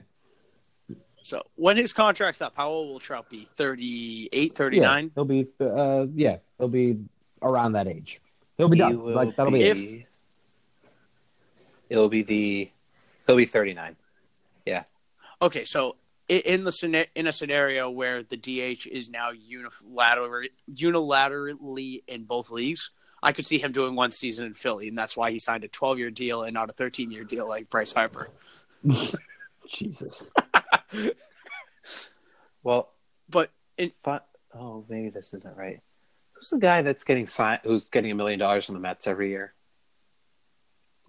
So 1.24 1.42
when 1.56 1.76
his 1.76 1.92
contract's 1.92 2.42
up, 2.42 2.54
how 2.56 2.70
old 2.70 2.90
will 2.90 3.00
Trout 3.00 3.30
be? 3.30 3.46
38, 3.46 4.56
39? 4.56 5.04
Yeah, 5.04 5.10
he'll 5.16 5.26
be 5.26 5.48
uh 5.60 6.06
yeah, 6.16 6.38
he'll 6.58 6.68
be 6.70 7.00
around 7.42 7.74
that 7.74 7.88
age. 7.88 8.22
He'll 8.58 8.70
be 8.70 8.78
He 8.78 8.82
done. 8.84 9.14
Like 9.14 9.36
that'll 9.36 9.52
be, 9.52 9.60
be- 9.60 9.66
it. 9.66 9.78
If- 9.78 10.06
It'll 11.90 12.10
be 12.10 12.22
the 12.22 12.70
he'll 13.30 13.38
be 13.38 13.46
39. 13.46 13.96
Yeah. 14.66 14.84
Okay, 15.42 15.64
so 15.64 15.96
in 16.28 16.64
the 16.64 16.72
scena- 16.72 17.06
in 17.16 17.28
a 17.28 17.32
scenario 17.32 17.90
where 17.90 18.24
the 18.24 18.38
DH 18.38 18.88
is 18.88 19.10
now 19.10 19.30
unilateral, 19.32 20.48
unilaterally 20.72 22.04
in 22.08 22.24
both 22.26 22.50
leagues, 22.50 22.90
I 23.22 23.32
could 23.34 23.46
see 23.46 23.60
him 23.60 23.72
doing 23.72 23.96
one 23.96 24.12
season 24.12 24.46
in 24.46 24.54
Philly, 24.54 24.88
and 24.88 24.98
that's 24.98 25.16
why 25.16 25.32
he 25.32 25.40
signed 25.40 25.64
a 25.64 25.68
12 25.68 26.00
year 26.00 26.10
deal 26.12 26.44
and 26.44 26.54
not 26.54 26.70
a 26.70 26.74
13 26.74 27.12
year 27.12 27.24
deal 27.24 27.48
like 27.48 27.70
Bryce 27.70 27.94
Harper. 27.94 28.30
Jesus. 29.68 30.30
Well, 32.62 32.90
But 33.30 33.52
in, 33.78 33.90
fu- 34.04 34.20
oh, 34.54 34.84
maybe 34.90 35.10
this 35.10 35.34
isn't 35.34 35.56
right. 35.56 35.80
Who's 36.34 36.50
the 36.50 36.58
guy 36.60 36.82
that's 36.82 37.06
getting 37.06 37.26
signed? 37.26 37.62
Who's 37.64 37.88
getting 37.90 38.12
a 38.12 38.16
million 38.16 38.38
dollars 38.38 38.66
from 38.66 38.76
the 38.76 38.82
Mets 38.82 39.08
every 39.08 39.30
year? 39.30 39.54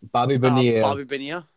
Bobby 0.00 0.36
uh, 0.36 0.38
Bonilla. 0.38 0.80
Bobby 0.80 1.02
Bonilla, 1.04 1.48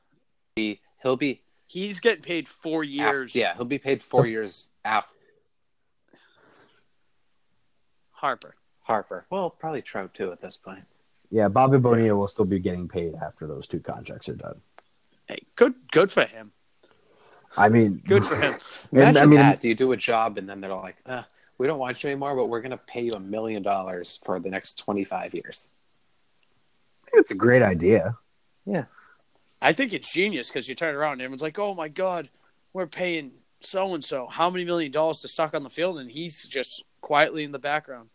He, 0.56 0.82
he'll 1.02 1.18
be 1.18 1.42
He's 1.68 2.00
getting 2.00 2.22
paid 2.22 2.48
four 2.48 2.84
years. 2.84 3.32
Af- 3.32 3.36
yeah, 3.36 3.56
he'll 3.56 3.66
be 3.66 3.80
paid 3.80 4.04
four 4.04 4.28
years 4.28 4.70
after 4.86 5.10
Harper. 8.12 8.56
Harper. 8.82 9.26
Well, 9.32 9.50
probably 9.50 9.82
Trout 9.82 10.14
too 10.14 10.32
at 10.32 10.40
this 10.40 10.56
point. 10.56 10.84
Yeah, 11.32 11.48
Bobby 11.48 11.80
Bonilla 11.80 12.16
will 12.16 12.28
still 12.28 12.46
be 12.46 12.60
getting 12.60 12.88
paid 12.88 13.16
after 13.16 13.48
those 13.48 13.68
two 13.68 13.80
contracts 13.80 14.30
are 14.30 14.36
done. 14.36 14.62
Hey, 15.28 15.40
good, 15.56 15.74
good 15.92 16.12
for 16.12 16.26
him. 16.26 16.52
I 17.58 17.70
mean, 17.70 18.02
Good 18.06 18.26
for 18.26 18.36
him. 18.36 18.56
Imagine 18.92 19.18
I 19.18 19.26
mean, 19.26 19.40
that. 19.40 19.62
Do 19.62 19.68
you 19.68 19.76
do 19.76 19.92
a 19.94 19.98
job 19.98 20.38
and 20.38 20.48
then 20.48 20.62
they're 20.62 20.74
like, 20.74 20.98
uh, 21.06 21.24
we 21.58 21.66
don't 21.66 21.80
want 21.80 22.04
you 22.04 22.12
anymore, 22.12 22.36
but 22.36 22.46
we're 22.46 22.62
going 22.62 22.72
to 22.72 22.78
pay 22.78 23.02
you 23.02 23.14
a 23.14 23.20
million 23.20 23.64
dollars 23.64 24.20
for 24.24 24.40
the 24.40 24.50
next 24.50 24.76
25 24.78 25.34
years. 25.34 25.70
it's 27.14 27.32
a 27.32 27.36
great 27.36 27.62
idea. 27.62 28.16
Yeah. 28.66 28.86
I 29.64 29.72
think 29.72 29.94
it's 29.94 30.12
genius 30.12 30.50
because 30.50 30.68
you 30.68 30.76
turn 30.76 30.94
around 30.94 31.14
and 31.14 31.22
everyone's 31.22 31.42
like, 31.42 31.58
"Oh 31.58 31.74
my 31.74 31.88
god, 31.88 32.30
we're 32.74 32.86
paying 32.86 33.32
so 33.62 33.94
and 33.94 34.04
so 34.04 34.28
how 34.28 34.50
many 34.50 34.66
million 34.66 34.92
dollars 34.92 35.22
to 35.22 35.30
suck 35.30 35.56
on 35.56 35.64
the 35.64 35.70
field," 35.70 36.00
and 36.00 36.12
he's 36.12 36.46
just 36.48 36.84
quietly 37.02 37.44
in 37.44 37.54
the 37.54 37.60
background. 37.60 38.10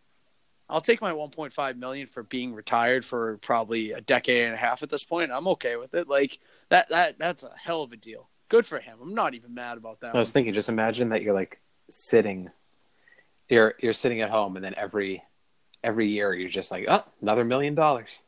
I'll 0.68 0.82
take 0.82 1.00
my 1.00 1.12
1.5 1.12 1.76
million 1.78 2.06
for 2.06 2.22
being 2.22 2.52
retired 2.52 3.02
for 3.02 3.38
probably 3.38 3.92
a 3.92 4.02
decade 4.02 4.44
and 4.44 4.54
a 4.54 4.58
half 4.58 4.82
at 4.82 4.90
this 4.90 5.02
point. 5.02 5.32
I'm 5.32 5.48
okay 5.48 5.76
with 5.76 5.94
it. 5.94 6.06
Like 6.06 6.38
that 6.68 6.90
that 6.90 7.18
that's 7.18 7.42
a 7.42 7.52
hell 7.56 7.82
of 7.82 7.92
a 7.92 7.96
deal. 7.96 8.28
Good 8.50 8.66
for 8.66 8.78
him. 8.78 8.98
I'm 9.00 9.14
not 9.14 9.34
even 9.34 9.54
mad 9.54 9.78
about 9.78 10.00
that. 10.00 10.14
I 10.14 10.18
was 10.18 10.28
one. 10.28 10.32
thinking, 10.32 10.54
just 10.54 10.68
imagine 10.68 11.08
that 11.10 11.22
you're 11.22 11.34
like 11.34 11.60
sitting, 11.88 12.50
you're 13.48 13.74
you're 13.80 13.94
sitting 13.94 14.20
at 14.20 14.28
home, 14.28 14.56
and 14.56 14.64
then 14.64 14.74
every 14.76 15.22
every 15.82 16.08
year 16.08 16.34
you're 16.34 16.50
just 16.50 16.70
like, 16.70 16.84
oh, 16.88 17.04
another 17.22 17.44
million 17.44 17.74
dollars. 17.74 18.22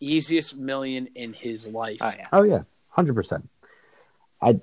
Easiest 0.00 0.56
million 0.56 1.08
in 1.14 1.32
his 1.32 1.66
life. 1.66 1.98
Oh 2.00 2.12
yeah. 2.16 2.28
Oh 2.32 2.42
yeah, 2.42 2.62
hundred 2.88 3.14
percent. 3.14 3.48
I 4.42 4.60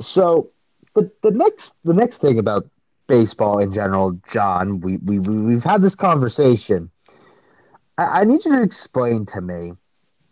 so 0.00 0.50
the 0.94 1.10
the 1.22 1.30
next 1.30 1.76
the 1.84 1.92
next 1.94 2.18
thing 2.18 2.38
about 2.38 2.66
baseball 3.06 3.58
in 3.58 3.72
general, 3.72 4.18
John, 4.28 4.80
we 4.80 4.96
we 4.98 5.18
we- 5.18 5.42
we've 5.42 5.64
had 5.64 5.82
this 5.82 5.94
conversation. 5.94 6.90
I, 7.98 8.20
I 8.20 8.24
need 8.24 8.44
you 8.44 8.56
to 8.56 8.62
explain 8.62 9.26
to 9.26 9.40
me 9.40 9.72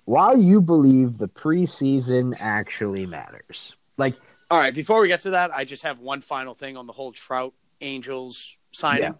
why 0.04 0.32
you 0.32 0.60
believe 0.62 1.18
the 1.18 1.28
preseason 1.28 2.34
actually 2.40 3.04
matters. 3.04 3.74
Like, 3.98 4.16
All 4.50 4.58
right, 4.58 4.72
before 4.72 5.00
we 5.02 5.08
get 5.08 5.20
to 5.22 5.30
that, 5.30 5.54
I 5.54 5.64
just 5.66 5.82
have 5.82 5.98
one 5.98 6.22
final 6.22 6.54
thing 6.54 6.76
on 6.78 6.86
the 6.86 6.94
whole 6.94 7.12
Trout 7.12 7.52
Angels 7.82 8.56
signing. 8.72 9.02
Yeah. 9.02 9.12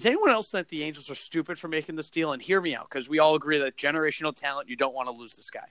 Does 0.00 0.06
anyone 0.06 0.30
else 0.30 0.50
think 0.50 0.68
the 0.68 0.82
Angels 0.82 1.10
are 1.10 1.14
stupid 1.14 1.58
for 1.58 1.68
making 1.68 1.94
this 1.94 2.08
deal? 2.08 2.32
And 2.32 2.40
hear 2.40 2.58
me 2.58 2.74
out, 2.74 2.88
because 2.88 3.06
we 3.06 3.18
all 3.18 3.34
agree 3.34 3.58
that 3.58 3.76
generational 3.76 4.34
talent, 4.34 4.70
you 4.70 4.74
don't 4.74 4.94
want 4.94 5.10
to 5.10 5.14
lose 5.14 5.36
this 5.36 5.50
guy. 5.50 5.66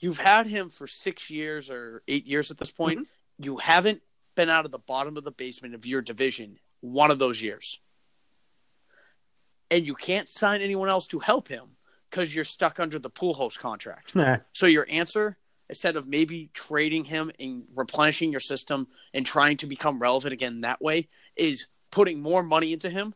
You've 0.00 0.18
had 0.18 0.46
him 0.46 0.68
for 0.68 0.86
six 0.86 1.30
years 1.30 1.70
or 1.70 2.02
eight 2.06 2.26
years 2.26 2.50
at 2.50 2.58
this 2.58 2.70
point. 2.70 2.98
Mm-hmm. 2.98 3.42
You 3.44 3.56
haven't 3.56 4.02
been 4.34 4.50
out 4.50 4.66
of 4.66 4.70
the 4.70 4.78
bottom 4.78 5.16
of 5.16 5.24
the 5.24 5.30
basement 5.30 5.74
of 5.74 5.86
your 5.86 6.02
division 6.02 6.58
one 6.80 7.10
of 7.10 7.18
those 7.18 7.40
years. 7.40 7.80
And 9.70 9.86
you 9.86 9.94
can't 9.94 10.28
sign 10.28 10.60
anyone 10.60 10.90
else 10.90 11.06
to 11.06 11.20
help 11.20 11.48
him 11.48 11.70
because 12.10 12.34
you're 12.34 12.44
stuck 12.44 12.78
under 12.80 12.98
the 12.98 13.08
Pujols 13.08 13.58
contract. 13.58 14.14
nah, 14.14 14.36
So 14.52 14.66
your 14.66 14.86
answer, 14.90 15.38
instead 15.70 15.96
of 15.96 16.06
maybe 16.06 16.50
trading 16.52 17.04
him 17.04 17.32
and 17.40 17.64
replenishing 17.74 18.30
your 18.30 18.40
system 18.40 18.88
and 19.14 19.24
trying 19.24 19.56
to 19.56 19.66
become 19.66 19.98
relevant 19.98 20.34
again 20.34 20.60
that 20.60 20.82
way, 20.82 21.08
is 21.34 21.64
putting 21.90 22.20
more 22.20 22.42
money 22.42 22.72
into 22.72 22.90
him 22.90 23.14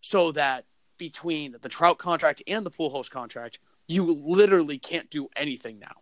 so 0.00 0.32
that 0.32 0.64
between 0.98 1.56
the 1.60 1.68
Trout 1.68 1.98
contract 1.98 2.42
and 2.46 2.64
the 2.64 2.70
Pujols 2.70 3.10
contract, 3.10 3.58
you 3.88 4.04
literally 4.04 4.78
can't 4.78 5.10
do 5.10 5.28
anything 5.36 5.78
now. 5.78 5.94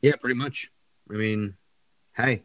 yeah, 0.00 0.16
pretty 0.16 0.34
much. 0.34 0.70
I 1.10 1.14
mean, 1.14 1.54
hey, 2.16 2.42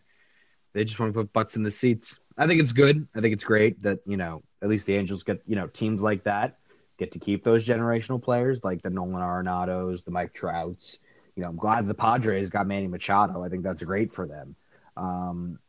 they 0.73 0.83
just 0.83 0.99
want 0.99 1.13
to 1.13 1.19
put 1.19 1.33
butts 1.33 1.55
in 1.55 1.63
the 1.63 1.71
seats. 1.71 2.19
I 2.37 2.45
think 2.47 2.61
it's 2.61 2.73
good. 2.73 3.07
I 3.15 3.21
think 3.21 3.33
it's 3.33 3.43
great 3.43 3.81
that 3.83 3.99
you 4.05 4.17
know 4.17 4.43
at 4.61 4.69
least 4.69 4.85
the 4.85 4.95
Angels 4.95 5.23
get 5.23 5.41
you 5.47 5.55
know 5.55 5.67
teams 5.67 6.01
like 6.01 6.23
that 6.25 6.57
get 6.97 7.11
to 7.11 7.19
keep 7.19 7.43
those 7.43 7.65
generational 7.65 8.21
players 8.21 8.63
like 8.63 8.81
the 8.81 8.89
Nolan 8.89 9.21
Arenados, 9.21 10.03
the 10.03 10.11
Mike 10.11 10.33
Trouts. 10.33 10.97
You 11.35 11.43
know, 11.43 11.49
I'm 11.49 11.55
glad 11.55 11.87
the 11.87 11.93
Padres 11.93 12.49
got 12.49 12.67
Manny 12.67 12.87
Machado. 12.87 13.43
I 13.43 13.49
think 13.49 13.63
that's 13.63 13.83
great 13.83 14.11
for 14.11 14.27
them. 14.27 14.55
Um, 14.95 15.59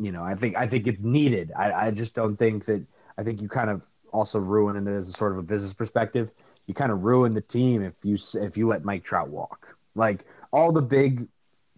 you 0.00 0.12
know, 0.12 0.22
I 0.22 0.34
think 0.34 0.56
I 0.56 0.66
think 0.66 0.86
it's 0.86 1.02
needed. 1.02 1.52
I, 1.56 1.72
I 1.72 1.90
just 1.90 2.14
don't 2.14 2.36
think 2.36 2.64
that. 2.66 2.84
I 3.16 3.24
think 3.24 3.42
you 3.42 3.48
kind 3.48 3.68
of 3.68 3.82
also 4.12 4.38
ruin 4.38 4.86
it 4.86 4.90
as 4.90 5.08
a 5.08 5.12
sort 5.12 5.32
of 5.32 5.38
a 5.38 5.42
business 5.42 5.74
perspective. 5.74 6.30
You 6.66 6.74
kind 6.74 6.92
of 6.92 7.02
ruin 7.02 7.34
the 7.34 7.40
team 7.40 7.82
if 7.82 7.94
you 8.02 8.16
if 8.34 8.56
you 8.56 8.68
let 8.68 8.84
Mike 8.84 9.04
Trout 9.04 9.28
walk. 9.28 9.76
Like 9.94 10.24
all 10.52 10.70
the 10.72 10.82
big 10.82 11.28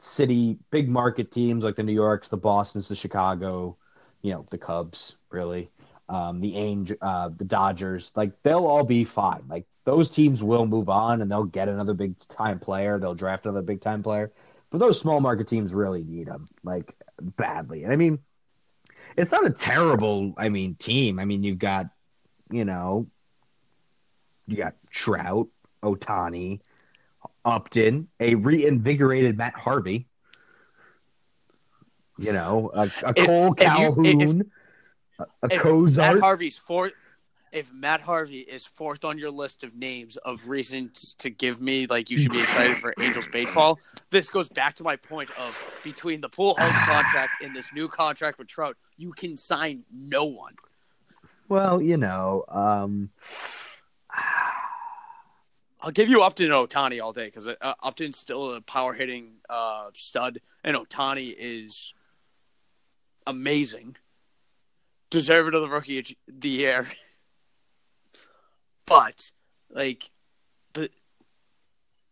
city, 0.01 0.59
big 0.71 0.89
market 0.89 1.31
teams 1.31 1.65
like 1.65 1.77
the 1.77 1.83
New 1.83 1.93
Yorks, 1.93 2.29
the 2.29 2.37
Boston's, 2.37 2.89
the 2.89 2.95
Chicago, 2.97 3.77
you 4.23 4.33
know, 4.33 4.47
the 4.51 4.59
Cubs, 4.59 5.17
really, 5.31 5.71
um, 6.09 6.41
the 6.41 6.57
Angel, 6.57 6.97
uh, 7.01 7.31
the 7.37 7.45
Dodgers, 7.45 8.13
like 8.17 8.33
they'll 8.43 8.67
all 8.67 8.85
be 8.85 9.05
fine. 9.05 9.43
Like 9.49 9.67
those 9.85 10.11
teams 10.11 10.43
will 10.43 10.67
move 10.67 10.89
on 10.89 11.23
and 11.23 11.31
they'll 11.31 11.45
get 11.45 11.69
another 11.69 11.95
big 11.95 12.19
time 12.29 12.59
player. 12.59 12.99
They'll 12.99 13.15
draft 13.15 13.47
another 13.47 13.63
big 13.63 13.81
time 13.81 14.03
player. 14.03 14.33
But 14.71 14.79
those 14.79 15.01
small 15.01 15.21
market 15.21 15.49
teams 15.49 15.73
really 15.75 16.05
need 16.05 16.29
them 16.29 16.49
like 16.63 16.95
badly. 17.21 17.85
And 17.85 17.93
I 17.93 17.97
mean, 17.97 18.19
it's 19.17 19.33
not 19.33 19.47
a 19.47 19.51
terrible, 19.51 20.35
I 20.37 20.49
mean, 20.49 20.75
team. 20.77 21.19
I 21.19 21.25
mean, 21.25 21.43
you've 21.43 21.59
got, 21.59 21.87
you 22.51 22.65
know, 22.65 23.07
you 24.47 24.57
got 24.57 24.75
Trout, 24.91 25.49
Ohtani, 25.83 26.61
Upton, 27.45 28.09
a 28.19 28.35
reinvigorated 28.35 29.37
Matt 29.37 29.55
Harvey. 29.55 30.07
You 32.19 32.33
know, 32.33 32.71
a, 32.75 32.83
a 33.03 33.13
If- 33.17 33.27
Cole 33.27 33.55
if 33.57 33.61
you- 33.61 33.65
Calhoun, 33.67 34.51
a, 35.19 35.23
a 35.23 35.27
If 35.45 35.51
Matt 35.53 35.61
Cozart. 35.61 36.21
Harvey's 36.21 36.59
fourth. 36.59 36.93
If 37.53 37.73
Matt 37.73 38.01
Harvey 38.01 38.41
is 38.41 38.65
fourth 38.65 39.05
on 39.05 39.19
your 39.19 39.31
list 39.33 39.65
of 39.65 39.75
names 39.75 40.17
of 40.19 40.47
reasons 40.49 41.15
to 41.19 41.31
give 41.31 41.61
me 41.61 41.89
like 41.89 42.09
you 42.09 42.17
should 42.17 42.31
be 42.31 42.41
excited 42.41 42.77
for 42.77 42.95
Angels 43.01 43.27
baseball, 43.33 43.81
this 44.11 44.29
goes 44.29 44.49
back 44.49 44.75
to 44.77 44.85
my 44.85 44.97
point 44.97 45.31
of 45.39 45.81
between 45.85 46.21
the 46.21 46.29
Pujols 46.29 46.57
contract 46.87 47.43
and 47.43 47.55
this 47.55 47.73
new 47.73 47.89
contract 47.89 48.39
with 48.39 48.49
Trout, 48.49 48.77
you 48.97 49.13
can 49.13 49.37
sign 49.37 49.85
no 49.93 50.25
one. 50.25 50.55
well, 51.49 51.81
you 51.81 51.97
know, 51.97 52.45
um, 52.49 53.11
I'll 55.83 55.91
give 55.91 56.11
you 56.11 56.21
Upton 56.21 56.53
and 56.53 56.69
Ohtani 56.69 57.03
all 57.03 57.13
day 57.15 57.27
because 57.27 57.49
uh, 57.49 57.55
Upton's 57.83 58.19
still 58.19 58.55
a 58.55 58.61
power 58.61 58.93
hitting 58.93 59.37
uh, 59.49 59.89
stud, 59.95 60.41
and 60.63 60.77
Ohtani 60.77 61.35
is 61.39 61.95
amazing, 63.27 63.97
deserving 65.09 65.55
of 65.55 65.63
the 65.63 65.71
rookie 65.71 65.99
of 65.99 66.07
the 66.29 66.49
year. 66.49 66.87
But 68.87 69.31
like, 69.71 70.11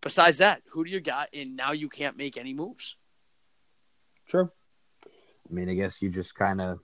besides 0.09 0.39
that, 0.39 0.63
who 0.71 0.85
do 0.85 0.91
you 0.91 1.01
got? 1.01 1.29
And 1.35 1.55
now 1.55 1.73
you 1.73 1.91
can't 1.91 2.17
make 2.17 2.39
any 2.39 2.55
moves. 2.55 2.97
True. 4.27 4.51
I 5.05 5.53
mean, 5.53 5.69
I 5.69 5.75
guess 5.75 6.01
you 6.01 6.09
just 6.09 6.35
kind 6.35 6.63
of 6.63 6.81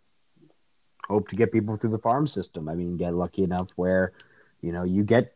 hope 1.08 1.28
to 1.28 1.36
get 1.36 1.50
people 1.50 1.76
through 1.76 1.92
the 1.92 1.98
farm 1.98 2.26
system. 2.26 2.68
I 2.68 2.74
mean, 2.74 2.98
get 2.98 3.14
lucky 3.14 3.42
enough 3.42 3.68
where, 3.76 4.12
you 4.60 4.72
know, 4.72 4.82
you 4.82 5.04
get, 5.04 5.34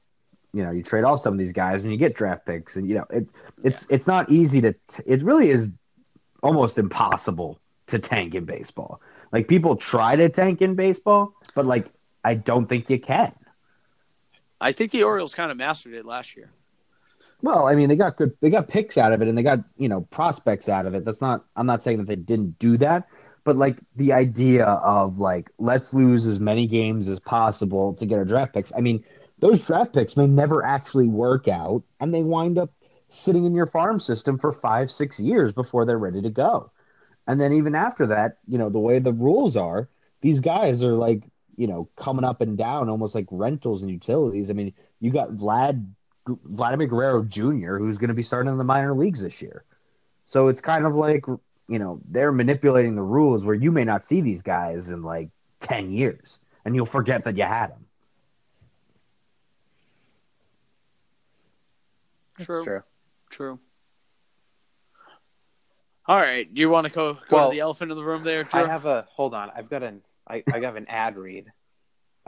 you 0.52 0.64
know, 0.64 0.70
you 0.70 0.82
trade 0.82 1.04
off 1.04 1.20
some 1.20 1.32
of 1.32 1.38
these 1.38 1.54
guys 1.54 1.82
and 1.82 1.90
you 1.90 1.96
get 1.96 2.14
draft 2.14 2.44
picks, 2.44 2.76
and 2.76 2.86
you 2.86 2.96
know, 2.96 3.06
it, 3.08 3.30
it's 3.64 3.86
it's 3.88 4.06
not 4.06 4.30
easy 4.30 4.60
to. 4.60 4.72
T- 4.72 5.02
it 5.06 5.22
really 5.22 5.48
is 5.48 5.70
almost 6.42 6.76
impossible 6.76 7.58
to 7.86 7.98
tank 7.98 8.34
in 8.34 8.44
baseball. 8.44 9.00
Like 9.32 9.48
people 9.48 9.76
try 9.76 10.14
to 10.14 10.28
tank 10.28 10.60
in 10.60 10.74
baseball, 10.74 11.34
but 11.54 11.64
like 11.64 11.90
I 12.22 12.34
don't 12.34 12.66
think 12.66 12.90
you 12.90 13.00
can. 13.00 13.32
I 14.60 14.72
think 14.72 14.90
the 14.90 15.04
Orioles 15.04 15.34
kind 15.34 15.50
of 15.50 15.56
mastered 15.56 15.94
it 15.94 16.04
last 16.04 16.36
year. 16.36 16.50
Well, 17.42 17.68
I 17.68 17.74
mean, 17.74 17.88
they 17.88 17.96
got 17.96 18.16
good, 18.16 18.36
they 18.40 18.50
got 18.50 18.68
picks 18.68 18.98
out 18.98 19.12
of 19.12 19.22
it, 19.22 19.28
and 19.28 19.38
they 19.38 19.42
got 19.42 19.60
you 19.76 19.88
know 19.88 20.02
prospects 20.10 20.68
out 20.68 20.86
of 20.86 20.94
it. 20.94 21.04
That's 21.04 21.20
not. 21.20 21.44
I'm 21.56 21.66
not 21.66 21.82
saying 21.82 21.98
that 21.98 22.06
they 22.08 22.16
didn't 22.16 22.58
do 22.58 22.76
that, 22.78 23.06
but 23.44 23.56
like 23.56 23.78
the 23.96 24.12
idea 24.12 24.64
of 24.66 25.18
like 25.18 25.50
let's 25.58 25.94
lose 25.94 26.26
as 26.26 26.40
many 26.40 26.66
games 26.66 27.08
as 27.08 27.20
possible 27.20 27.94
to 27.94 28.06
get 28.06 28.18
our 28.18 28.24
draft 28.24 28.54
picks. 28.54 28.72
I 28.76 28.80
mean, 28.80 29.04
those 29.38 29.64
draft 29.64 29.92
picks 29.94 30.16
may 30.16 30.26
never 30.26 30.64
actually 30.64 31.06
work 31.06 31.46
out, 31.46 31.84
and 32.00 32.12
they 32.12 32.24
wind 32.24 32.58
up 32.58 32.72
sitting 33.08 33.44
in 33.44 33.54
your 33.54 33.66
farm 33.66 34.00
system 34.00 34.36
for 34.38 34.52
five, 34.52 34.90
six 34.90 35.20
years 35.20 35.52
before 35.52 35.84
they're 35.86 35.98
ready 35.98 36.20
to 36.22 36.30
go. 36.30 36.72
And 37.26 37.40
then 37.40 37.52
even 37.52 37.74
after 37.74 38.06
that, 38.08 38.38
you 38.46 38.58
know, 38.58 38.70
the 38.70 38.78
way 38.78 38.98
the 38.98 39.12
rules 39.12 39.56
are, 39.56 39.88
these 40.22 40.40
guys 40.40 40.82
are 40.82 40.94
like, 40.94 41.24
you 41.56 41.66
know, 41.66 41.88
coming 41.96 42.24
up 42.24 42.40
and 42.40 42.56
down 42.56 42.88
almost 42.88 43.14
like 43.14 43.26
rentals 43.30 43.82
and 43.82 43.90
utilities. 43.90 44.50
I 44.50 44.54
mean, 44.54 44.72
you 45.00 45.10
got 45.10 45.30
Vlad 45.30 45.86
Vladimir 46.44 46.86
Guerrero 46.86 47.22
Jr., 47.22 47.76
who's 47.76 47.98
going 47.98 48.08
to 48.08 48.14
be 48.14 48.22
starting 48.22 48.50
in 48.52 48.58
the 48.58 48.64
minor 48.64 48.94
leagues 48.94 49.22
this 49.22 49.40
year. 49.40 49.64
So 50.24 50.48
it's 50.48 50.60
kind 50.60 50.84
of 50.84 50.94
like, 50.94 51.24
you 51.68 51.78
know, 51.78 52.00
they're 52.08 52.32
manipulating 52.32 52.94
the 52.94 53.02
rules 53.02 53.44
where 53.44 53.54
you 53.54 53.72
may 53.72 53.84
not 53.84 54.04
see 54.04 54.20
these 54.20 54.42
guys 54.42 54.90
in 54.90 55.02
like 55.02 55.30
10 55.60 55.90
years 55.90 56.40
and 56.64 56.74
you'll 56.74 56.86
forget 56.86 57.24
that 57.24 57.36
you 57.36 57.44
had 57.44 57.68
them. 57.68 57.84
True. 62.40 62.64
True. 62.64 62.80
True. 63.30 63.58
All 66.06 66.20
right. 66.20 66.52
Do 66.52 66.60
you 66.60 66.70
want 66.70 66.86
to 66.86 66.92
go, 66.92 67.14
go 67.14 67.20
Well, 67.30 67.50
to 67.50 67.54
the 67.54 67.60
elephant 67.60 67.90
in 67.90 67.96
the 67.96 68.04
room 68.04 68.24
there, 68.24 68.44
Drew? 68.44 68.62
I 68.62 68.66
have 68.66 68.86
a 68.86 69.06
hold 69.10 69.34
on. 69.34 69.50
I've 69.54 69.68
got 69.68 69.82
an 69.82 70.02
I, 70.26 70.42
I 70.52 70.60
have 70.60 70.76
an 70.76 70.86
ad 70.88 71.16
read. 71.16 71.52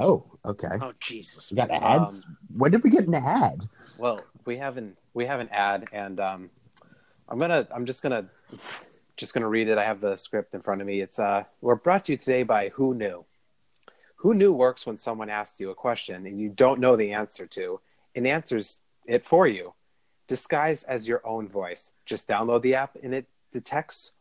Oh, 0.01 0.25
okay. 0.45 0.79
Oh 0.81 0.93
Jesus. 0.99 1.51
We 1.51 1.57
got 1.57 1.71
ads. 1.71 2.25
Um, 2.25 2.37
when 2.57 2.71
did 2.71 2.83
we 2.83 2.91
get 2.91 3.07
an 3.07 3.15
ad? 3.15 3.69
Well, 3.99 4.25
we 4.47 4.57
have 4.57 4.79
an 4.79 4.97
we 5.13 5.27
have 5.27 5.41
an 5.41 5.51
ad, 5.51 5.89
and 5.93 6.19
um, 6.19 6.51
I'm 7.29 7.39
gonna 7.39 7.69
I'm 7.71 7.85
just 7.85 8.03
gonna 8.03 8.27
just 9.17 9.35
gonna 9.35 9.49
read 9.49 9.69
it. 9.69 9.77
I 9.77 9.85
have 9.85 10.01
the 10.01 10.17
script 10.17 10.55
in 10.55 10.63
front 10.63 10.81
of 10.81 10.87
me. 10.87 11.03
It's 11.03 11.19
uh 11.19 11.45
we're 11.61 11.75
brought 11.75 12.07
to 12.07 12.13
you 12.13 12.19
today 12.19 12.43
by 12.43 12.71
Who 12.71 12.95
Knew. 12.95 13.25
Who 14.17 14.35
Knew 14.35 14.53
works 14.53 14.87
when 14.87 14.97
someone 14.97 15.29
asks 15.29 15.61
you 15.61 15.71
a 15.71 15.75
question 15.75 16.27
and 16.27 16.41
you 16.41 16.49
don't 16.49 16.81
know 16.81 16.97
the 16.97 17.13
answer 17.13 17.47
to, 17.47 17.81
and 18.15 18.27
answers 18.27 18.81
it 19.07 19.27
for 19.27 19.47
you, 19.47 19.75
disguised 20.29 20.87
as 20.89 21.07
your 21.07 21.21
own 21.27 21.47
voice. 21.47 21.93
Just 22.07 22.27
download 22.27 22.63
the 22.63 22.75
app, 22.75 22.97
and 23.03 23.15
it 23.15 23.27
detects 23.53 24.13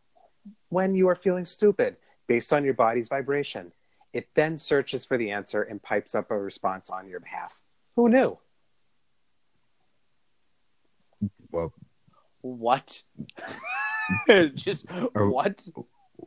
when 0.68 0.94
you 0.94 1.08
are 1.08 1.16
feeling 1.16 1.46
stupid 1.46 1.96
based 2.28 2.52
on 2.52 2.66
your 2.66 2.74
body's 2.74 3.08
vibration. 3.08 3.72
It 4.14 4.30
then 4.34 4.58
searches 4.58 5.06
for 5.06 5.18
the 5.18 5.32
answer 5.32 5.62
and 5.62 5.82
pipes 5.82 6.16
up 6.16 6.32
a 6.32 6.38
response 6.38 6.90
on 6.90 7.08
your 7.08 7.20
behalf. 7.20 7.60
Who 7.96 8.10
knew? 8.10 8.38
Well, 11.52 11.74
What? 12.42 13.02
Just 14.56 14.86
Or- 15.14 15.30
what? 15.30 15.68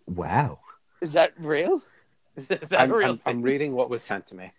wow. 0.07 0.61
Is 1.01 1.15
that 1.15 1.33
real? 1.39 1.83
Is 2.37 2.47
that, 2.49 2.63
is 2.63 2.69
that 2.71 2.81
I'm, 2.81 2.93
real 2.93 3.11
I'm, 3.11 3.21
I'm 3.27 3.43
reading 3.43 3.73
what 3.75 3.91
was 3.91 4.03
sent 4.03 4.29
to 4.29 4.35
me. 4.37 4.53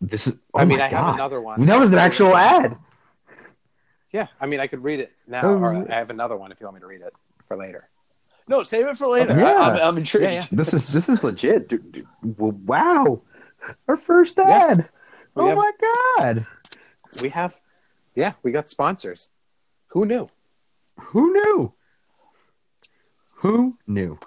This 0.00 0.26
is. 0.26 0.38
Oh 0.54 0.60
I 0.60 0.64
mean, 0.64 0.78
my 0.78 0.84
I 0.84 0.88
have 0.88 1.14
another 1.14 1.40
one. 1.40 1.64
That 1.66 1.78
was 1.80 1.90
an 1.92 1.98
actual 1.98 2.36
ad. 2.36 2.76
Yeah, 4.12 4.28
I 4.40 4.46
mean, 4.46 4.60
I 4.60 4.68
could 4.68 4.84
read 4.84 5.00
it 5.00 5.12
now, 5.26 5.40
Oh, 5.42 5.58
or? 5.58 5.74
I 5.92 5.96
have 5.96 6.08
another 6.08 6.36
one 6.36 6.52
if 6.52 6.60
you 6.60 6.66
want 6.66 6.74
me 6.76 6.80
to 6.82 6.86
read 6.86 7.00
it 7.00 7.12
for 7.48 7.56
later. 7.56 7.88
No, 8.46 8.62
save 8.62 8.86
it 8.86 8.96
for 8.96 9.06
later. 9.06 9.38
Yeah. 9.38 9.54
I, 9.54 9.78
am 9.80 9.88
I'm 9.88 9.96
intrigued. 9.98 10.24
Yeah, 10.24 10.32
yeah. 10.32 10.46
This 10.52 10.74
is 10.74 10.88
this 10.88 11.08
is 11.08 11.24
legit. 11.24 11.68
Dude, 11.68 11.92
dude, 11.92 12.06
wow. 12.22 13.22
Our 13.88 13.96
first 13.96 14.38
ad. 14.38 14.88
We 15.34 15.42
oh 15.42 15.48
have- 15.48 15.56
my 15.56 15.72
god. 16.18 16.46
We 17.22 17.28
have, 17.30 17.60
yeah, 18.14 18.32
we 18.42 18.50
got 18.52 18.68
sponsors. 18.68 19.28
Who 19.88 20.04
knew? 20.04 20.28
Who 20.98 21.32
knew? 21.32 21.72
Who 23.36 23.78
knew? 23.86 24.18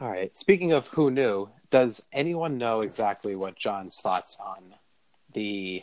All 0.00 0.10
right. 0.10 0.34
Speaking 0.36 0.72
of 0.72 0.88
who 0.88 1.10
knew, 1.10 1.50
does 1.70 2.02
anyone 2.12 2.58
know 2.58 2.80
exactly 2.80 3.36
what 3.36 3.56
John's 3.56 3.96
thoughts 4.00 4.38
on 4.40 4.74
the 5.34 5.82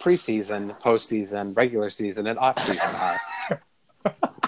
preseason, 0.00 0.80
postseason, 0.80 1.56
regular 1.56 1.90
season, 1.90 2.26
and 2.26 2.38
off 2.38 2.58
season 2.58 2.94
are? 2.96 4.30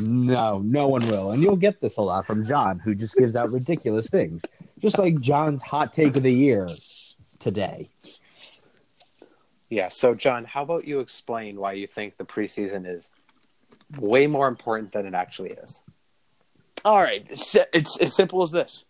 No, 0.00 0.58
no 0.58 0.88
one 0.88 1.06
will. 1.08 1.32
And 1.32 1.42
you'll 1.42 1.56
get 1.56 1.80
this 1.80 1.96
a 1.96 2.02
lot 2.02 2.26
from 2.26 2.46
John, 2.46 2.78
who 2.78 2.94
just 2.94 3.16
gives 3.16 3.36
out 3.36 3.52
ridiculous 3.52 4.08
things. 4.08 4.42
Just 4.78 4.98
like 4.98 5.20
John's 5.20 5.62
hot 5.62 5.92
take 5.92 6.16
of 6.16 6.22
the 6.22 6.32
year 6.32 6.68
today. 7.38 7.90
Yeah. 9.68 9.88
So, 9.88 10.14
John, 10.14 10.44
how 10.44 10.62
about 10.62 10.86
you 10.86 11.00
explain 11.00 11.60
why 11.60 11.72
you 11.72 11.86
think 11.86 12.16
the 12.16 12.24
preseason 12.24 12.86
is 12.92 13.10
way 13.98 14.26
more 14.26 14.48
important 14.48 14.92
than 14.92 15.06
it 15.06 15.14
actually 15.14 15.50
is? 15.50 15.84
All 16.84 17.02
right, 17.02 17.26
it's, 17.28 17.54
it's 17.74 18.00
as 18.00 18.14
simple 18.14 18.42
as 18.42 18.50
this. 18.50 18.84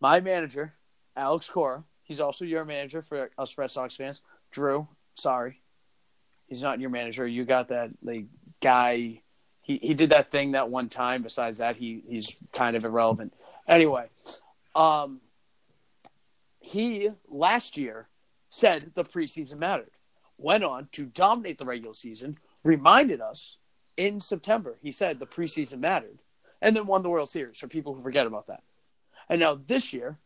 My 0.00 0.20
manager, 0.20 0.74
Alex 1.16 1.48
Cora, 1.48 1.82
he's 2.04 2.20
also 2.20 2.44
your 2.44 2.64
manager 2.64 3.02
for 3.02 3.30
us 3.36 3.58
Red 3.58 3.72
Sox 3.72 3.96
fans. 3.96 4.22
Drew, 4.52 4.86
sorry, 5.14 5.60
he's 6.46 6.62
not 6.62 6.80
your 6.80 6.90
manager. 6.90 7.26
You 7.26 7.44
got 7.44 7.68
that 7.68 7.90
like 8.02 8.26
guy. 8.62 9.22
He 9.66 9.78
he 9.82 9.94
did 9.94 10.10
that 10.10 10.30
thing 10.30 10.52
that 10.52 10.70
one 10.70 10.88
time. 10.88 11.22
Besides 11.22 11.58
that, 11.58 11.74
he 11.74 12.04
he's 12.08 12.36
kind 12.52 12.76
of 12.76 12.84
irrelevant. 12.84 13.34
Anyway, 13.66 14.06
um, 14.76 15.20
he 16.60 17.10
last 17.28 17.76
year 17.76 18.06
said 18.48 18.92
the 18.94 19.02
preseason 19.02 19.58
mattered. 19.58 19.90
Went 20.38 20.62
on 20.62 20.86
to 20.92 21.06
dominate 21.06 21.58
the 21.58 21.64
regular 21.64 21.94
season. 21.94 22.38
Reminded 22.62 23.20
us 23.20 23.56
in 23.96 24.20
September. 24.20 24.78
He 24.82 24.92
said 24.92 25.18
the 25.18 25.26
preseason 25.26 25.80
mattered 25.80 26.20
and 26.62 26.76
then 26.76 26.86
won 26.86 27.02
the 27.02 27.10
World 27.10 27.28
Series 27.28 27.58
for 27.58 27.66
people 27.66 27.92
who 27.92 28.02
forget 28.02 28.26
about 28.26 28.46
that. 28.46 28.62
And 29.28 29.40
now 29.40 29.58
this 29.66 29.92
year 29.92 30.18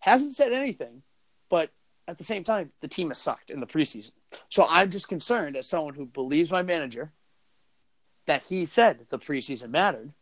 hasn't 0.00 0.34
said 0.34 0.52
anything, 0.52 1.02
but 1.48 1.70
at 2.08 2.18
the 2.18 2.24
same 2.24 2.42
time, 2.42 2.72
the 2.80 2.88
team 2.88 3.10
has 3.10 3.18
sucked 3.18 3.50
in 3.50 3.60
the 3.60 3.66
preseason. 3.66 4.10
So 4.48 4.66
I'm 4.68 4.90
just 4.90 5.06
concerned 5.06 5.56
as 5.56 5.68
someone 5.68 5.94
who 5.94 6.06
believes 6.06 6.50
my 6.50 6.62
manager 6.62 7.12
that 8.26 8.46
he 8.46 8.66
said 8.66 9.06
the 9.08 9.18
preseason 9.18 9.70
mattered, 9.70 10.12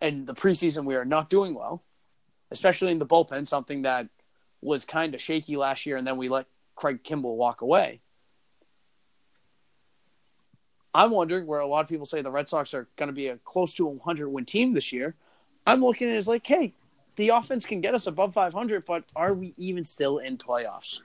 and 0.00 0.26
the 0.26 0.34
preseason 0.34 0.84
we 0.84 0.94
are 0.94 1.04
not 1.04 1.28
doing 1.30 1.54
well, 1.54 1.82
especially 2.50 2.92
in 2.92 2.98
the 2.98 3.06
bullpen, 3.06 3.46
something 3.46 3.82
that 3.82 4.08
was 4.60 4.84
kind 4.84 5.14
of 5.14 5.20
shaky 5.20 5.56
last 5.56 5.86
year, 5.86 5.96
and 5.96 6.06
then 6.06 6.16
we 6.16 6.28
let 6.28 6.46
Craig 6.74 7.02
Kimbrel 7.04 7.36
walk 7.36 7.60
away. 7.60 8.00
I'm 10.94 11.10
wondering 11.10 11.46
where 11.46 11.60
a 11.60 11.66
lot 11.66 11.82
of 11.82 11.88
people 11.88 12.06
say 12.06 12.22
the 12.22 12.30
Red 12.30 12.48
Sox 12.48 12.74
are 12.74 12.88
going 12.96 13.08
to 13.08 13.12
be 13.12 13.28
a 13.28 13.36
close 13.38 13.74
to 13.74 13.86
100 13.86 14.28
win 14.28 14.44
team 14.44 14.72
this 14.72 14.92
year. 14.92 15.14
I'm 15.66 15.80
looking 15.80 16.08
at 16.08 16.14
it 16.14 16.16
as 16.16 16.26
like, 16.26 16.46
hey, 16.46 16.72
the 17.16 17.28
offense 17.30 17.66
can 17.66 17.80
get 17.80 17.94
us 17.94 18.06
above 18.06 18.32
500, 18.32 18.86
but 18.86 19.04
are 19.14 19.34
we 19.34 19.52
even 19.58 19.84
still 19.84 20.18
in 20.18 20.38
playoffs? 20.38 21.00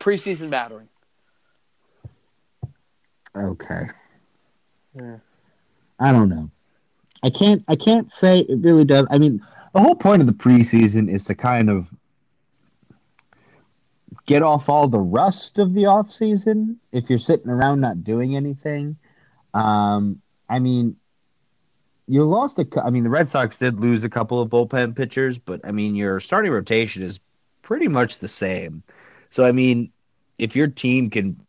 Preseason 0.00 0.48
mattering. 0.48 0.88
Okay. 3.36 3.88
Yeah. 4.94 5.16
I 5.98 6.12
don't 6.12 6.28
know. 6.28 6.50
I 7.22 7.30
can't 7.30 7.64
I 7.68 7.76
can't 7.76 8.12
say 8.12 8.40
it 8.40 8.58
really 8.60 8.84
does. 8.84 9.06
I 9.10 9.18
mean, 9.18 9.44
the 9.72 9.80
whole 9.80 9.94
point 9.94 10.20
of 10.20 10.26
the 10.26 10.32
preseason 10.32 11.10
is 11.10 11.24
to 11.24 11.34
kind 11.34 11.70
of 11.70 11.88
get 14.26 14.42
off 14.42 14.68
all 14.68 14.88
the 14.88 14.98
rust 14.98 15.58
of 15.58 15.74
the 15.74 15.86
off 15.86 16.10
season 16.10 16.78
if 16.92 17.08
you're 17.08 17.18
sitting 17.18 17.48
around 17.48 17.80
not 17.80 18.04
doing 18.04 18.36
anything. 18.36 18.96
Um, 19.52 20.20
I 20.48 20.58
mean, 20.58 20.96
you 22.06 22.24
lost 22.24 22.58
a. 22.58 22.66
I 22.82 22.90
mean, 22.90 23.04
the 23.04 23.10
Red 23.10 23.28
Sox 23.28 23.58
did 23.58 23.80
lose 23.80 24.04
a 24.04 24.10
couple 24.10 24.40
of 24.40 24.50
bullpen 24.50 24.94
pitchers, 24.94 25.38
but 25.38 25.60
I 25.64 25.70
mean, 25.70 25.94
your 25.94 26.20
starting 26.20 26.52
rotation 26.52 27.02
is 27.02 27.20
pretty 27.62 27.88
much 27.88 28.18
the 28.18 28.28
same. 28.28 28.82
So 29.30 29.44
I 29.44 29.52
mean, 29.52 29.90
if 30.38 30.54
your 30.54 30.68
team 30.68 31.10
can 31.10 31.43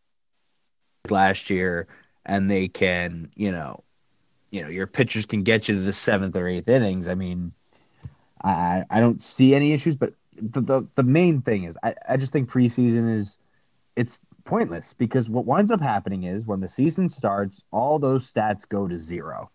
last 1.12 1.50
year 1.50 1.88
and 2.26 2.50
they 2.50 2.68
can, 2.68 3.32
you 3.36 3.52
know, 3.52 3.84
you 4.52 4.62
know, 4.62 4.70
your 4.70 4.88
pitchers 4.88 5.26
can 5.26 5.44
get 5.44 5.68
you 5.68 5.76
to 5.76 5.82
the 5.82 5.94
seventh 5.94 6.36
or 6.36 6.48
eighth 6.48 6.68
innings. 6.68 7.08
I 7.10 7.16
mean, 7.16 7.52
I 8.44 8.84
I 8.90 9.00
don't 9.00 9.22
see 9.22 9.54
any 9.56 9.74
issues, 9.74 9.96
but 9.96 10.14
the 10.42 10.62
the, 10.62 10.88
the 10.96 11.04
main 11.04 11.42
thing 11.42 11.64
is 11.64 11.78
I, 11.84 11.96
I 12.08 12.18
just 12.18 12.32
think 12.32 12.50
preseason 12.50 13.14
is 13.14 13.38
it's 13.96 14.20
pointless 14.46 14.94
because 14.94 15.30
what 15.30 15.46
winds 15.46 15.72
up 15.72 15.82
happening 15.82 16.24
is 16.24 16.46
when 16.46 16.60
the 16.60 16.70
season 16.70 17.10
starts, 17.10 17.64
all 17.72 18.00
those 18.00 18.32
stats 18.32 18.68
go 18.68 18.88
to 18.88 18.98
zero. 18.98 19.50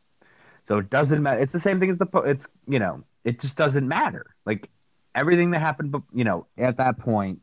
So 0.65 0.79
it 0.79 0.91
doesn't 0.91 1.23
matter. 1.23 1.39
It's 1.41 1.53
the 1.53 1.61
same 1.61 1.81
thing 1.81 1.91
as 1.91 1.99
the 1.99 2.07
it's 2.27 2.49
you 2.69 2.79
know 2.79 3.03
it 3.25 3.41
just 3.41 3.57
doesn't 3.57 3.87
matter. 3.87 4.27
Like 4.45 4.69
everything 5.15 5.51
that 5.51 5.61
happened, 5.61 5.95
you 6.13 6.25
know, 6.25 6.47
at 6.59 6.77
that 6.79 6.99
point 6.99 7.41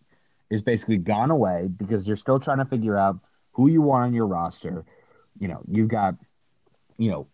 is 0.50 0.62
basically 0.62 0.98
gone 0.98 1.32
away 1.32 1.68
because 1.68 2.08
you're 2.08 2.16
still 2.16 2.40
trying 2.40 2.60
to 2.60 2.66
figure 2.66 2.98
out 2.98 3.20
who 3.58 3.68
you 3.68 3.82
want 3.82 4.06
on 4.06 4.14
your 4.14 4.28
roster. 4.28 4.86
You 5.40 5.50
know, 5.50 5.62
you've 5.68 5.90
got 5.90 6.16
you 6.98 7.12
know 7.12 7.28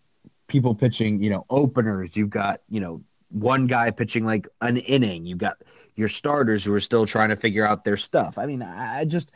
people 0.47 0.73
pitching, 0.73 1.21
you 1.21 1.29
know, 1.29 1.45
openers. 1.49 2.15
You've 2.15 2.29
got 2.29 2.61
you 2.69 2.79
know 2.79 3.03
one 3.29 3.67
guy 3.67 3.91
pitching 3.91 4.25
like 4.25 4.47
an 4.61 4.77
inning. 4.77 5.25
You've 5.25 5.37
got 5.37 5.57
your 5.95 6.09
starters 6.09 6.63
who 6.63 6.73
are 6.73 6.79
still 6.79 7.05
trying 7.05 7.29
to 7.29 7.35
figure 7.35 7.67
out 7.67 7.83
their 7.83 7.97
stuff. 7.97 8.37
I 8.37 8.45
mean, 8.45 8.63
I 8.63 9.05
just 9.05 9.31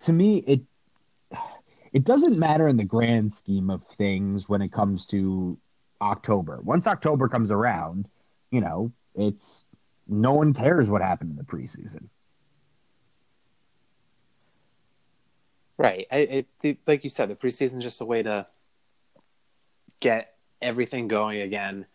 to 0.00 0.12
me 0.12 0.38
it 0.38 0.62
it 1.92 2.04
doesn't 2.04 2.38
matter 2.38 2.68
in 2.68 2.76
the 2.76 2.84
grand 2.84 3.32
scheme 3.32 3.68
of 3.68 3.82
things 3.82 4.48
when 4.48 4.62
it 4.62 4.72
comes 4.72 5.06
to 5.06 5.58
October. 6.00 6.60
Once 6.62 6.86
October 6.86 7.28
comes 7.28 7.50
around, 7.50 8.08
you 8.50 8.60
know, 8.60 8.92
it's 9.14 9.64
no 10.08 10.32
one 10.32 10.54
cares 10.54 10.88
what 10.88 11.02
happened 11.02 11.30
in 11.32 11.36
the 11.36 11.44
preseason. 11.44 12.08
Right. 15.78 16.06
I, 16.12 16.16
it, 16.16 16.46
the, 16.60 16.76
like 16.86 17.04
you 17.04 17.10
said, 17.10 17.28
the 17.28 17.34
preseason 17.34 17.78
is 17.78 17.84
just 17.84 18.00
a 18.00 18.04
way 18.04 18.22
to 18.22 18.46
get 20.00 20.34
everything 20.60 21.08
going 21.08 21.40
again. 21.40 21.86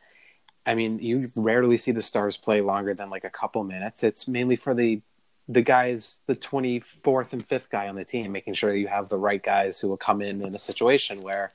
I 0.66 0.76
mean, 0.76 1.00
you 1.00 1.30
rarely 1.36 1.78
see 1.78 1.92
the 1.92 2.02
stars 2.02 2.36
play 2.36 2.62
longer 2.62 2.94
than 2.94 3.10
like 3.10 3.24
a 3.24 3.30
couple 3.30 3.64
minutes. 3.64 4.04
It's 4.04 4.28
mainly 4.28 4.56
for 4.56 4.74
the 4.74 5.02
the 5.48 5.62
guys, 5.62 6.20
the 6.28 6.36
twenty 6.36 6.82
fourth 6.82 7.32
and 7.32 7.46
fifth 7.46 7.70
guy 7.70 7.88
on 7.88 7.96
the 7.96 8.04
team, 8.04 8.34
making 8.34 8.56
sure 8.56 8.76
you 8.76 8.88
have 8.88 9.08
the 9.08 9.18
right 9.18 9.42
guys 9.42 9.80
who 9.80 9.88
will 9.88 9.96
come 9.96 10.22
in 10.22 10.46
in 10.46 10.54
a 10.54 10.60
situation 10.60 11.22
where 11.22 11.54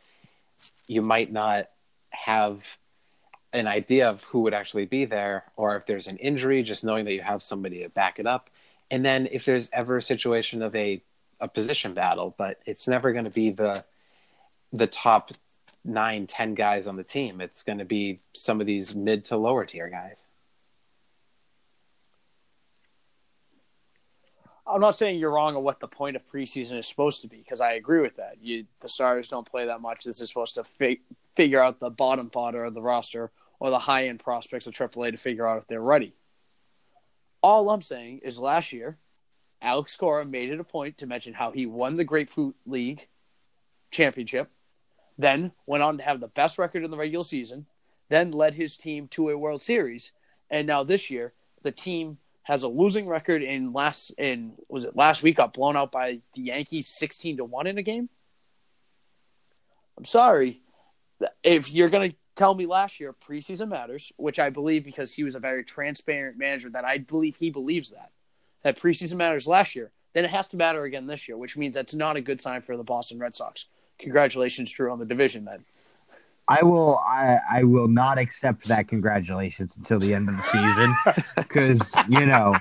you 0.86 1.02
might 1.02 1.30
not 1.30 1.68
have 2.10 2.78
an 3.52 3.66
idea 3.66 4.08
of 4.08 4.22
who 4.24 4.40
would 4.40 4.54
actually 4.54 4.86
be 4.86 5.04
there, 5.04 5.44
or 5.56 5.76
if 5.76 5.84
there's 5.84 6.06
an 6.06 6.16
injury, 6.16 6.62
just 6.62 6.84
knowing 6.84 7.04
that 7.04 7.12
you 7.12 7.20
have 7.20 7.42
somebody 7.42 7.82
to 7.82 7.90
back 7.90 8.18
it 8.18 8.26
up. 8.26 8.48
And 8.90 9.04
then 9.04 9.28
if 9.30 9.44
there's 9.44 9.68
ever 9.74 9.98
a 9.98 10.02
situation 10.02 10.62
of 10.62 10.74
a 10.74 11.02
a 11.42 11.48
position 11.48 11.92
battle, 11.92 12.34
but 12.38 12.60
it's 12.64 12.88
never 12.88 13.12
going 13.12 13.24
to 13.24 13.30
be 13.30 13.50
the 13.50 13.84
the 14.72 14.86
top 14.86 15.32
nine, 15.84 16.26
ten 16.26 16.54
guys 16.54 16.86
on 16.86 16.96
the 16.96 17.02
team. 17.02 17.40
It's 17.42 17.64
going 17.64 17.78
to 17.78 17.84
be 17.84 18.20
some 18.32 18.60
of 18.60 18.66
these 18.66 18.94
mid 18.94 19.26
to 19.26 19.36
lower 19.36 19.66
tier 19.66 19.90
guys. 19.90 20.28
I'm 24.64 24.80
not 24.80 24.94
saying 24.94 25.18
you're 25.18 25.32
wrong 25.32 25.56
on 25.56 25.64
what 25.64 25.80
the 25.80 25.88
point 25.88 26.14
of 26.14 26.24
preseason 26.26 26.78
is 26.78 26.86
supposed 26.86 27.20
to 27.22 27.28
be 27.28 27.38
because 27.38 27.60
I 27.60 27.72
agree 27.72 28.00
with 28.00 28.16
that. 28.16 28.36
You 28.40 28.64
the 28.80 28.88
stars 28.88 29.28
don't 29.28 29.46
play 29.46 29.66
that 29.66 29.80
much. 29.80 30.04
This 30.04 30.20
is 30.20 30.28
supposed 30.28 30.54
to 30.54 30.64
fi- 30.64 31.00
figure 31.34 31.60
out 31.60 31.80
the 31.80 31.90
bottom 31.90 32.30
fodder 32.30 32.64
of 32.64 32.74
the 32.74 32.80
roster 32.80 33.32
or 33.58 33.70
the 33.70 33.80
high 33.80 34.06
end 34.06 34.20
prospects 34.20 34.68
of 34.68 34.74
AAA 34.74 35.10
to 35.10 35.16
figure 35.18 35.46
out 35.46 35.58
if 35.58 35.66
they're 35.66 35.82
ready. 35.82 36.14
All 37.42 37.68
I'm 37.70 37.82
saying 37.82 38.20
is 38.22 38.38
last 38.38 38.72
year, 38.72 38.98
Alex 39.62 39.96
Cora 39.96 40.24
made 40.24 40.50
it 40.50 40.60
a 40.60 40.64
point 40.64 40.98
to 40.98 41.06
mention 41.06 41.32
how 41.32 41.52
he 41.52 41.66
won 41.66 41.96
the 41.96 42.04
Grapefruit 42.04 42.56
League 42.66 43.06
championship, 43.92 44.50
then 45.16 45.52
went 45.66 45.84
on 45.84 45.98
to 45.98 46.02
have 46.02 46.20
the 46.20 46.28
best 46.28 46.58
record 46.58 46.84
in 46.84 46.90
the 46.90 46.96
regular 46.96 47.24
season, 47.24 47.66
then 48.08 48.32
led 48.32 48.54
his 48.54 48.76
team 48.76 49.06
to 49.08 49.28
a 49.28 49.38
World 49.38 49.62
Series, 49.62 50.12
and 50.50 50.66
now 50.66 50.82
this 50.82 51.10
year 51.10 51.32
the 51.62 51.70
team 51.70 52.18
has 52.42 52.64
a 52.64 52.68
losing 52.68 53.06
record 53.06 53.40
in 53.40 53.72
last 53.72 54.10
in 54.18 54.54
was 54.68 54.82
it 54.82 54.96
last 54.96 55.22
week 55.22 55.36
got 55.36 55.52
blown 55.52 55.76
out 55.76 55.92
by 55.92 56.20
the 56.34 56.42
Yankees 56.42 56.88
16 56.88 57.36
to 57.36 57.44
1 57.44 57.66
in 57.68 57.78
a 57.78 57.82
game. 57.82 58.08
I'm 59.96 60.04
sorry. 60.04 60.60
If 61.44 61.72
you're 61.72 61.88
going 61.88 62.10
to 62.10 62.16
tell 62.34 62.54
me 62.54 62.66
last 62.66 62.98
year 62.98 63.12
preseason 63.12 63.68
matters, 63.68 64.10
which 64.16 64.40
I 64.40 64.50
believe 64.50 64.84
because 64.84 65.12
he 65.12 65.22
was 65.22 65.36
a 65.36 65.38
very 65.38 65.62
transparent 65.62 66.36
manager 66.36 66.68
that 66.70 66.84
I 66.84 66.98
believe 66.98 67.36
he 67.36 67.50
believes 67.50 67.90
that 67.90 68.10
that 68.62 68.78
preseason 68.78 69.16
matters 69.16 69.46
last 69.46 69.74
year, 69.74 69.90
then 70.12 70.24
it 70.24 70.30
has 70.30 70.48
to 70.48 70.56
matter 70.56 70.84
again 70.84 71.06
this 71.06 71.28
year, 71.28 71.36
which 71.36 71.56
means 71.56 71.74
that's 71.74 71.94
not 71.94 72.16
a 72.16 72.20
good 72.20 72.40
sign 72.40 72.62
for 72.62 72.76
the 72.76 72.84
Boston 72.84 73.18
Red 73.18 73.34
Sox. 73.34 73.66
Congratulations, 73.98 74.70
Drew, 74.70 74.90
on 74.90 74.98
the 74.98 75.04
division 75.04 75.44
then. 75.44 75.64
I 76.48 76.62
will. 76.64 76.98
I, 76.98 77.38
I 77.50 77.62
will 77.62 77.88
not 77.88 78.18
accept 78.18 78.66
that 78.66 78.88
congratulations 78.88 79.76
until 79.76 80.00
the 80.00 80.12
end 80.12 80.28
of 80.28 80.36
the 80.36 80.42
season, 80.42 81.24
because 81.36 81.94
you 82.08 82.26
know, 82.26 82.56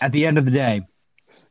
at 0.00 0.12
the 0.12 0.26
end 0.26 0.38
of 0.38 0.46
the 0.46 0.50
day, 0.50 0.82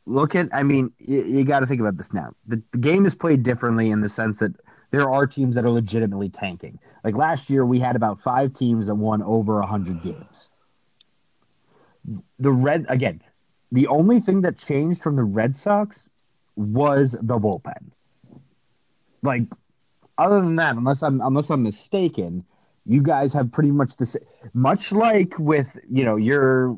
look 0.06 0.36
at. 0.36 0.50
I 0.52 0.64
mean, 0.64 0.92
you, 0.98 1.24
you 1.24 1.46
got 1.46 1.60
to 1.60 1.68
think 1.68 1.80
about 1.80 1.96
this 1.96 2.12
now. 2.12 2.34
The, 2.48 2.62
the 2.72 2.80
game 2.80 3.06
is 3.06 3.14
played 3.14 3.44
differently 3.44 3.92
in 3.92 4.02
the 4.02 4.10
sense 4.10 4.40
that 4.40 4.54
there 4.92 5.10
are 5.10 5.28
teams 5.28 5.56
that 5.56 5.64
are 5.64 5.70
legitimately 5.70 6.30
tanking. 6.30 6.80
Like 7.04 7.16
last 7.16 7.50
year, 7.50 7.66
we 7.66 7.80
had 7.80 7.96
about 7.96 8.20
five 8.20 8.54
teams 8.54 8.88
that 8.88 8.96
won 8.96 9.22
over 9.22 9.62
hundred 9.62 10.02
games. 10.02 10.50
The 12.40 12.52
red 12.52 12.88
again. 12.90 13.22
The 13.72 13.88
only 13.88 14.20
thing 14.20 14.42
that 14.42 14.58
changed 14.58 15.02
from 15.02 15.16
the 15.16 15.24
Red 15.24 15.56
Sox 15.56 16.08
was 16.56 17.12
the 17.12 17.40
bullpen. 17.40 17.92
Like 19.22 19.44
other 20.18 20.42
than 20.42 20.58
that, 20.58 20.76
unless 20.76 21.04
I'm 21.04 21.22
unless 21.22 21.50
I'm 21.50 21.64
mistaken, 21.64 22.46
you 22.86 23.02
guys 23.02 23.34
have 23.34 23.52
pretty 23.52 23.72
much 23.72 23.96
the 23.96 24.06
same. 24.06 24.24
Much 24.54 24.92
like 24.92 25.38
with 25.40 25.78
you 25.90 26.04
know 26.04 26.16
your 26.16 26.78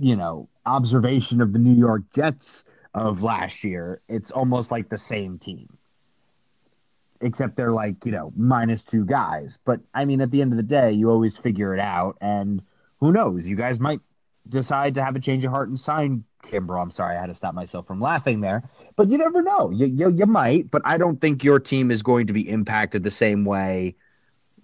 you 0.00 0.16
know 0.16 0.48
observation 0.66 1.40
of 1.40 1.52
the 1.52 1.58
New 1.58 1.74
York 1.74 2.02
Jets 2.12 2.64
of 2.94 3.22
last 3.22 3.64
year, 3.64 4.00
it's 4.08 4.30
almost 4.30 4.70
like 4.70 4.88
the 4.88 4.98
same 4.98 5.38
team, 5.38 5.76
except 7.20 7.56
they're 7.56 7.72
like 7.72 8.04
you 8.06 8.12
know 8.12 8.32
minus 8.36 8.84
two 8.84 9.04
guys. 9.04 9.58
But 9.64 9.80
I 9.92 10.04
mean, 10.04 10.20
at 10.20 10.30
the 10.30 10.40
end 10.40 10.52
of 10.52 10.56
the 10.56 10.62
day, 10.62 10.92
you 10.92 11.10
always 11.10 11.36
figure 11.36 11.74
it 11.74 11.80
out, 11.80 12.16
and 12.20 12.62
who 13.00 13.12
knows? 13.12 13.46
You 13.46 13.56
guys 13.56 13.80
might 13.80 14.00
decide 14.48 14.94
to 14.94 15.04
have 15.04 15.16
a 15.16 15.20
change 15.20 15.44
of 15.44 15.50
heart 15.50 15.68
and 15.68 15.78
sign 15.78 16.24
Kimbrel. 16.42 16.82
I'm 16.82 16.90
sorry, 16.90 17.16
I 17.16 17.20
had 17.20 17.26
to 17.26 17.34
stop 17.34 17.54
myself 17.54 17.86
from 17.86 18.00
laughing 18.00 18.40
there. 18.40 18.62
But 18.96 19.10
you 19.10 19.18
never 19.18 19.42
know. 19.42 19.70
You, 19.70 19.86
you 19.86 20.10
you 20.10 20.26
might, 20.26 20.70
but 20.70 20.82
I 20.84 20.98
don't 20.98 21.20
think 21.20 21.42
your 21.42 21.58
team 21.58 21.90
is 21.90 22.02
going 22.02 22.26
to 22.26 22.32
be 22.32 22.48
impacted 22.48 23.02
the 23.02 23.10
same 23.10 23.44
way, 23.44 23.96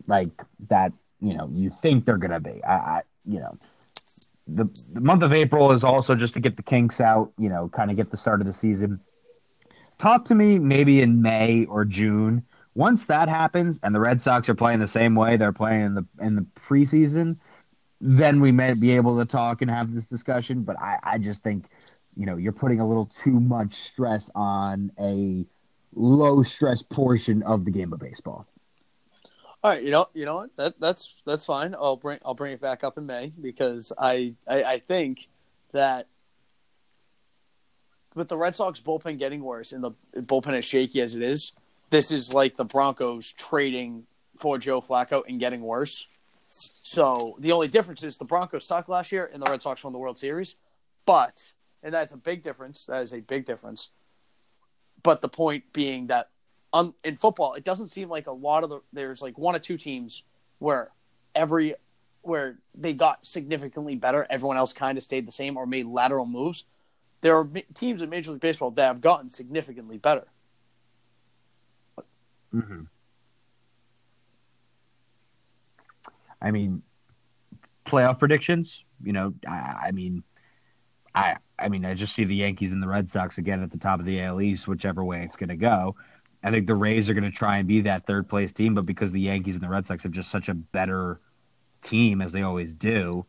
like 0.06 0.30
that. 0.68 0.92
You 1.20 1.36
know, 1.36 1.50
you 1.52 1.70
think 1.70 2.04
they're 2.04 2.16
going 2.16 2.30
to 2.30 2.40
be. 2.40 2.62
I, 2.64 2.74
I, 2.74 3.02
you 3.26 3.40
know, 3.40 3.58
the 4.46 4.64
the 4.92 5.00
month 5.00 5.22
of 5.22 5.32
April 5.32 5.72
is 5.72 5.84
also 5.84 6.14
just 6.14 6.34
to 6.34 6.40
get 6.40 6.56
the 6.56 6.62
kinks 6.62 7.00
out. 7.00 7.32
You 7.38 7.48
know, 7.48 7.68
kind 7.68 7.90
of 7.90 7.96
get 7.96 8.10
the 8.10 8.16
start 8.16 8.40
of 8.40 8.46
the 8.46 8.52
season. 8.52 9.00
Talk 9.98 10.24
to 10.26 10.34
me 10.34 10.58
maybe 10.58 11.02
in 11.02 11.22
May 11.22 11.66
or 11.66 11.84
June. 11.84 12.44
Once 12.74 13.04
that 13.06 13.28
happens, 13.28 13.80
and 13.82 13.94
the 13.94 14.00
Red 14.00 14.20
Sox 14.20 14.48
are 14.48 14.54
playing 14.54 14.78
the 14.78 14.86
same 14.86 15.14
way 15.14 15.36
they're 15.36 15.52
playing 15.52 15.86
in 15.86 15.94
the 15.94 16.06
in 16.20 16.36
the 16.36 16.46
preseason, 16.58 17.36
then 18.00 18.40
we 18.40 18.52
may 18.52 18.74
be 18.74 18.92
able 18.92 19.18
to 19.18 19.24
talk 19.24 19.62
and 19.62 19.70
have 19.70 19.92
this 19.94 20.06
discussion. 20.06 20.62
But 20.62 20.78
I, 20.80 20.98
I 21.02 21.18
just 21.18 21.42
think, 21.42 21.66
you 22.16 22.26
know, 22.26 22.36
you're 22.36 22.52
putting 22.52 22.80
a 22.80 22.86
little 22.86 23.10
too 23.22 23.38
much 23.38 23.74
stress 23.74 24.30
on 24.34 24.90
a 24.98 25.44
low 25.94 26.42
stress 26.42 26.82
portion 26.82 27.42
of 27.42 27.64
the 27.64 27.70
game 27.70 27.92
of 27.92 27.98
baseball. 27.98 28.46
All 29.62 29.70
right, 29.70 29.82
you 29.82 29.90
know, 29.90 30.08
you 30.14 30.24
know 30.24 30.36
what? 30.36 30.56
That 30.56 30.80
that's 30.80 31.20
that's 31.26 31.44
fine. 31.44 31.74
I'll 31.74 31.96
bring 31.96 32.18
I'll 32.24 32.34
bring 32.34 32.52
it 32.52 32.62
back 32.62 32.82
up 32.82 32.96
in 32.96 33.04
May 33.04 33.32
because 33.40 33.92
I 33.98 34.34
I, 34.48 34.62
I 34.64 34.78
think 34.78 35.28
that 35.72 36.06
with 38.14 38.28
the 38.28 38.38
Red 38.38 38.56
Sox 38.56 38.80
bullpen 38.80 39.18
getting 39.18 39.42
worse 39.42 39.72
and 39.72 39.84
the 39.84 39.90
bullpen 40.16 40.54
as 40.54 40.64
shaky 40.64 41.02
as 41.02 41.14
it 41.14 41.20
is, 41.20 41.52
this 41.90 42.10
is 42.10 42.32
like 42.32 42.56
the 42.56 42.64
Broncos 42.64 43.32
trading 43.32 44.06
for 44.38 44.56
Joe 44.56 44.80
Flacco 44.80 45.22
and 45.28 45.38
getting 45.38 45.60
worse. 45.60 46.06
So 46.90 47.36
the 47.38 47.52
only 47.52 47.68
difference 47.68 48.02
is 48.02 48.16
the 48.16 48.24
Broncos 48.24 48.64
sucked 48.64 48.88
last 48.88 49.12
year 49.12 49.30
and 49.32 49.40
the 49.40 49.48
Red 49.48 49.62
Sox 49.62 49.84
won 49.84 49.92
the 49.92 49.98
World 50.00 50.18
Series. 50.18 50.56
But 51.06 51.52
and 51.84 51.94
that's 51.94 52.10
a 52.10 52.16
big 52.16 52.42
difference. 52.42 52.86
That 52.86 53.00
is 53.02 53.14
a 53.14 53.20
big 53.20 53.44
difference. 53.44 53.90
But 55.04 55.20
the 55.20 55.28
point 55.28 55.72
being 55.72 56.08
that 56.08 56.30
um, 56.72 56.96
in 57.04 57.14
football, 57.14 57.54
it 57.54 57.62
doesn't 57.62 57.90
seem 57.92 58.08
like 58.08 58.26
a 58.26 58.32
lot 58.32 58.64
of 58.64 58.70
the 58.70 58.80
there's 58.92 59.22
like 59.22 59.38
one 59.38 59.54
or 59.54 59.60
two 59.60 59.76
teams 59.76 60.24
where 60.58 60.90
every 61.36 61.76
where 62.22 62.58
they 62.74 62.92
got 62.92 63.24
significantly 63.24 63.94
better, 63.94 64.26
everyone 64.28 64.56
else 64.56 64.72
kind 64.72 64.98
of 64.98 65.04
stayed 65.04 65.28
the 65.28 65.32
same 65.32 65.56
or 65.56 65.66
made 65.66 65.86
lateral 65.86 66.26
moves. 66.26 66.64
There 67.20 67.38
are 67.38 67.48
teams 67.72 68.02
in 68.02 68.10
Major 68.10 68.32
League 68.32 68.40
Baseball 68.40 68.72
that 68.72 68.88
have 68.88 69.00
gotten 69.00 69.30
significantly 69.30 69.98
better. 69.98 70.26
Mm-hmm. 72.52 72.80
I 76.40 76.50
mean, 76.50 76.82
playoff 77.86 78.18
predictions. 78.18 78.84
You 79.02 79.12
know, 79.12 79.34
I, 79.46 79.86
I, 79.86 79.90
mean, 79.92 80.22
I 81.14 81.36
I 81.58 81.68
mean, 81.68 81.84
I 81.84 81.94
just 81.94 82.14
see 82.14 82.24
the 82.24 82.34
Yankees 82.34 82.72
and 82.72 82.82
the 82.82 82.88
Red 82.88 83.10
Sox 83.10 83.38
again 83.38 83.62
at 83.62 83.70
the 83.70 83.78
top 83.78 84.00
of 84.00 84.06
the 84.06 84.20
AL 84.22 84.40
East, 84.40 84.68
whichever 84.68 85.04
way 85.04 85.22
it's 85.22 85.36
going 85.36 85.48
to 85.48 85.56
go. 85.56 85.96
I 86.42 86.50
think 86.50 86.66
the 86.66 86.74
Rays 86.74 87.10
are 87.10 87.14
going 87.14 87.30
to 87.30 87.36
try 87.36 87.58
and 87.58 87.68
be 87.68 87.82
that 87.82 88.06
third 88.06 88.28
place 88.28 88.52
team, 88.52 88.74
but 88.74 88.86
because 88.86 89.12
the 89.12 89.20
Yankees 89.20 89.56
and 89.56 89.64
the 89.64 89.68
Red 89.68 89.86
Sox 89.86 90.04
are 90.06 90.10
just 90.10 90.30
such 90.30 90.48
a 90.48 90.54
better 90.54 91.20
team 91.82 92.22
as 92.22 92.32
they 92.32 92.42
always 92.42 92.76
do, 92.76 93.26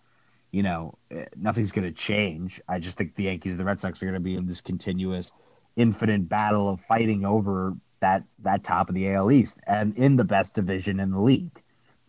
you 0.52 0.64
know, 0.64 0.98
eh, 1.10 1.26
nothing's 1.36 1.74
going 1.74 1.88
to 1.88 1.92
change. 1.92 2.62
I 2.70 2.80
just 2.80 2.98
think 2.98 3.16
the 3.16 3.24
Yankees 3.24 3.52
and 3.52 3.60
the 3.60 3.66
Red 3.66 3.82
Sox 3.82 4.02
are 4.02 4.06
going 4.06 4.14
to 4.14 4.22
be 4.22 4.36
in 4.36 4.46
this 4.46 4.62
continuous, 4.62 5.32
infinite 5.76 6.30
battle 6.30 6.70
of 6.70 6.82
fighting 6.82 7.26
over 7.26 7.76
that 8.00 8.24
that 8.40 8.64
top 8.64 8.90
of 8.90 8.96
the 8.96 9.14
AL 9.14 9.32
East 9.32 9.60
and 9.68 9.96
in 9.98 10.16
the 10.16 10.24
best 10.24 10.56
division 10.56 11.00
in 11.00 11.12
the 11.12 11.20
league 11.20 11.62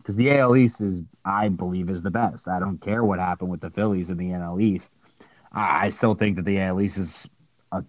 because 0.03 0.17
the 0.17 0.37
AL 0.37 0.57
East 0.57 0.81
is, 0.81 1.01
I 1.23 1.47
believe, 1.47 1.89
is 1.89 2.01
the 2.01 2.11
best. 2.11 2.49
I 2.49 2.59
don't 2.59 2.79
care 2.79 3.05
what 3.05 3.19
happened 3.19 3.49
with 3.49 3.61
the 3.61 3.69
Phillies 3.69 4.09
in 4.09 4.17
the 4.17 4.25
NL 4.25 4.61
East. 4.61 4.91
I, 5.53 5.85
I 5.85 5.89
still 5.91 6.13
think 6.13 6.35
that 6.35 6.43
the 6.43 6.59
AL 6.59 6.81
East 6.81 6.97
is 6.97 7.29
a 7.71 7.83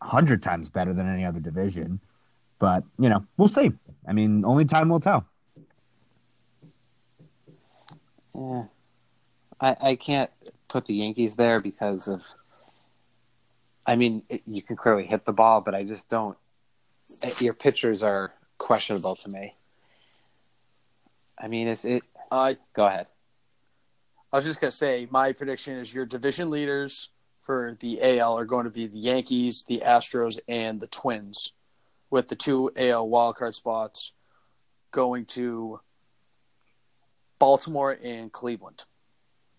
hundred 0.00 0.40
times 0.40 0.68
better 0.68 0.92
than 0.92 1.12
any 1.12 1.24
other 1.24 1.40
division. 1.40 1.98
But 2.60 2.84
you 2.98 3.08
know, 3.08 3.24
we'll 3.36 3.48
see. 3.48 3.72
I 4.06 4.12
mean, 4.12 4.44
only 4.44 4.64
time 4.64 4.88
will 4.88 5.00
tell. 5.00 5.26
Yeah, 8.36 8.64
I 9.60 9.76
I 9.80 9.94
can't 9.96 10.30
put 10.68 10.86
the 10.86 10.94
Yankees 10.94 11.34
there 11.34 11.60
because 11.60 12.06
of. 12.06 12.22
I 13.84 13.96
mean, 13.96 14.22
it, 14.28 14.42
you 14.46 14.62
can 14.62 14.76
clearly 14.76 15.06
hit 15.06 15.24
the 15.24 15.32
ball, 15.32 15.60
but 15.60 15.74
I 15.74 15.82
just 15.82 16.08
don't. 16.08 16.36
Eh, 17.22 17.30
your 17.40 17.54
pitchers 17.54 18.02
are 18.04 18.32
questionable 18.58 19.16
to 19.16 19.28
me. 19.28 19.54
I 21.40 21.48
mean, 21.48 21.68
it's 21.68 21.84
it. 21.84 22.02
Uh, 22.30 22.54
Go 22.74 22.86
ahead. 22.86 23.06
I 24.32 24.36
was 24.36 24.44
just 24.44 24.60
gonna 24.60 24.70
say 24.70 25.08
my 25.10 25.32
prediction 25.32 25.78
is 25.78 25.92
your 25.92 26.04
division 26.04 26.50
leaders 26.50 27.10
for 27.48 27.78
the 27.80 27.98
AL 28.02 28.38
are 28.38 28.44
going 28.44 28.64
to 28.64 28.70
be 28.70 28.86
the 28.86 28.98
Yankees, 28.98 29.64
the 29.64 29.82
Astros, 29.82 30.38
and 30.48 30.82
the 30.82 30.86
Twins, 30.86 31.54
with 32.10 32.28
the 32.28 32.36
two 32.36 32.70
AL 32.76 33.08
wildcard 33.08 33.54
spots 33.54 34.12
going 34.90 35.24
to 35.24 35.80
Baltimore 37.38 37.98
and 38.04 38.30
Cleveland. 38.30 38.84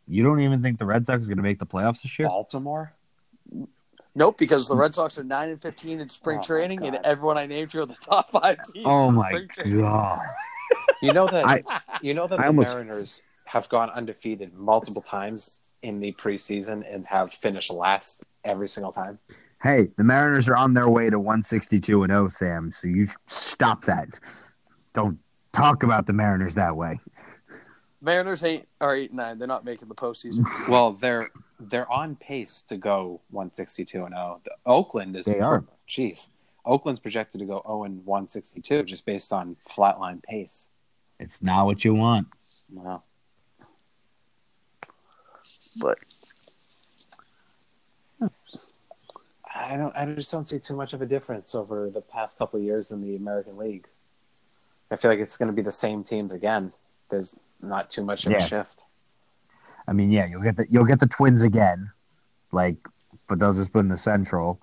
You 0.08 0.22
don't 0.22 0.40
even 0.42 0.62
think 0.62 0.78
the 0.78 0.86
Red 0.86 1.04
Sox 1.04 1.24
are 1.24 1.26
going 1.26 1.38
to 1.38 1.44
make 1.44 1.58
the 1.58 1.66
playoffs 1.66 2.04
this 2.04 2.20
year? 2.20 2.28
Baltimore. 2.28 2.94
Nope, 4.14 4.38
because 4.38 4.68
the 4.68 4.76
Red 4.76 4.94
Sox 4.94 5.18
are 5.18 5.24
nine 5.24 5.50
and 5.50 5.60
fifteen 5.60 6.00
in 6.00 6.10
spring 6.10 6.40
Oh, 6.40 6.44
training, 6.44 6.86
and 6.86 7.00
everyone 7.04 7.40
I 7.40 7.48
named 7.48 7.74
you 7.74 7.82
are 7.82 7.86
the 7.88 7.96
top 7.96 8.30
five 8.30 8.58
teams. 8.72 8.86
Oh 8.88 9.10
my 9.10 9.48
god! 9.64 10.20
You 11.02 11.14
know 11.14 11.28
that 11.28 11.46
I- 11.48 11.64
you 12.02 12.14
know 12.14 12.28
that 12.28 12.40
I 12.40 12.44
the 12.44 12.48
almost- 12.48 12.74
Mariners 12.74 13.22
have 13.46 13.68
gone 13.70 13.90
undefeated 13.92 14.54
multiple 14.54 15.02
times 15.02 15.60
in 15.82 16.00
the 16.00 16.14
preseason 16.14 16.84
and 16.94 17.06
have 17.08 17.34
finished 17.34 17.72
last 17.72 18.24
every 18.44 18.70
single 18.70 18.92
time. 18.92 19.18
Hey, 19.64 19.90
the 19.98 20.04
Mariners 20.04 20.48
are 20.48 20.56
on 20.56 20.74
their 20.74 20.88
way 20.90 21.10
to 21.10 21.20
162 21.20 22.04
and 22.04 22.12
0, 22.12 22.28
Sam. 22.30 22.72
So 22.72 22.88
you 22.88 23.08
stop 23.28 23.84
that. 23.86 24.20
Don't 24.94 25.18
talk 25.52 25.84
about 25.84 26.06
the 26.06 26.14
Mariners 26.14 26.56
that 26.56 26.76
way. 26.76 27.00
Mariners 28.02 28.44
ain't 28.44 28.68
are 28.80 28.96
eight 28.96 29.10
and 29.10 29.18
nine. 29.18 29.38
They're 29.40 29.48
not 29.48 29.66
making 29.66 29.88
the 29.90 29.96
postseason. 29.96 30.46
Well, 30.70 30.94
they're 30.94 31.30
they're 31.60 31.92
on 31.92 32.16
pace 32.16 32.62
to 32.70 32.78
go 32.78 33.20
162 33.32 34.06
and 34.06 34.14
0. 34.16 34.42
The, 34.46 34.52
Oakland 34.66 35.16
is 35.18 35.26
They 35.26 35.42
are. 35.42 35.66
Jeez. 35.90 36.30
Oakland's 36.66 37.02
projected 37.02 37.40
to 37.42 37.46
go 37.46 37.62
0 37.66 37.84
and 37.84 38.06
162 38.06 38.84
just 38.84 39.06
based 39.06 39.34
on 39.34 39.58
flatline 39.68 40.24
pace. 40.24 40.69
It's 41.20 41.42
not 41.42 41.66
what 41.66 41.84
you 41.84 41.94
want. 41.94 42.28
Wow. 42.72 43.04
But 45.80 45.98
I 49.54 49.78
don't 49.78 49.96
I 49.96 50.06
just 50.14 50.32
don't 50.32 50.48
see 50.48 50.60
too 50.60 50.76
much 50.76 50.94
of 50.94 51.02
a 51.02 51.06
difference 51.06 51.54
over 51.54 51.90
the 51.90 52.02
past 52.02 52.38
couple 52.38 52.60
of 52.60 52.66
years 52.66 52.92
in 52.92 53.02
the 53.02 53.16
American 53.16 53.58
League. 53.58 53.88
I 54.92 54.96
feel 54.96 55.12
like 55.12 55.20
it's 55.20 55.38
going 55.38 55.48
to 55.48 55.54
be 55.54 55.62
the 55.62 55.72
same 55.72 56.04
teams 56.04 56.34
again. 56.34 56.72
There's 57.10 57.36
not 57.62 57.90
too 57.90 58.04
much 58.04 58.26
of 58.26 58.32
Yeah. 58.32 58.40
a 58.40 58.48
shift. 58.48 58.82
I 59.88 59.94
mean, 59.94 60.10
yeah, 60.12 60.26
you'll 60.26 60.42
get 60.42 60.56
the 60.58 60.66
you'll 60.70 60.86
get 60.86 61.00
the 61.00 61.08
Twins 61.08 61.42
again, 61.44 61.92
like, 62.52 62.78
but 63.28 63.40
they'll 63.40 63.54
just 63.54 63.74
be 63.74 63.80
in 63.80 63.88
the 63.88 63.98
Central, 63.98 64.60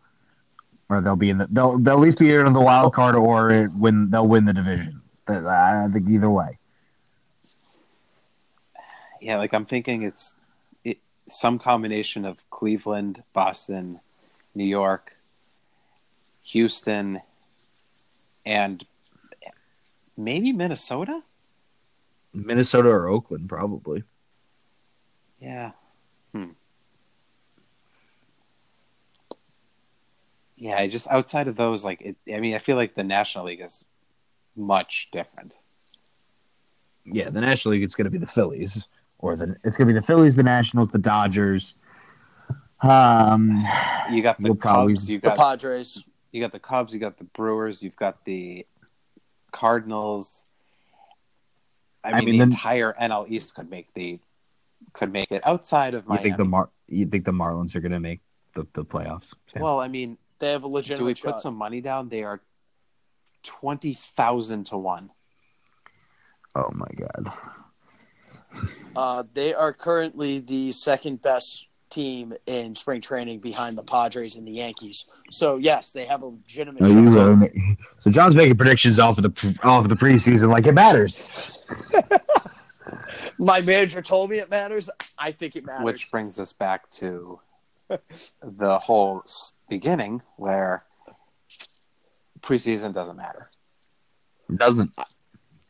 or 0.89 1.01
they'll 1.01 1.17
be 1.17 1.31
in 1.31 1.39
the 1.39 1.47
they'll 1.51 1.79
they'll 1.79 1.95
at 1.95 2.01
least 2.01 2.19
be 2.19 2.33
in 2.33 2.53
the 2.53 2.61
wild 2.61 2.95
card 2.95 3.15
or 3.17 3.51
it- 3.51 3.73
win 3.73 4.11
they'll 4.11 4.29
win 4.29 4.45
the 4.45 4.53
division. 4.53 5.03
But 5.27 5.45
I 5.45 5.89
think 5.93 6.09
either 6.09 6.31
way. 6.31 6.59
Yeah, 9.20 9.39
like 9.39 9.53
I'm 9.53 9.66
thinking 9.66 10.03
it's 10.03 10.35
it, 10.85 10.99
some 11.29 11.59
combination 11.59 12.24
of 12.24 12.49
Cleveland, 12.51 13.22
Boston, 13.33 14.01
New 14.55 14.64
York, 14.64 15.16
Houston, 16.45 17.20
and 18.45 18.87
maybe 20.16 20.53
Minnesota. 20.53 21.22
Minnesota 22.33 22.89
or 22.89 23.09
Oakland, 23.09 23.49
probably. 23.49 24.05
Yeah. 25.41 25.72
Hmm. 26.33 26.51
Yeah, 30.57 30.79
I 30.79 30.89
just 30.89 31.09
outside 31.09 31.49
of 31.49 31.57
those, 31.57 31.85
like 31.85 32.01
it. 32.01 32.16
I 32.33 32.41
mean, 32.41 32.55
I 32.55 32.59
feel 32.59 32.77
like 32.77 32.95
the 32.95 33.05
National 33.05 33.47
League 33.47 33.61
is 33.61 33.85
much 34.57 35.09
different. 35.13 35.57
Yeah, 37.05 37.31
the 37.31 37.41
National 37.41 37.73
League 37.73 37.83
it's 37.85 37.95
going 37.95 38.07
to 38.07 38.11
be 38.11 38.19
the 38.19 38.27
Phillies, 38.27 38.89
or 39.19 39.37
the 39.37 39.57
it's 39.65 39.77
going 39.77 39.87
to 39.89 39.95
be 39.95 39.99
the 40.01 40.03
Phillies, 40.07 40.35
the 40.37 40.43
Nationals, 40.43 40.89
the 40.89 40.99
Dodgers. 40.99 41.75
Um, 42.83 43.65
You 44.11 44.23
got 44.23 44.39
the 44.39 44.45
You'll 44.49 44.57
probably- 44.57 44.95
Cubs, 44.95 45.11
you 45.11 45.19
got 45.19 45.35
the 45.35 45.39
Padres. 45.41 46.03
you 46.33 46.41
got 46.41 46.53
the 46.53 46.59
Cubs, 46.59 46.93
you 46.93 47.01
got 47.01 47.17
the 47.19 47.25
Brewers, 47.25 47.83
you've 47.83 47.97
got 47.97 48.25
the 48.25 48.67
Cardinals. 49.53 50.47
I 52.05 52.11
I 52.11 52.17
mean, 52.19 52.25
mean, 52.27 52.35
the 52.35 52.39
then- 52.41 52.49
entire 52.53 52.93
NL 53.01 53.27
East 53.29 53.55
could 53.55 53.71
make 53.71 53.93
the 53.95 54.19
could 54.93 55.13
make 55.13 55.31
it 55.33 55.45
outside 55.47 55.95
of 55.95 56.05
you 56.11 56.19
think 56.19 56.37
the 56.37 56.45
Mar 56.45 56.69
you 56.89 57.07
think 57.07 57.25
the 57.25 57.33
Marlins 57.33 57.75
are 57.75 57.81
going 57.81 57.93
to 57.93 58.01
make 58.01 58.21
the, 58.55 58.67
the 58.75 58.85
playoffs? 58.85 59.33
Sam? 59.53 59.63
well, 59.63 59.81
I 59.81 59.89
mean, 59.89 60.19
They 60.39 60.53
have 60.53 60.65
a 60.65 60.69
legitimate. 60.69 60.99
do 60.99 61.05
legitimate 61.07 61.27
we 61.27 61.33
put 61.33 61.41
some 61.43 61.55
money 61.57 61.81
down? 61.81 62.09
They 62.09 62.23
are 62.23 62.41
twenty 63.47 63.94
thousand 63.94 64.66
to 64.66 64.76
one. 64.76 65.11
oh 66.55 66.70
my 66.74 66.88
God. 66.99 67.32
Uh, 68.94 69.22
they 69.34 69.55
are 69.55 69.72
currently 69.72 70.38
the 70.38 70.72
second 70.72 71.20
best 71.20 71.66
team 71.90 72.34
in 72.47 72.74
spring 72.74 73.01
training 73.01 73.38
behind 73.40 73.76
the 73.78 73.82
Padres 73.82 74.36
and 74.36 74.47
the 74.47 74.53
Yankees. 74.53 75.07
So 75.30 75.57
yes, 75.57 75.92
they 75.92 76.05
have 76.07 76.22
a 76.22 76.26
legitimate. 76.26 76.82
Are 76.82 76.88
you 76.88 77.12
shot. 77.12 77.14
really 77.14 77.36
ma- 77.36 77.74
so 78.01 78.11
John's 78.11 78.34
making 78.34 78.57
predictions 78.57 78.99
off 78.99 79.18
of 79.18 79.24
the 79.24 79.59
off 79.62 79.84
of 79.84 79.90
the 79.90 79.97
preseason 79.97 80.49
like 80.49 80.66
it 80.66 80.72
matters. 80.72 81.26
My 83.38 83.61
manager 83.61 84.03
told 84.03 84.30
me 84.30 84.38
it 84.38 84.51
matters. 84.51 84.88
I 85.18 85.32
think 85.32 85.57
it 85.57 85.64
matters. 85.64 85.84
Which 85.84 86.11
brings 86.11 86.38
us 86.38 86.53
back 86.53 86.88
to 86.92 87.40
the 88.42 88.78
whole 88.78 89.22
beginning 89.68 90.22
where 90.36 90.84
preseason 92.47 92.94
doesn't 92.94 93.16
matter. 93.16 93.51
It 94.49 94.59
doesn't. 94.59 94.92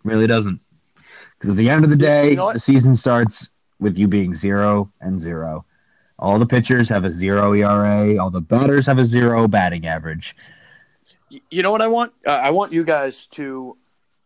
Really 0.04 0.26
doesn't. 0.26 0.60
Because 1.34 1.50
at 1.50 1.56
the 1.56 1.68
end 1.70 1.84
of 1.84 1.90
the 1.90 1.96
day, 1.96 2.30
You 2.30 2.36
know 2.36 2.52
the 2.52 2.58
season 2.60 2.94
starts 2.94 3.50
with 3.80 3.98
you 3.98 4.08
being 4.08 4.32
zero 4.34 4.90
and 5.00 5.18
zero. 5.20 5.64
All 6.18 6.38
the 6.38 6.46
pitchers 6.46 6.88
have 6.88 7.04
a 7.04 7.10
zero 7.10 7.52
ERA. 7.52 8.16
All 8.18 8.30
the 8.30 8.40
batters 8.40 8.86
have 8.86 8.98
a 8.98 9.04
zero 9.04 9.46
batting 9.48 9.86
average. 9.86 10.36
You 11.50 11.62
know 11.62 11.70
what 11.70 11.82
I 11.82 11.88
want? 11.88 12.12
Uh, 12.26 12.30
I 12.30 12.50
want 12.50 12.72
you 12.72 12.84
guys 12.84 13.26
to 13.32 13.76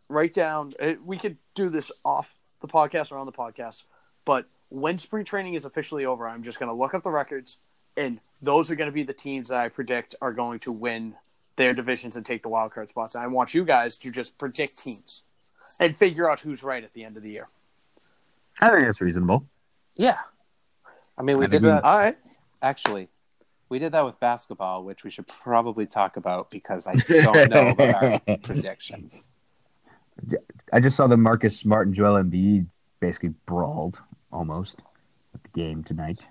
write 0.09 0.35
down. 0.35 0.75
uh, 0.81 0.95
We 1.05 1.17
could 1.19 1.37
do 1.55 1.69
this 1.69 1.91
off 2.05 2.33
the 2.61 2.69
podcast 2.69 3.11
or 3.11 3.19
on 3.19 3.27
the 3.27 3.33
podcast, 3.33 3.85
but 4.25 4.47
when 4.69 4.99
spring 4.99 5.25
training 5.25 5.55
is 5.55 5.65
officially 5.65 6.05
over, 6.05 6.29
I'm 6.29 6.43
just 6.43 6.61
going 6.61 6.69
to 6.69 6.75
look 6.75 6.95
up 6.95 7.03
the 7.03 7.11
records, 7.11 7.57
and 7.97 8.21
those 8.43 8.71
are 8.71 8.77
going 8.77 8.87
to 8.89 8.93
be 8.93 9.03
the 9.03 9.15
teams 9.15 9.49
that 9.49 9.59
I 9.59 9.69
predict 9.69 10.15
are 10.21 10.33
going 10.33 10.61
to 10.61 10.71
win 10.73 11.17
their 11.61 11.75
divisions 11.75 12.17
and 12.17 12.25
take 12.25 12.43
the 12.43 12.49
wild 12.49 12.73
card 12.73 12.89
spots. 12.89 13.15
And 13.15 13.23
I 13.23 13.27
want 13.27 13.53
you 13.53 13.67
guys 13.67 13.99
to 13.99 14.11
just 14.11 14.39
predict 14.39 14.79
teams 14.79 15.23
and 15.79 15.95
figure 15.95 16.29
out 16.31 16.41
who's 16.41 16.63
right 16.63 16.83
at 16.83 16.95
the 16.95 17.05
end 17.05 17.19
of 17.19 17.23
the 17.23 17.31
year. 17.33 17.47
I 18.63 18.71
think 18.71 18.85
that's 18.87 19.03
reasonable. 19.03 19.45
Yeah. 19.95 20.17
I 21.19 21.23
mean, 21.23 21.37
we 21.37 21.45
I 21.45 21.49
did 21.49 21.51
think 21.61 21.63
we- 21.65 21.69
that 21.69 21.85
All 21.85 21.99
right. 21.99 22.17
actually. 22.63 23.09
We 23.69 23.79
did 23.79 23.93
that 23.93 24.05
with 24.07 24.19
basketball, 24.19 24.83
which 24.85 25.05
we 25.05 25.11
should 25.11 25.29
probably 25.29 25.87
talk 25.87 26.17
about 26.17 26.51
because 26.51 26.87
I 26.89 26.95
don't 26.95 27.51
know 27.51 27.69
about 27.69 28.03
our 28.29 28.37
predictions. 28.43 29.31
I 30.73 30.81
just 30.81 30.97
saw 30.97 31.07
the 31.07 31.17
Marcus 31.19 31.57
Smart 31.59 31.87
and 31.87 31.95
Joel 31.95 32.21
Embiid 32.23 32.67
basically 33.01 33.35
brawled 33.47 34.01
almost 34.33 34.83
at 35.35 35.43
the 35.45 35.49
game 35.51 35.85
tonight. 35.85 36.27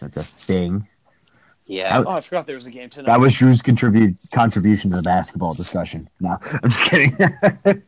That's 0.00 0.16
a 0.16 0.22
thing. 0.24 0.88
Yeah, 1.66 2.02
Oh, 2.06 2.10
I 2.12 2.20
forgot 2.20 2.46
there 2.46 2.56
was 2.56 2.66
a 2.66 2.70
game 2.70 2.90
tonight. 2.90 3.06
That 3.06 3.20
was 3.20 3.34
Drew's 3.34 3.62
contribute 3.62 4.16
contribution 4.32 4.90
to 4.90 4.96
the 4.96 5.02
basketball 5.02 5.54
discussion. 5.54 6.08
No, 6.20 6.36
I'm 6.62 6.70
just 6.70 6.82
kidding. 6.84 7.16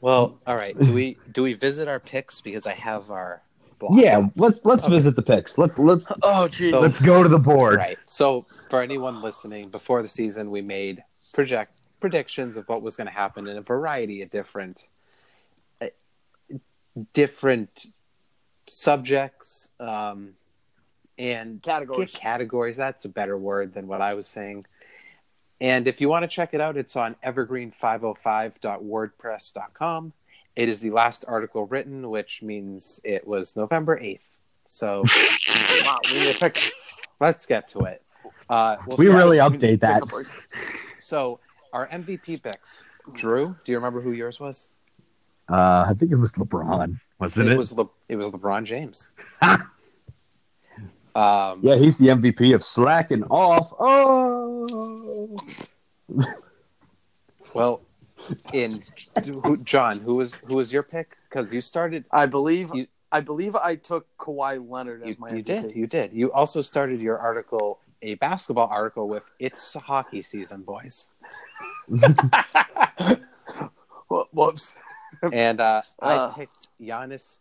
Well, 0.00 0.38
all 0.46 0.54
right. 0.54 0.78
Do 0.78 0.92
we 0.92 1.16
do 1.32 1.42
we 1.42 1.54
visit 1.54 1.88
our 1.88 1.98
picks 1.98 2.40
because 2.40 2.66
I 2.66 2.74
have 2.74 3.10
our 3.10 3.42
block. 3.78 3.92
yeah, 3.94 4.28
let's 4.36 4.60
let's 4.64 4.86
visit 4.86 5.16
the 5.16 5.22
picks. 5.22 5.58
Let's 5.58 5.78
let's 5.78 6.06
oh, 6.22 6.48
jeez. 6.48 6.70
So- 6.70 6.78
let's 6.78 7.00
go 7.00 7.22
to 7.22 7.28
the 7.28 7.38
board. 7.38 7.76
Right. 7.78 7.98
So 8.06 8.46
for 8.70 8.82
anyone 8.82 9.20
listening, 9.20 9.70
before 9.70 10.02
the 10.02 10.08
season, 10.08 10.50
we 10.50 10.62
made 10.62 11.02
project 11.32 11.72
predictions 11.98 12.56
of 12.56 12.68
what 12.68 12.82
was 12.82 12.94
going 12.94 13.08
to 13.08 13.12
happen 13.12 13.48
in 13.48 13.56
a 13.56 13.62
variety 13.62 14.22
of 14.22 14.30
different 14.30 14.86
uh, 15.80 15.86
different 17.12 17.86
subjects 18.68 19.70
um, 19.80 20.34
and 21.18 21.62
Categories. 21.62 22.12
Categories. 22.12 22.76
That's 22.76 23.04
a 23.04 23.08
better 23.08 23.38
word 23.38 23.72
than 23.74 23.86
what 23.86 24.00
I 24.00 24.14
was 24.14 24.26
saying. 24.26 24.64
And 25.60 25.86
if 25.88 26.00
you 26.00 26.08
want 26.08 26.22
to 26.24 26.28
check 26.28 26.54
it 26.54 26.60
out, 26.60 26.76
it's 26.76 26.96
on 26.96 27.14
evergreen505.wordpress.com. 27.24 30.12
It 30.54 30.68
is 30.68 30.80
the 30.80 30.90
last 30.90 31.24
article 31.28 31.66
written, 31.66 32.08
which 32.10 32.42
means 32.42 33.00
it 33.04 33.26
was 33.26 33.56
November 33.56 33.98
8th. 33.98 34.20
So 34.66 35.04
wow, 35.82 35.98
we 36.10 36.32
pick. 36.34 36.72
let's 37.20 37.46
get 37.46 37.68
to 37.68 37.80
it. 37.80 38.02
Uh, 38.48 38.76
we'll 38.86 38.96
We 38.96 39.08
really 39.08 39.40
we 39.40 39.48
need 39.48 39.60
to 39.60 39.66
update 39.66 39.80
that. 39.80 40.02
So 40.98 41.40
our 41.72 41.86
MVP 41.88 42.42
picks. 42.42 42.84
Drew, 43.12 43.54
do 43.64 43.72
you 43.72 43.78
remember 43.78 44.00
who 44.00 44.12
yours 44.12 44.40
was? 44.40 44.70
Uh, 45.48 45.84
I 45.88 45.94
think 45.94 46.10
it 46.10 46.16
was 46.16 46.32
LeBron, 46.32 46.98
wasn't 47.20 47.50
it? 47.50 47.56
was 47.56 47.72
Le- 47.72 47.88
it 48.08 48.16
was 48.16 48.26
LeBron 48.30 48.64
James. 48.64 49.10
um, 51.16 51.60
Yeah, 51.62 51.76
he's 51.76 51.96
the 51.98 52.08
MVP 52.08 52.54
of 52.54 52.62
slacking 52.64 53.24
off. 53.24 53.72
Oh, 53.78 55.36
Well, 57.54 57.80
in 58.52 58.82
who, 59.24 59.56
John, 59.58 59.98
who 60.00 60.16
was 60.16 60.34
who 60.34 60.56
was 60.56 60.72
your 60.72 60.82
pick? 60.82 61.16
Because 61.28 61.52
you 61.54 61.60
started. 61.60 62.04
I 62.10 62.26
believe 62.26 62.70
You- 62.74 62.86
I 63.12 63.20
believe 63.20 63.54
I 63.56 63.76
took 63.76 64.04
Kawhi 64.18 64.68
Leonard 64.68 65.02
You, 65.02 65.08
as 65.08 65.18
my 65.18 65.30
you 65.30 65.42
MVP. 65.42 65.44
did. 65.44 65.76
You 65.76 65.86
did. 65.86 66.12
You 66.12 66.32
also 66.32 66.60
started 66.60 67.00
your 67.00 67.18
article, 67.18 67.78
a 68.02 68.14
basketball 68.16 68.66
article, 68.68 69.08
with 69.08 69.24
"It's 69.38 69.72
hockey 69.74 70.20
season, 70.22 70.62
boys," 70.62 71.08
Wh- 74.10 74.26
Whoops. 74.32 74.76
and 75.32 75.60
uh, 75.60 75.82
Uh. 76.02 76.30
I 76.30 76.38
picked 76.38 76.68
Giannis 76.80 77.38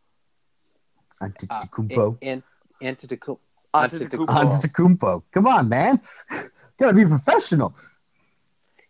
uh, 1.20 1.26
Antetokounmpo. 1.28 2.18
and 2.22 2.44
Antetokounmpo. 2.82 3.40
Antetokounmpo. 3.76 4.28
Antetokounmpo. 4.28 5.24
Come 5.32 5.48
on, 5.48 5.70
man. 5.70 6.00
Gotta 6.80 6.94
be 6.94 7.06
professional. 7.06 7.76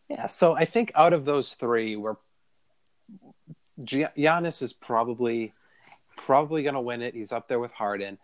Yeah, 0.09 0.27
so 0.27 0.55
I 0.55 0.65
think 0.65 0.91
out 0.95 1.13
of 1.13 1.25
those 1.25 1.53
three, 1.53 1.95
we're 1.95 2.15
Gi- 3.83 4.05
Giannis 4.17 4.61
is 4.61 4.71
probably 4.73 5.51
probably 6.15 6.63
going 6.63 6.75
to 6.75 6.81
win 6.81 7.01
it. 7.01 7.13
He's 7.13 7.31
up 7.31 7.47
there 7.47 7.59
with 7.59 7.71
Harden, 7.71 8.17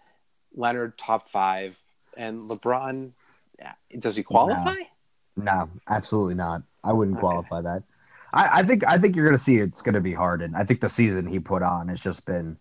Leonard 0.55 0.97
top 0.97 1.30
five, 1.30 1.78
and 2.18 2.39
LeBron 2.39 3.12
Does 3.99 4.16
he 4.16 4.24
qualify? 4.24 4.76
No, 5.36 5.70
absolutely 5.89 6.36
not. 6.36 6.64
I 6.84 6.93
wouldn't 6.93 7.18
Okay. 7.18 7.22
qualify 7.22 7.62
that. 7.62 7.84
I, 8.34 8.59
I 8.59 8.64
think 8.64 8.86
I 8.88 8.97
think 8.97 9.16
you're 9.16 9.26
going 9.26 9.38
to 9.38 9.43
see 9.43 9.57
it's 9.57 9.82
going 9.82 9.95
to 9.95 10.01
be 10.01 10.14
Harden. 10.14 10.55
I 10.55 10.64
think 10.64 10.80
the 10.82 10.89
season 10.89 11.26
he 11.28 11.39
put 11.39 11.62
on 11.64 11.89
has 11.89 12.01
just 12.01 12.26
been 12.26 12.57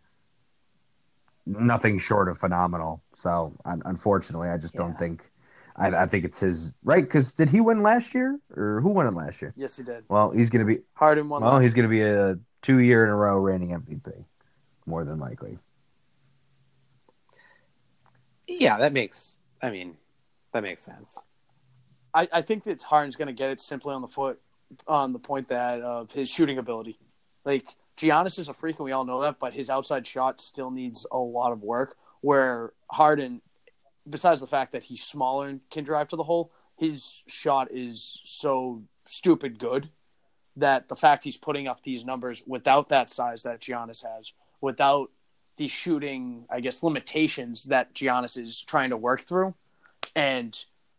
nothing 1.46 1.98
short 1.98 2.28
of 2.28 2.38
phenomenal. 2.38 3.02
So 3.16 3.52
unfortunately, 3.64 4.48
I 4.48 4.56
just 4.56 4.74
don't 4.74 4.98
think. 4.98 5.30
I, 5.76 5.88
I 6.02 6.06
think 6.06 6.24
it's 6.24 6.40
his 6.40 6.74
right 6.84 7.02
because 7.02 7.32
did 7.32 7.48
he 7.48 7.60
win 7.60 7.82
last 7.82 8.12
year 8.12 8.38
or 8.54 8.80
who 8.82 8.88
won 8.88 9.06
it 9.06 9.14
last 9.14 9.40
year? 9.40 9.54
Yes, 9.56 9.76
he 9.76 9.82
did. 9.82 10.04
Well, 10.08 10.30
he's 10.30 10.50
going 10.50 10.66
to 10.66 10.70
be 10.74 10.82
Harden 10.94 11.28
won. 11.28 11.42
well, 11.42 11.54
last 11.54 11.64
he's 11.64 11.74
going 11.74 11.84
to 11.84 11.88
be 11.88 12.02
a 12.02 12.38
two 12.60 12.80
year 12.80 13.04
in 13.04 13.10
a 13.10 13.16
row 13.16 13.38
reigning 13.38 13.70
MVP, 13.70 14.24
more 14.84 15.04
than 15.04 15.18
likely. 15.18 15.58
Yeah, 18.46 18.78
that 18.78 18.92
makes. 18.92 19.38
I 19.62 19.70
mean, 19.70 19.96
that 20.52 20.62
makes 20.62 20.82
sense. 20.82 21.24
I, 22.12 22.28
I 22.32 22.42
think 22.42 22.64
that 22.64 22.82
Harden's 22.82 23.16
going 23.16 23.28
to 23.28 23.34
get 23.34 23.50
it 23.50 23.60
simply 23.60 23.94
on 23.94 24.02
the 24.02 24.08
foot, 24.08 24.40
on 24.86 25.12
the 25.12 25.18
point 25.18 25.48
that 25.48 25.80
of 25.80 26.10
his 26.12 26.28
shooting 26.28 26.58
ability. 26.58 26.98
Like 27.44 27.74
Giannis 28.00 28.38
is 28.38 28.48
a 28.48 28.54
freak, 28.54 28.78
and 28.78 28.84
we 28.86 28.92
all 28.92 29.04
know 29.04 29.20
that, 29.20 29.38
but 29.38 29.52
his 29.52 29.68
outside 29.68 30.06
shot 30.06 30.40
still 30.40 30.70
needs 30.70 31.06
a 31.12 31.18
lot 31.18 31.52
of 31.52 31.62
work. 31.62 31.96
Where 32.22 32.72
Harden, 32.90 33.42
besides 34.08 34.40
the 34.40 34.46
fact 34.46 34.72
that 34.72 34.84
he's 34.84 35.02
smaller 35.02 35.48
and 35.48 35.60
can 35.70 35.84
drive 35.84 36.08
to 36.08 36.16
the 36.16 36.22
hole, 36.22 36.50
his 36.76 37.22
shot 37.26 37.68
is 37.70 38.20
so 38.24 38.82
stupid 39.04 39.58
good 39.58 39.90
that 40.56 40.88
the 40.88 40.96
fact 40.96 41.24
he's 41.24 41.36
putting 41.36 41.68
up 41.68 41.82
these 41.82 42.04
numbers 42.04 42.42
without 42.46 42.88
that 42.88 43.10
size 43.10 43.42
that 43.42 43.60
Giannis 43.60 44.02
has, 44.02 44.32
without 44.62 45.10
the 45.58 45.68
shooting, 45.68 46.46
I 46.50 46.60
guess, 46.60 46.82
limitations 46.82 47.64
that 47.64 47.94
Giannis 47.94 48.38
is 48.38 48.62
trying 48.62 48.90
to 48.90 48.96
work 48.96 49.24
through, 49.24 49.54
and 50.16 50.56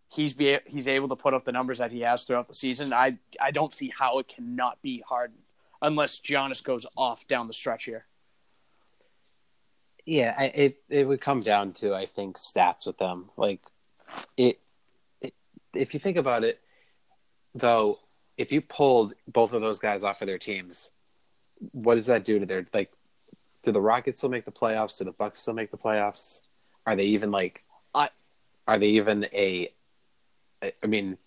he's 0.10 0.34
be 0.36 0.60
he's 0.68 0.88
able 0.88 1.08
to 1.08 1.16
put 1.16 1.34
up 1.34 1.46
the 1.46 1.52
numbers 1.52 1.80
that 1.80 1.92
he 1.92 2.02
has 2.02 2.26
throughout 2.26 2.48
the 2.48 2.54
season. 2.54 2.94
I 2.94 3.18
I 3.40 3.50
don't 3.50 3.74
see 3.74 3.92
how 3.98 4.20
it 4.20 4.28
cannot 4.28 4.80
be 4.84 5.04
Harden 5.08 5.41
unless 5.82 6.20
Giannis 6.20 6.64
goes 6.64 6.86
off 6.96 7.28
down 7.28 7.48
the 7.48 7.54
stretch 7.54 7.86
here. 7.86 8.06
Yeah, 10.06 10.36
I, 10.38 10.46
it 10.46 10.78
it 10.90 11.08
would 11.08 11.22
come 11.22 11.42
down 11.42 11.74
to 11.74 11.94
I 11.94 12.06
think 12.06 12.38
stats 12.38 12.88
with 12.88 12.98
them. 12.98 13.30
Like 13.38 13.62
it, 14.36 14.60
it, 15.22 15.34
if 15.74 15.94
you 15.94 16.00
think 16.00 16.18
about 16.18 16.44
it, 16.44 16.60
though, 17.54 18.00
if 18.38 18.52
you 18.52 18.62
pulled 18.62 19.14
both 19.28 19.54
of 19.54 19.62
those 19.62 19.80
guys 19.80 20.04
off 20.04 20.22
of 20.22 20.28
their 20.28 20.40
teams, 20.40 20.90
what 21.72 21.96
does 21.96 22.08
that 22.08 22.26
do 22.26 22.40
to 22.40 22.46
their 22.46 22.66
like? 22.74 22.92
Do 23.64 23.72
the 23.72 23.82
Rockets 23.82 24.22
still 24.22 24.32
make 24.32 24.46
the 24.46 24.52
playoffs? 24.52 24.98
Do 24.98 25.06
the 25.06 25.12
Bucks 25.12 25.40
still 25.40 25.54
make 25.54 25.70
the 25.70 25.78
playoffs? 25.78 26.42
Are 26.86 26.96
they 26.96 27.04
even 27.04 27.30
like? 27.30 27.64
I- 27.94 28.10
are 28.68 28.80
they 28.80 28.88
even 28.88 29.26
a? 29.34 29.72
I 30.64 30.74
I 30.84 30.88
mean, 30.88 31.18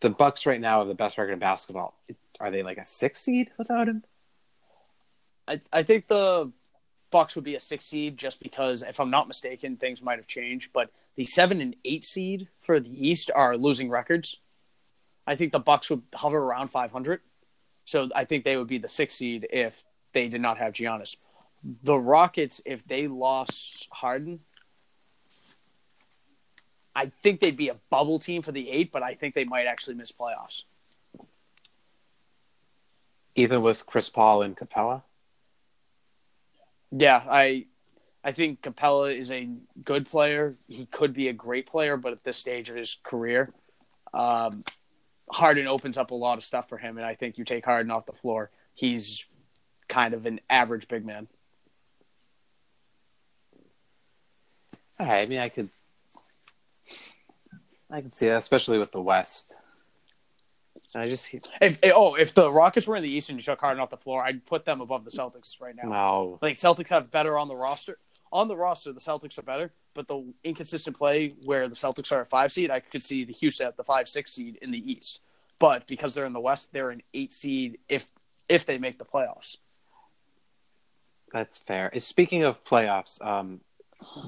the 0.00 0.10
Bucks 0.10 0.46
right 0.46 0.60
now 0.60 0.80
have 0.80 0.88
the 0.88 0.94
best 0.94 1.18
record 1.18 1.32
in 1.32 1.38
basketball. 1.38 1.94
Are 2.40 2.50
they 2.50 2.62
like 2.62 2.78
a 2.78 2.84
six 2.84 3.20
seed 3.22 3.50
without 3.58 3.88
him? 3.88 4.04
I 5.48 5.60
I 5.72 5.82
think 5.82 6.08
the 6.08 6.52
Bucks 7.10 7.34
would 7.34 7.44
be 7.44 7.54
a 7.54 7.60
six 7.60 7.86
seed 7.86 8.18
just 8.18 8.42
because 8.42 8.82
if 8.82 9.00
I'm 9.00 9.10
not 9.10 9.28
mistaken, 9.28 9.76
things 9.76 10.02
might 10.02 10.18
have 10.18 10.26
changed. 10.26 10.70
But 10.72 10.90
the 11.16 11.24
seven 11.24 11.60
and 11.60 11.76
eight 11.84 12.04
seed 12.04 12.48
for 12.60 12.80
the 12.80 13.08
East 13.08 13.30
are 13.34 13.56
losing 13.56 13.88
records. 13.88 14.38
I 15.26 15.34
think 15.34 15.52
the 15.52 15.58
Bucks 15.58 15.90
would 15.90 16.02
hover 16.14 16.38
around 16.38 16.68
500. 16.68 17.20
So 17.84 18.08
I 18.14 18.24
think 18.24 18.44
they 18.44 18.56
would 18.56 18.66
be 18.66 18.78
the 18.78 18.88
six 18.88 19.14
seed 19.14 19.46
if 19.50 19.84
they 20.12 20.28
did 20.28 20.40
not 20.40 20.58
have 20.58 20.72
Giannis. 20.72 21.16
The 21.82 21.98
Rockets, 21.98 22.60
if 22.64 22.86
they 22.86 23.08
lost 23.08 23.88
Harden, 23.90 24.40
I 26.96 27.12
think 27.22 27.40
they'd 27.40 27.56
be 27.56 27.68
a 27.68 27.76
bubble 27.90 28.18
team 28.18 28.40
for 28.40 28.52
the 28.52 28.70
eight, 28.70 28.90
but 28.90 29.02
I 29.02 29.12
think 29.12 29.34
they 29.34 29.44
might 29.44 29.66
actually 29.66 29.96
miss 29.96 30.10
playoffs. 30.10 30.62
Even 33.34 33.60
with 33.60 33.84
Chris 33.84 34.08
Paul 34.08 34.40
and 34.40 34.56
Capela. 34.56 35.02
Yeah, 36.90 37.22
I 37.28 37.66
I 38.24 38.32
think 38.32 38.62
Capela 38.62 39.14
is 39.14 39.30
a 39.30 39.46
good 39.84 40.08
player. 40.08 40.54
He 40.68 40.86
could 40.86 41.12
be 41.12 41.28
a 41.28 41.34
great 41.34 41.66
player, 41.66 41.98
but 41.98 42.12
at 42.12 42.24
this 42.24 42.38
stage 42.38 42.70
of 42.70 42.76
his 42.76 42.96
career, 43.02 43.52
um, 44.14 44.64
Harden 45.30 45.66
opens 45.66 45.98
up 45.98 46.12
a 46.12 46.14
lot 46.14 46.38
of 46.38 46.44
stuff 46.44 46.68
for 46.68 46.78
him, 46.78 46.96
and 46.96 47.06
I 47.06 47.14
think 47.14 47.36
you 47.36 47.44
take 47.44 47.66
Harden 47.66 47.90
off 47.90 48.06
the 48.06 48.12
floor, 48.12 48.50
he's 48.74 49.24
kind 49.88 50.14
of 50.14 50.24
an 50.24 50.40
average 50.48 50.88
big 50.88 51.04
man. 51.04 51.28
All 54.98 55.06
right, 55.06 55.20
I 55.20 55.26
mean, 55.26 55.40
I 55.40 55.50
could, 55.50 55.68
I 57.90 58.00
can 58.00 58.12
see 58.12 58.26
that, 58.26 58.38
especially 58.38 58.78
with 58.78 58.92
the 58.92 59.00
West. 59.00 59.54
And 60.94 61.02
I 61.02 61.08
just 61.08 61.32
If 61.60 61.78
oh, 61.94 62.14
if 62.14 62.34
the 62.34 62.50
Rockets 62.50 62.86
were 62.86 62.96
in 62.96 63.02
the 63.02 63.10
East 63.10 63.28
and 63.28 63.38
you 63.38 63.42
took 63.42 63.60
Harden 63.60 63.80
off 63.80 63.90
the 63.90 63.96
floor, 63.96 64.22
I'd 64.22 64.44
put 64.46 64.64
them 64.64 64.80
above 64.80 65.04
the 65.04 65.10
Celtics 65.10 65.60
right 65.60 65.74
now. 65.74 65.88
no, 65.88 66.38
Like 66.42 66.56
Celtics 66.56 66.88
have 66.90 67.10
better 67.10 67.38
on 67.38 67.48
the 67.48 67.56
roster. 67.56 67.96
On 68.32 68.48
the 68.48 68.56
roster, 68.56 68.92
the 68.92 69.00
Celtics 69.00 69.38
are 69.38 69.42
better, 69.42 69.70
but 69.94 70.08
the 70.08 70.32
inconsistent 70.42 70.96
play 70.96 71.34
where 71.44 71.68
the 71.68 71.74
Celtics 71.74 72.10
are 72.12 72.22
a 72.22 72.26
five 72.26 72.50
seed, 72.50 72.70
I 72.70 72.80
could 72.80 73.02
see 73.02 73.24
the 73.24 73.32
Houston 73.32 73.66
at 73.66 73.76
the 73.76 73.84
five 73.84 74.08
six 74.08 74.32
seed 74.32 74.58
in 74.62 74.70
the 74.70 74.90
East. 74.90 75.20
But 75.58 75.86
because 75.86 76.14
they're 76.14 76.26
in 76.26 76.32
the 76.32 76.40
West, 76.40 76.72
they're 76.72 76.90
an 76.90 77.02
eight 77.14 77.32
seed 77.32 77.78
if 77.88 78.06
if 78.48 78.66
they 78.66 78.78
make 78.78 78.98
the 78.98 79.04
playoffs. 79.04 79.56
that's 81.32 81.58
fair. 81.58 81.90
Speaking 81.98 82.42
of 82.42 82.62
playoffs, 82.64 83.24
um, 83.24 83.60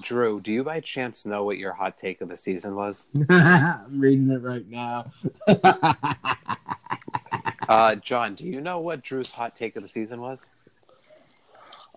Drew, 0.03 0.41
do 0.41 0.53
you 0.53 0.65
by 0.65 0.81
chance 0.81 1.25
know 1.27 1.45
what 1.45 1.59
your 1.59 1.73
hot 1.73 1.99
take 1.99 2.21
of 2.21 2.29
the 2.29 2.37
season 2.37 2.75
was? 2.75 3.07
I'm 3.31 4.01
reading 4.01 4.31
it 4.31 4.43
right 4.43 4.67
now. 4.69 5.13
Uh, 7.69 7.95
John, 7.97 8.35
do 8.35 8.47
you 8.47 8.63
know 8.63 8.81
what 8.81 9.03
Drew's 9.03 9.31
hot 9.31 9.55
take 9.55 9.77
of 9.77 9.83
the 9.83 9.89
season 9.91 10.23
was? 10.23 10.51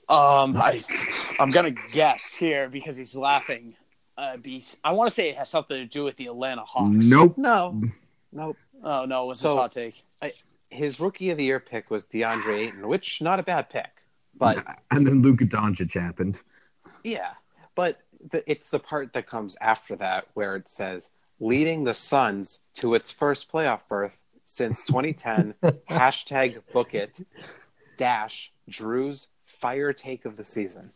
Um, 0.09 0.57
I 0.57 0.83
I'm 1.39 1.49
gonna 1.49 1.71
guess 1.93 2.33
here 2.33 2.67
because 2.67 2.97
he's 2.97 3.15
laughing. 3.15 3.75
Uh, 4.17 4.35
be 4.35 4.61
I 4.83 4.91
want 4.91 5.07
to 5.09 5.13
say 5.13 5.29
it 5.29 5.37
has 5.37 5.47
something 5.47 5.77
to 5.77 5.85
do 5.85 6.03
with 6.03 6.17
the 6.17 6.27
Atlanta 6.27 6.63
Hawks. 6.65 6.89
nope. 7.05 7.37
No, 7.37 7.81
nope. 8.33 8.57
Oh 8.83 9.05
no, 9.05 9.27
what's 9.27 9.39
So- 9.39 9.49
his 9.51 9.55
hot 9.55 9.71
take? 9.71 10.03
His 10.69 10.99
rookie 10.99 11.29
of 11.29 11.37
the 11.37 11.45
year 11.45 11.61
pick 11.61 11.89
was 11.89 12.03
DeAndre 12.05 12.67
Ayton, 12.67 12.87
which 12.89 13.21
not 13.21 13.39
a 13.39 13.43
bad 13.43 13.69
pick, 13.69 13.91
but 14.37 14.57
and 14.91 15.07
then 15.07 15.21
Luka 15.21 15.45
Doncic 15.45 15.93
happened. 15.97 16.41
Yeah, 17.05 17.31
but 17.81 17.99
the, 18.29 18.43
it's 18.45 18.69
the 18.69 18.77
part 18.77 19.11
that 19.13 19.25
comes 19.25 19.57
after 19.59 19.95
that 19.95 20.27
where 20.35 20.55
it 20.55 20.67
says 20.67 21.09
leading 21.39 21.83
the 21.83 21.95
Suns 21.95 22.59
to 22.75 22.93
its 22.93 23.09
first 23.11 23.51
playoff 23.51 23.79
berth 23.89 24.19
since 24.45 24.83
2010. 24.85 25.55
hashtag 25.89 26.61
book 26.71 26.93
it 26.93 27.25
dash 27.97 28.51
Drew's 28.69 29.29
fire 29.43 29.93
take 29.93 30.25
of 30.25 30.37
the 30.37 30.43
season. 30.43 30.91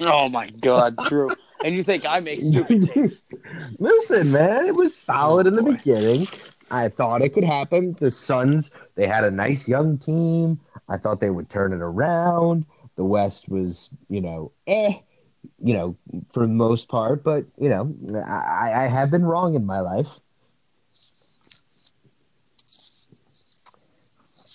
Oh 0.00 0.28
my 0.28 0.50
God, 0.50 0.96
Drew! 1.06 1.30
and 1.64 1.76
you 1.76 1.84
think 1.84 2.04
I 2.04 2.18
make 2.18 2.42
stupid 2.42 2.90
takes? 2.90 3.22
Listen, 3.78 4.32
man, 4.32 4.66
it 4.66 4.74
was 4.74 4.96
solid 4.96 5.46
in 5.46 5.54
the 5.54 5.62
boy. 5.62 5.74
beginning. 5.74 6.26
I 6.72 6.88
thought 6.88 7.22
it 7.22 7.34
could 7.34 7.44
happen. 7.44 7.96
The 8.00 8.10
Suns, 8.10 8.72
they 8.96 9.06
had 9.06 9.22
a 9.22 9.30
nice 9.30 9.68
young 9.68 9.96
team. 9.96 10.58
I 10.88 10.96
thought 10.96 11.20
they 11.20 11.30
would 11.30 11.48
turn 11.50 11.72
it 11.72 11.80
around. 11.80 12.66
The 12.96 13.04
West 13.04 13.48
was, 13.48 13.90
you 14.08 14.20
know, 14.20 14.50
eh, 14.66 14.94
you 15.62 15.74
know, 15.74 15.96
for 16.32 16.40
the 16.46 16.52
most 16.52 16.88
part. 16.88 17.22
But 17.22 17.44
you 17.58 17.68
know, 17.68 17.94
I, 18.26 18.84
I 18.84 18.88
have 18.88 19.10
been 19.10 19.24
wrong 19.24 19.54
in 19.54 19.66
my 19.66 19.80
life. 19.80 20.08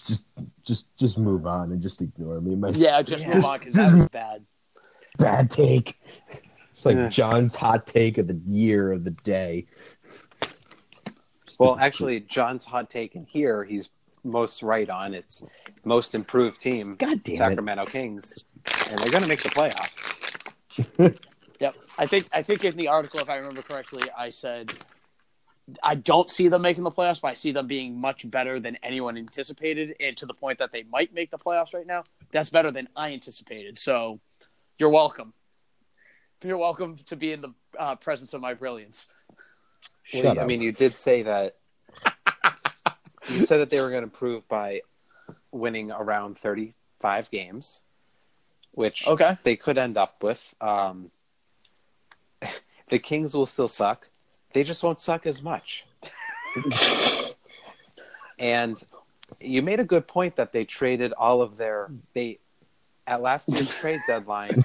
Just, 0.05 0.25
just, 0.63 0.97
just 0.97 1.17
move 1.17 1.47
on 1.47 1.71
and 1.71 1.81
just 1.81 2.01
ignore 2.01 2.39
me. 2.39 2.55
My 2.55 2.69
Yeah, 2.69 3.01
just 3.01 3.25
Yeah. 3.25 3.35
move 3.35 3.45
on 3.45 3.59
because 3.59 3.73
that 3.73 3.95
was 3.95 4.07
bad. 4.09 4.45
bad 5.17 5.49
take. 5.49 5.99
It's 6.75 6.85
like 6.85 6.97
Yeah. 6.97 7.09
John's 7.09 7.55
hot 7.55 7.87
take 7.87 8.17
of 8.17 8.27
the 8.27 8.39
year 8.47 8.91
of 8.91 9.03
the 9.03 9.11
day. 9.11 9.65
Well, 11.57 11.77
actually, 11.79 12.19
John's 12.19 12.65
hot 12.65 12.89
take 12.89 13.15
in 13.15 13.25
here, 13.25 13.63
he's 13.63 13.89
most 14.23 14.61
right 14.61 14.89
on. 14.89 15.13
It's 15.13 15.43
most 15.85 16.13
improved 16.13 16.59
team, 16.59 16.95
God 16.97 17.23
damn 17.23 17.33
it. 17.33 17.37
Sacramento 17.37 17.85
Kings, 17.85 18.43
and 18.89 18.99
they're 18.99 19.11
going 19.11 19.23
to 19.23 19.29
make 19.29 19.41
the 19.41 19.49
playoffs. 19.49 20.24
Yep. 21.59 21.75
I 21.97 22.05
think 22.05 22.27
I 22.33 22.41
think 22.43 22.65
in 22.65 22.75
the 22.75 22.89
article, 22.89 23.19
if 23.21 23.29
I 23.29 23.37
remember 23.37 23.61
correctly, 23.61 24.03
I 24.17 24.29
said 24.29 24.73
I 25.81 25.95
don't 25.95 26.29
see 26.29 26.47
them 26.47 26.61
making 26.61 26.83
the 26.83 26.91
playoffs, 26.91 27.21
but 27.21 27.29
I 27.29 27.33
see 27.33 27.51
them 27.51 27.67
being 27.67 27.99
much 27.99 28.29
better 28.29 28.59
than 28.59 28.77
anyone 28.83 29.17
anticipated, 29.17 29.95
and 29.99 30.15
to 30.17 30.25
the 30.25 30.33
point 30.33 30.59
that 30.59 30.71
they 30.71 30.83
might 30.83 31.13
make 31.13 31.31
the 31.31 31.37
playoffs 31.37 31.73
right 31.73 31.87
now. 31.87 32.03
That's 32.31 32.49
better 32.49 32.71
than 32.71 32.87
I 32.95 33.13
anticipated. 33.13 33.79
So 33.79 34.19
you're 34.77 34.89
welcome. 34.89 35.33
You're 36.43 36.57
welcome 36.57 36.97
to 37.07 37.15
be 37.15 37.31
in 37.31 37.41
the 37.41 37.53
uh, 37.79 37.95
presence 37.95 38.33
of 38.33 38.41
my 38.41 38.53
brilliance. 38.53 39.07
Well, 40.13 40.23
Shut 40.23 40.39
I 40.39 40.45
mean, 40.45 40.61
you 40.61 40.71
did 40.71 40.97
say 40.97 41.23
that. 41.23 41.55
you 43.29 43.39
said 43.39 43.57
that 43.57 43.71
they 43.71 43.81
were 43.81 43.89
going 43.89 44.01
to 44.01 44.07
improve 44.07 44.47
by 44.47 44.81
winning 45.51 45.91
around 45.91 46.37
35 46.37 47.31
games, 47.31 47.81
which 48.75 49.07
Okay. 49.07 49.37
they 49.43 49.55
could 49.55 49.77
end 49.77 49.97
up 49.97 50.21
with. 50.21 50.53
Um, 50.61 51.11
the 52.89 52.99
Kings 52.99 53.33
will 53.33 53.45
still 53.47 53.67
suck. 53.67 54.07
they 54.53 54.63
just 54.63 54.83
won't 54.83 55.01
suck 55.01 55.25
as 55.25 55.41
much. 55.41 55.85
and 58.39 58.81
you 59.41 59.61
made 59.61 59.79
a 59.79 59.83
good 59.83 60.07
point 60.07 60.35
that 60.37 60.51
they 60.53 60.63
traded 60.63 61.11
all 61.13 61.41
of 61.41 61.57
their 61.57 61.89
they 62.13 62.39
at 63.07 63.21
last 63.21 63.49
year's 63.49 63.73
trade 63.75 63.99
deadline 64.07 64.63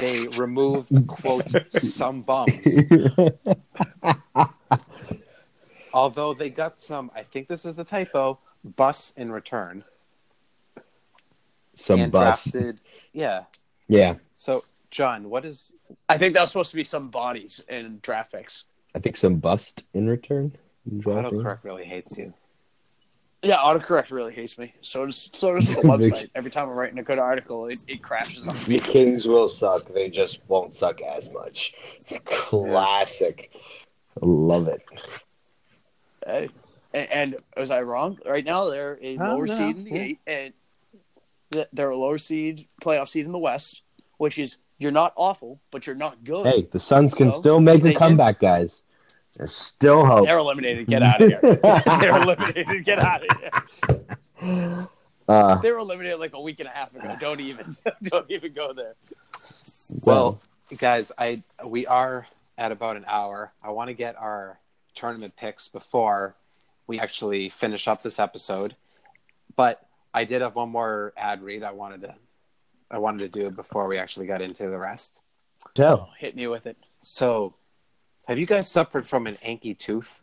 they 0.00 0.26
removed 0.28 0.90
quote 1.06 1.44
some 1.70 2.22
bums 2.22 2.50
although 5.92 6.32
they 6.34 6.48
got 6.50 6.80
some 6.80 7.10
i 7.14 7.22
think 7.22 7.48
this 7.48 7.64
is 7.66 7.78
a 7.78 7.84
typo 7.84 8.38
bus 8.76 9.12
in 9.16 9.30
return 9.32 9.84
Some 11.78 12.00
and 12.00 12.12
bus. 12.12 12.44
drafted 12.50 12.80
yeah 13.12 13.44
Yeah, 13.88 14.16
so 14.34 14.64
john 14.90 15.30
what 15.30 15.44
is 15.44 15.72
I 16.08 16.18
think 16.18 16.34
that 16.34 16.42
was 16.42 16.50
supposed 16.50 16.70
to 16.70 16.76
be 16.76 16.84
some 16.84 17.08
bodies 17.08 17.62
in 17.68 18.00
draft 18.02 18.32
picks. 18.32 18.64
I 18.94 18.98
think 18.98 19.16
some 19.16 19.36
bust 19.36 19.84
in 19.94 20.06
return. 20.08 20.54
in 20.90 21.00
drafting. 21.00 21.40
autocorrect 21.40 21.64
really 21.64 21.84
hates 21.84 22.18
you 22.18 22.34
Yeah, 23.42 23.56
autocorrect 23.58 24.10
really 24.10 24.34
hates 24.34 24.58
me. 24.58 24.74
So 24.82 25.06
does 25.06 25.30
so 25.32 25.54
does 25.54 25.68
the 25.68 25.74
website. 25.92 26.28
Every 26.34 26.50
time 26.50 26.68
I'm 26.68 26.74
writing 26.74 26.98
a 26.98 27.02
good 27.04 27.18
article, 27.20 27.66
it, 27.68 27.78
it 27.86 28.02
crashes 28.02 28.46
on 28.48 28.56
The 28.64 28.70
me. 28.72 28.78
Kings 28.80 29.26
will 29.28 29.48
suck. 29.48 29.92
They 29.94 30.10
just 30.10 30.40
won't 30.48 30.74
suck 30.74 31.00
as 31.00 31.30
much. 31.30 31.72
Classic. 32.24 33.50
Love 34.20 34.66
it. 34.68 34.82
Uh, 36.26 36.46
and, 36.92 37.10
and 37.12 37.36
was 37.56 37.70
I 37.70 37.82
wrong? 37.82 38.18
Right 38.26 38.44
now, 38.44 38.68
they're 38.68 38.98
a 39.00 39.16
lower 39.16 39.46
no. 39.46 39.56
seed 39.56 39.76
in 39.76 39.84
the 39.84 39.90
Yeah. 39.92 40.02
eight, 40.02 40.18
and 40.26 40.52
th- 41.52 41.68
they're 41.72 41.90
a 41.90 41.96
lower 41.96 42.18
seed 42.18 42.68
playoff 42.82 43.08
seed 43.08 43.26
in 43.26 43.32
the 43.32 43.38
West, 43.38 43.82
which 44.18 44.38
is 44.38 44.56
you're 44.78 44.92
not 44.92 45.12
awful, 45.16 45.60
but 45.70 45.86
you're 45.86 45.96
not 45.96 46.22
good. 46.24 46.46
Hey, 46.46 46.68
the 46.70 46.78
Suns 46.80 47.14
can 47.14 47.30
So, 47.30 47.38
still 47.38 47.60
make 47.60 47.82
they 47.82 47.90
a 47.90 47.92
can- 47.92 48.10
comeback, 48.10 48.38
guys. 48.40 48.82
There's 49.36 49.54
still 49.54 50.04
hope. 50.06 50.24
They're 50.24 50.38
eliminated. 50.38 50.86
Get 50.86 51.02
out 51.02 51.20
of 51.20 51.28
here. 51.28 51.40
they're 52.00 52.22
eliminated. 52.22 52.84
Get 52.84 52.98
out 52.98 53.22
of 53.28 53.38
here. 54.40 54.88
Uh, 55.28 55.56
They 55.58 55.70
were 55.70 55.78
eliminated 55.78 56.18
like 56.18 56.32
a 56.34 56.40
week 56.40 56.60
and 56.60 56.68
a 56.68 56.72
half 56.72 56.94
ago. 56.94 57.14
Don't 57.20 57.40
even, 57.40 57.76
don't 58.04 58.30
even 58.30 58.52
go 58.54 58.72
there. 58.72 58.94
Well, 60.04 60.40
guys, 60.78 61.12
I 61.18 61.42
we 61.66 61.86
are 61.86 62.26
at 62.56 62.72
about 62.72 62.96
an 62.96 63.04
hour. 63.06 63.52
I 63.62 63.70
want 63.70 63.88
to 63.88 63.94
get 63.94 64.16
our 64.16 64.58
tournament 64.94 65.34
picks 65.36 65.68
before 65.68 66.34
we 66.86 66.98
actually 66.98 67.48
finish 67.50 67.86
up 67.86 68.02
this 68.02 68.18
episode. 68.18 68.74
But 69.56 69.86
I 70.18 70.24
did 70.24 70.42
have 70.42 70.56
one 70.56 70.70
more 70.70 71.12
ad 71.16 71.42
read 71.44 71.62
I 71.62 71.70
wanted 71.70 72.00
to 72.00 72.14
I 72.90 72.98
wanted 72.98 73.20
to 73.32 73.40
do 73.40 73.50
before 73.52 73.86
we 73.86 73.98
actually 73.98 74.26
got 74.26 74.42
into 74.42 74.64
the 74.68 74.76
rest. 74.76 75.22
tell. 75.74 76.10
Hit 76.18 76.34
me 76.34 76.48
with 76.48 76.66
it. 76.66 76.76
So, 77.02 77.54
have 78.26 78.36
you 78.36 78.44
guys 78.46 78.68
suffered 78.68 79.06
from 79.06 79.28
an 79.28 79.38
anky 79.46 79.78
tooth? 79.78 80.20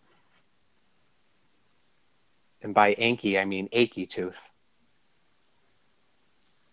And 2.62 2.74
by 2.74 2.93
anky, 2.96 3.39
I 3.39 3.46
mean 3.46 3.70
achy 3.72 4.06
tooth. 4.06 4.41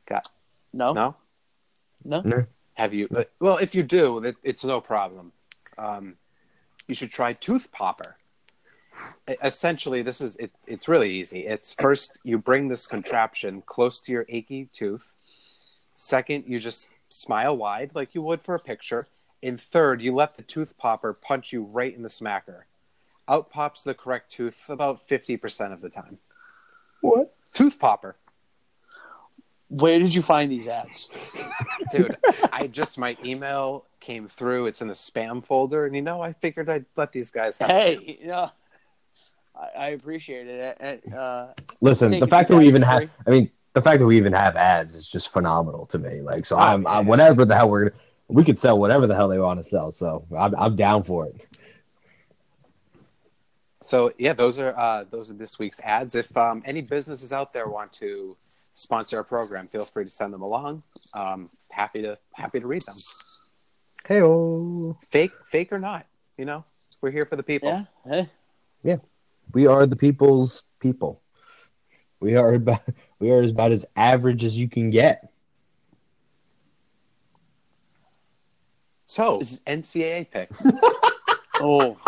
Got 0.09 0.29
No, 0.73 0.93
no? 0.93 1.15
no. 2.05 2.47
Have 2.75 2.93
you? 2.93 3.07
uh, 3.15 3.23
Well, 3.39 3.59
if 3.59 3.73
you 3.73 3.85
do, 3.85 4.19
it, 4.25 4.35
it's 4.43 4.65
no 4.65 4.81
problem. 4.81 5.31
Um, 5.79 6.17
you 6.89 6.97
should 6.97 7.13
try 7.13 7.35
Tooth 7.35 7.71
Popper. 7.71 8.17
Essentially, 9.43 10.03
this 10.03 10.21
is 10.21 10.37
it, 10.37 10.51
it's 10.67 10.89
really 10.89 11.11
easy. 11.13 11.47
It's 11.47 11.73
first 11.73 12.19
you 12.25 12.39
bring 12.39 12.69
this 12.69 12.87
contraption 12.87 13.63
close 13.67 14.01
to 14.01 14.13
your 14.13 14.27
achy 14.29 14.69
tooth. 14.73 15.15
Second, 15.95 16.45
you 16.47 16.59
just 16.59 16.89
smile 17.09 17.57
wide 17.57 17.93
like 17.95 18.15
you 18.15 18.23
would 18.23 18.41
for 18.43 18.55
a 18.55 18.59
picture. 18.61 19.09
And 19.43 19.61
third, 19.61 20.01
you 20.01 20.15
let 20.15 20.37
the 20.37 20.43
tooth 20.43 20.77
popper 20.79 21.13
punch 21.13 21.53
you 21.53 21.63
right 21.63 21.95
in 21.95 22.03
the 22.03 22.09
smacker. 22.09 22.63
Out 23.29 23.51
pops 23.51 23.83
the 23.85 23.95
correct 23.95 24.31
tooth 24.33 24.69
about 24.69 25.07
fifty 25.09 25.37
percent 25.37 25.73
of 25.73 25.81
the 25.81 25.89
time. 25.91 26.19
What? 27.01 27.35
Tooth 27.53 27.79
popper. 27.79 28.17
Where 29.69 29.99
did 29.99 30.15
you 30.15 30.21
find 30.23 30.51
these 30.53 30.69
ads? 30.69 31.09
dude 31.91 32.17
i 32.53 32.67
just 32.67 32.97
my 32.99 33.17
email 33.25 33.85
came 34.01 34.29
through 34.29 34.67
it's 34.67 34.81
in 34.81 34.89
the 34.89 34.95
spam 34.95 35.45
folder 35.45 35.85
and 35.85 35.95
you 35.97 36.01
know 36.03 36.21
i 36.23 36.33
figured 36.33 36.69
i'd 36.71 36.85
let 36.97 37.11
these 37.13 37.31
guys 37.31 37.59
have 37.59 37.69
Hey, 37.69 37.97
chance. 37.97 38.21
you 38.21 38.27
know, 38.29 38.51
I, 39.55 39.69
I 39.77 39.89
appreciate 39.89 40.49
it. 40.49 40.77
And, 40.81 41.15
uh, 41.15 41.49
Listen, 41.81 42.19
the 42.21 42.27
fact 42.27 42.49
that 42.49 42.57
we 42.57 42.67
even 42.69 42.83
have, 42.83 43.09
I 43.27 43.31
mean, 43.31 43.51
the 43.73 43.83
fact 43.83 44.01
that 44.01 44.07
we 44.07 44.17
even 44.17 44.33
have 44.33 44.57
ads 44.57 44.95
is 44.95 45.07
just 45.07 45.33
phenomenal 45.33 45.87
to 45.87 45.99
me. 45.99 46.21
Like, 46.21 46.47
so 46.47 46.57
Oh, 46.57 46.61
I'm, 46.61 46.87
I'm 46.87 47.07
whatever 47.07 47.45
the 47.45 47.55
hell 47.57 47.71
we're 47.71 47.91
gonna, 47.91 48.03
we 48.29 48.45
could 48.45 48.59
sell 48.59 48.79
whatever 48.79 49.07
the 49.07 49.15
hell 49.15 49.29
they 49.29 49.39
want 49.39 49.63
to 49.63 49.69
sell. 49.69 49.93
So 49.93 50.25
I'm, 50.37 50.55
I'm 50.57 50.77
down 50.77 51.03
for 51.05 51.27
it. 51.27 51.47
so 53.83 54.13
yeah 54.17 54.33
those 54.33 54.61
are 54.61 54.73
uh, 54.77 55.05
those 55.11 55.31
are 55.31 55.35
this 55.35 55.59
week's 55.59 55.81
ads. 55.81 56.15
If 56.15 56.35
um, 56.37 56.63
any 56.65 56.83
businesses 56.83 57.33
out 57.33 57.53
there 57.53 57.69
want 57.69 57.93
to 57.95 58.37
sponsor 58.75 59.19
our 59.19 59.25
program 59.25 59.67
feel 59.67 59.85
free 59.85 60.05
to 60.05 60.11
send 60.11 60.33
them 60.33 60.43
along. 60.43 60.83
Um, 61.15 61.51
happy 61.71 62.03
to 62.03 62.17
happy 62.33 62.61
to 62.61 62.67
read 62.67 62.83
them. 62.83 62.97
Hey, 64.07 64.23
oh, 64.23 64.97
fake 65.11 65.33
fake 65.51 65.73
or 65.73 65.79
not 65.79 66.07
you 66.37 66.45
know? 66.45 66.65
We're 67.01 67.11
here 67.11 67.27
for 67.27 67.37
the 67.37 67.43
people. 67.43 67.87
Yeah, 68.07 68.25
hey, 68.85 69.01
we 69.53 69.67
are 69.67 69.87
the 69.87 69.97
people's 69.97 70.65
people. 70.81 71.23
We 72.21 72.37
are 72.37 72.55
about, 72.55 72.83
we 73.19 73.31
are 73.31 73.43
about 73.43 73.73
as 73.73 73.85
average 73.97 74.45
as 74.45 74.57
you 74.57 74.69
can 74.69 74.91
get. 74.91 75.29
so 79.05 79.41
is 79.41 79.61
ncaa 79.67 80.31
picks 80.31 80.67
oh, 81.61 81.99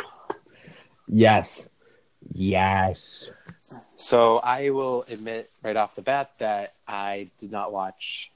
Yes, 1.06 1.68
yes. 2.32 3.30
So 3.98 4.38
I 4.38 4.70
will 4.70 5.04
admit 5.08 5.48
right 5.62 5.76
off 5.76 5.94
the 5.94 6.02
bat 6.02 6.30
that 6.38 6.70
I 6.88 7.30
did 7.38 7.52
not 7.52 7.72
watch 7.72 8.30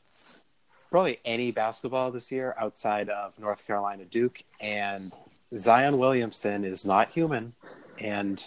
probably 0.90 1.18
any 1.24 1.50
basketball 1.50 2.10
this 2.10 2.30
year 2.30 2.54
outside 2.58 3.08
of 3.08 3.38
North 3.38 3.66
Carolina 3.66 4.04
Duke 4.04 4.42
and 4.60 5.12
Zion 5.56 5.98
Williamson 5.98 6.64
is 6.64 6.84
not 6.84 7.10
human 7.10 7.54
and 7.98 8.46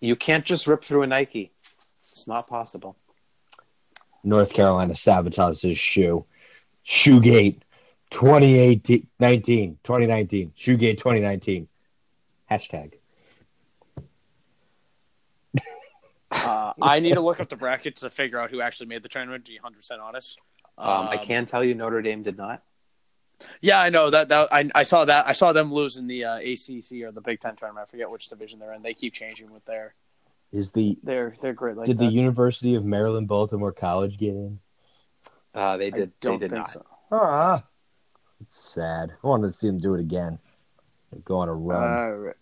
you 0.00 0.16
can't 0.16 0.44
just 0.44 0.66
rip 0.66 0.84
through 0.84 1.02
a 1.02 1.06
Nike. 1.06 1.50
It's 1.98 2.26
not 2.26 2.48
possible. 2.48 2.96
North 4.24 4.52
Carolina 4.52 4.94
sabotages 4.94 5.62
his 5.62 5.78
shoe. 5.78 6.24
Shoegate 6.86 7.60
2018, 8.10 9.06
19, 9.20 9.78
2019. 9.84 10.52
Shoegate 10.58 10.98
2019. 10.98 11.68
Hashtag. 12.50 12.94
uh, 16.30 16.72
I 16.80 17.00
need 17.00 17.14
to 17.14 17.20
look 17.20 17.40
up 17.40 17.48
the 17.48 17.56
brackets 17.56 18.00
to 18.00 18.10
figure 18.10 18.38
out 18.38 18.50
who 18.50 18.60
actually 18.60 18.86
made 18.86 19.02
the 19.02 19.08
tournament. 19.08 19.44
To 19.46 19.52
be 19.52 19.58
hundred 19.58 19.76
percent 19.78 20.00
honest, 20.00 20.40
Um, 20.78 21.08
I 21.08 21.16
can 21.18 21.46
tell 21.46 21.62
you 21.62 21.74
Notre 21.74 22.02
Dame 22.02 22.22
did 22.22 22.36
not. 22.38 22.62
Yeah, 23.60 23.80
I 23.80 23.88
know 23.90 24.10
that. 24.10 24.28
That 24.28 24.48
I, 24.52 24.70
I 24.74 24.82
saw 24.82 25.04
that. 25.04 25.26
I 25.26 25.32
saw 25.32 25.52
them 25.52 25.72
lose 25.72 25.96
in 25.96 26.06
the 26.06 26.24
uh, 26.24 26.36
ACC 26.38 27.02
or 27.04 27.12
the 27.12 27.20
Big 27.20 27.40
Ten 27.40 27.54
tournament. 27.56 27.86
I 27.88 27.90
forget 27.90 28.10
which 28.10 28.28
division 28.28 28.58
they're 28.58 28.72
in. 28.72 28.82
They 28.82 28.94
keep 28.94 29.12
changing 29.14 29.52
with 29.52 29.64
their. 29.64 29.94
Is 30.50 30.72
the 30.72 30.98
They're 31.02 31.34
they're 31.42 31.52
great 31.52 31.76
like 31.76 31.86
did 31.86 31.98
that. 31.98 32.04
the 32.06 32.10
University 32.10 32.74
of 32.74 32.84
Maryland 32.84 33.28
Baltimore 33.28 33.70
College 33.72 34.16
get 34.18 34.30
in? 34.30 34.58
Uh, 35.54 35.76
they 35.76 35.90
did. 35.90 36.10
They 36.20 36.28
don't 36.30 36.38
did 36.40 36.50
think 36.50 36.60
not. 36.60 36.68
so. 36.68 36.86
Ah, 37.12 37.62
it's 38.40 38.58
sad. 38.72 39.12
I 39.22 39.26
wanted 39.26 39.48
to 39.48 39.52
see 39.52 39.66
them 39.66 39.78
do 39.78 39.94
it 39.94 40.00
again. 40.00 40.38
Go 41.24 41.38
on 41.38 41.48
a 41.48 41.54
run. 41.54 42.32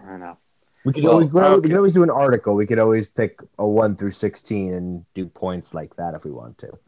Uh, 0.00 0.02
I 0.12 0.16
know. 0.16 0.38
we 0.84 0.92
could 0.92 1.04
well, 1.04 1.14
always, 1.14 1.26
we 1.26 1.30
could 1.32 1.42
always- 1.44 1.62
we 1.62 1.68
could 1.68 1.76
always 1.76 1.92
do 1.92 2.02
an 2.02 2.10
article. 2.10 2.54
We 2.54 2.66
could 2.66 2.78
always 2.78 3.06
pick 3.06 3.38
a 3.58 3.66
one 3.66 3.96
through 3.96 4.12
sixteen 4.12 4.72
and 4.74 5.04
do 5.14 5.26
points 5.26 5.72
like 5.74 5.94
that 5.96 6.14
if 6.14 6.24
we 6.24 6.30
want 6.30 6.58
to, 6.58 6.78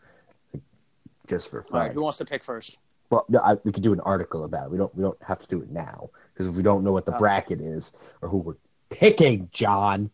just 1.26 1.51
for 1.51 1.62
fun. 1.62 1.80
right, 1.80 1.93
who 1.93 2.03
wants 2.03 2.18
to 2.18 2.24
pick 2.24 2.43
first? 2.43 2.78
Well, 3.11 3.25
no, 3.29 3.41
I, 3.41 3.55
we 3.65 3.73
could 3.73 3.83
do 3.83 3.93
an 3.93 4.01
article 4.01 4.45
about 4.45 4.67
it. 4.67 4.71
We 4.71 4.79
don't. 4.79 4.95
We 4.95 5.03
don't 5.03 5.21
have 5.23 5.41
to 5.41 5.47
do 5.49 5.61
it 5.63 5.71
now 5.71 6.11
because 6.33 6.47
if 6.47 6.55
we 6.55 6.63
don't 6.63 6.85
know 6.85 6.93
what 6.93 7.07
the 7.07 7.15
Oh. 7.15 7.19
bracket 7.19 7.61
is 7.61 7.93
or 8.21 8.29
who 8.29 8.39
we're 8.39 8.57
picking, 8.91 9.49
John, 9.53 10.11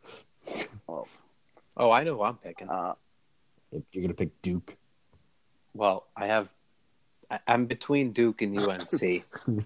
Oh, 1.76 1.90
I 1.90 2.04
know 2.04 2.14
who 2.16 2.22
I'm 2.22 2.36
picking. 2.36 2.68
Uh, 2.68 2.94
if 3.72 3.82
you're 3.92 4.02
gonna 4.02 4.14
pick 4.14 4.40
Duke. 4.42 4.76
Well, 5.74 6.06
I 6.16 6.26
have. 6.26 6.48
I- 7.30 7.40
I'm 7.48 7.66
between 7.66 8.12
Duke 8.12 8.42
and 8.42 8.56
UNC. 8.60 9.24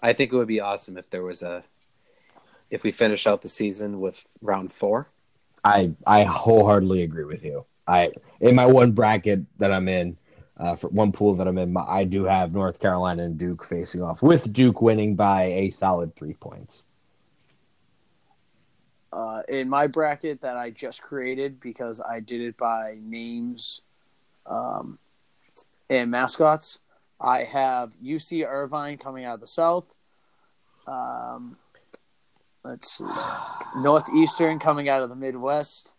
I 0.00 0.12
think 0.12 0.32
it 0.32 0.36
would 0.36 0.46
be 0.48 0.60
awesome 0.60 0.96
if 0.96 1.10
there 1.10 1.22
was 1.22 1.42
a. 1.42 1.64
If 2.70 2.82
we 2.82 2.90
finish 2.92 3.26
out 3.26 3.42
the 3.42 3.48
season 3.48 4.00
with 4.00 4.24
round 4.40 4.72
four. 4.72 5.08
I 5.64 5.92
I 6.06 6.24
wholeheartedly 6.24 7.02
agree 7.02 7.24
with 7.24 7.44
you. 7.44 7.64
I 7.86 8.12
in 8.40 8.54
my 8.54 8.66
one 8.66 8.92
bracket 8.92 9.40
that 9.58 9.72
I'm 9.72 9.88
in, 9.88 10.16
uh, 10.58 10.76
for 10.76 10.88
one 10.88 11.12
pool 11.12 11.34
that 11.34 11.46
I'm 11.46 11.58
in, 11.58 11.76
I 11.76 12.04
do 12.04 12.24
have 12.24 12.52
North 12.52 12.80
Carolina 12.80 13.24
and 13.24 13.38
Duke 13.38 13.64
facing 13.64 14.02
off, 14.02 14.22
with 14.22 14.52
Duke 14.52 14.80
winning 14.82 15.14
by 15.14 15.44
a 15.44 15.70
solid 15.70 16.14
three 16.16 16.34
points. 16.34 16.84
uh, 19.12 19.42
in 19.48 19.68
my 19.68 19.86
bracket 19.86 20.42
that 20.42 20.56
I 20.58 20.70
just 20.70 21.00
created 21.02 21.58
because 21.58 22.00
I 22.02 22.20
did 22.20 22.42
it 22.42 22.56
by 22.58 22.98
names 23.00 23.80
um, 24.44 24.98
and 25.88 26.10
mascots. 26.10 26.80
I 27.18 27.44
have 27.44 27.94
UC 28.04 28.46
Irvine 28.46 28.98
coming 28.98 29.24
out 29.24 29.34
of 29.36 29.40
the 29.40 29.46
South, 29.46 29.86
Um, 30.86 31.56
let's 32.62 32.98
see. 32.98 33.06
Northeastern 33.76 34.58
coming 34.58 34.90
out 34.90 35.02
of 35.02 35.08
the 35.08 35.16
Midwest, 35.16 35.94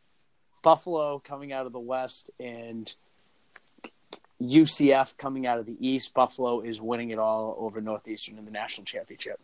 Buffalo 0.62 1.18
coming 1.18 1.52
out 1.52 1.66
of 1.66 1.74
the 1.74 1.80
West, 1.80 2.30
and 2.40 2.94
UCF 4.42 5.18
coming 5.18 5.48
out 5.48 5.60
of 5.60 5.66
the 5.66 5.78
East. 5.80 6.14
Buffalo 6.14 6.62
is 6.62 6.82
winning 6.82 7.10
it 7.10 7.20
all 7.20 7.56
over 7.60 7.82
Northeastern 7.82 8.38
in 8.38 8.46
the 8.46 8.52
national 8.52 8.86
championship. 8.86 9.40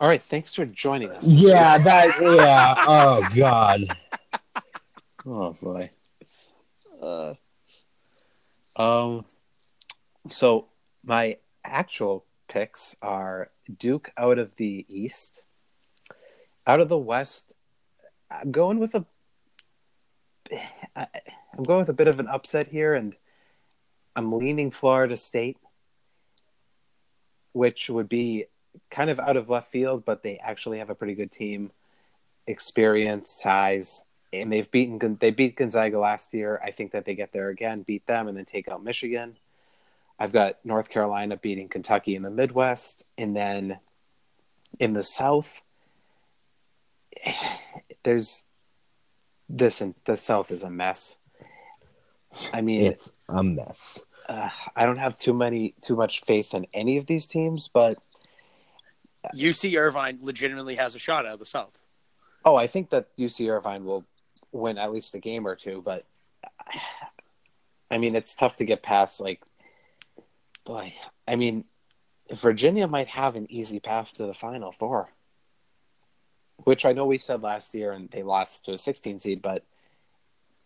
All 0.00 0.08
right, 0.08 0.20
thanks 0.20 0.52
for 0.52 0.66
joining 0.66 1.10
us. 1.10 1.24
Yeah, 1.24 1.78
that. 1.78 2.20
Yeah. 2.20 2.74
Oh 2.88 3.28
God. 3.34 3.96
Oh 5.24 5.52
boy. 5.62 5.88
Uh, 7.00 7.34
um. 8.74 9.24
So 10.26 10.66
my 11.04 11.36
actual 11.64 12.24
picks 12.48 12.96
are 13.00 13.50
Duke 13.78 14.10
out 14.16 14.40
of 14.40 14.56
the 14.56 14.84
East. 14.88 15.44
Out 16.66 16.80
of 16.80 16.88
the 16.88 16.98
West, 16.98 17.54
I'm 18.28 18.50
going 18.50 18.80
with 18.80 18.96
a. 18.96 19.06
I- 20.96 21.06
I'm 21.56 21.64
going 21.64 21.80
with 21.80 21.88
a 21.88 21.94
bit 21.94 22.08
of 22.08 22.20
an 22.20 22.28
upset 22.28 22.68
here, 22.68 22.94
and 22.94 23.16
I'm 24.16 24.32
leaning 24.32 24.70
Florida 24.70 25.16
State, 25.16 25.58
which 27.52 27.90
would 27.90 28.08
be 28.08 28.46
kind 28.90 29.10
of 29.10 29.20
out 29.20 29.36
of 29.36 29.50
left 29.50 29.70
field, 29.70 30.04
but 30.04 30.22
they 30.22 30.38
actually 30.38 30.78
have 30.78 30.90
a 30.90 30.94
pretty 30.94 31.14
good 31.14 31.30
team, 31.30 31.70
experience, 32.46 33.30
size, 33.30 34.04
and 34.32 34.50
they've 34.50 34.70
beaten 34.70 35.18
they 35.20 35.30
beat 35.30 35.56
Gonzaga 35.56 35.98
last 35.98 36.32
year. 36.32 36.60
I 36.64 36.70
think 36.70 36.92
that 36.92 37.04
they 37.04 37.14
get 37.14 37.32
there 37.32 37.50
again, 37.50 37.82
beat 37.82 38.06
them, 38.06 38.28
and 38.28 38.36
then 38.36 38.46
take 38.46 38.68
out 38.68 38.82
Michigan. 38.82 39.36
I've 40.18 40.32
got 40.32 40.64
North 40.64 40.88
Carolina 40.88 41.36
beating 41.36 41.68
Kentucky 41.68 42.14
in 42.14 42.22
the 42.22 42.30
Midwest, 42.30 43.06
and 43.18 43.36
then 43.36 43.78
in 44.78 44.92
the 44.94 45.02
South, 45.02 45.60
there's 48.04 48.44
this 49.52 49.80
and 49.80 49.94
the 50.06 50.16
South 50.16 50.50
is 50.50 50.62
a 50.62 50.70
mess. 50.70 51.18
I 52.52 52.62
mean, 52.62 52.86
It's 52.86 53.12
a 53.28 53.42
mess. 53.42 54.00
uh, 54.28 54.48
I 54.74 54.86
don't 54.86 54.96
have 54.98 55.18
too 55.18 55.34
many 55.34 55.74
too 55.82 55.94
much 55.94 56.22
faith 56.22 56.54
in 56.54 56.66
any 56.72 56.96
of 56.96 57.06
these 57.06 57.26
teams, 57.26 57.68
but 57.68 57.98
UC 59.36 59.78
Irvine 59.78 60.18
legitimately 60.22 60.76
has 60.76 60.96
a 60.96 60.98
shot 60.98 61.26
out 61.26 61.34
of 61.34 61.38
the 61.38 61.46
South. 61.46 61.80
oh, 62.44 62.56
I 62.56 62.66
think 62.66 62.90
that 62.90 63.14
UC 63.16 63.48
Irvine 63.50 63.84
will 63.84 64.04
win 64.50 64.78
at 64.78 64.90
least 64.92 65.14
a 65.14 65.18
game 65.20 65.46
or 65.46 65.54
two. 65.54 65.82
But 65.84 66.06
I 67.90 67.98
mean, 67.98 68.16
it's 68.16 68.34
tough 68.34 68.56
to 68.56 68.64
get 68.64 68.82
past. 68.82 69.20
Like, 69.20 69.42
boy, 70.64 70.94
I 71.28 71.36
mean, 71.36 71.64
Virginia 72.32 72.88
might 72.88 73.08
have 73.08 73.36
an 73.36 73.46
easy 73.52 73.78
path 73.80 74.14
to 74.14 74.24
the 74.26 74.34
Final 74.34 74.72
Four, 74.72 75.10
which 76.64 76.84
I 76.84 76.92
know 76.92 77.06
we 77.06 77.18
said 77.18 77.42
last 77.42 77.74
year, 77.74 77.92
and 77.92 78.10
they 78.10 78.22
lost 78.22 78.64
to 78.66 78.72
a 78.72 78.78
16 78.78 79.20
seed, 79.20 79.42
but. 79.42 79.64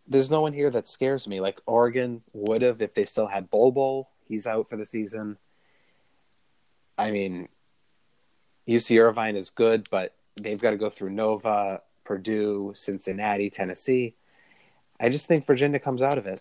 There's 0.09 0.31
no 0.31 0.41
one 0.41 0.53
here 0.53 0.71
that 0.71 0.87
scares 0.87 1.27
me. 1.27 1.41
Like 1.41 1.61
Oregon 1.67 2.23
would 2.33 2.63
have 2.63 2.81
if 2.81 2.95
they 2.95 3.05
still 3.05 3.27
had 3.27 3.51
Bol 3.51 3.73
Bol. 3.73 4.09
He's 4.29 4.47
out 4.47 4.69
for 4.71 4.77
the 4.77 4.85
season. 4.85 5.37
I 6.97 7.11
mean, 7.11 7.49
UC 8.69 9.01
Irvine 9.01 9.37
is 9.37 9.51
good, 9.51 9.89
but 9.91 10.15
they've 10.41 10.61
got 10.61 10.71
to 10.71 10.77
go 10.77 10.91
through 10.91 11.11
Nova, 11.11 11.83
Purdue, 12.05 12.73
Cincinnati, 12.75 13.51
Tennessee. 13.51 14.15
I 14.99 15.09
just 15.09 15.27
think 15.27 15.47
Virginia 15.47 15.79
comes 15.79 16.03
out 16.03 16.19
of 16.19 16.27
it. 16.27 16.41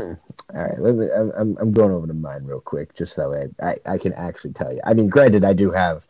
Hmm. 0.00 0.12
All 0.56 0.62
right, 0.62 0.78
let 0.80 0.94
me, 0.94 1.10
I'm- 1.10 1.56
I'm 1.60 1.72
going 1.72 1.90
over 1.90 2.06
to 2.06 2.14
mine 2.14 2.44
real 2.44 2.60
quick, 2.60 2.94
just 2.94 3.14
so 3.14 3.32
I, 3.60 3.66
I 3.66 3.76
I 3.94 3.98
can 3.98 4.12
actually 4.12 4.52
tell 4.52 4.72
you. 4.72 4.80
I 4.84 4.94
mean, 4.94 5.08
granted, 5.08 5.44
I 5.44 5.52
do 5.52 5.70
have 5.70 6.06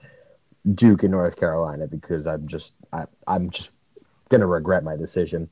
Duke 0.75 1.05
in 1.05 1.11
North 1.13 1.37
Carolina 1.37 1.87
because 1.87 2.27
I'm 2.27 2.47
just 2.49 2.75
I, 2.93 3.05
I'm 3.27 3.51
just 3.51 3.73
gonna 4.29 4.47
regret 4.47 4.83
my 4.85 4.97
decision. 4.97 5.49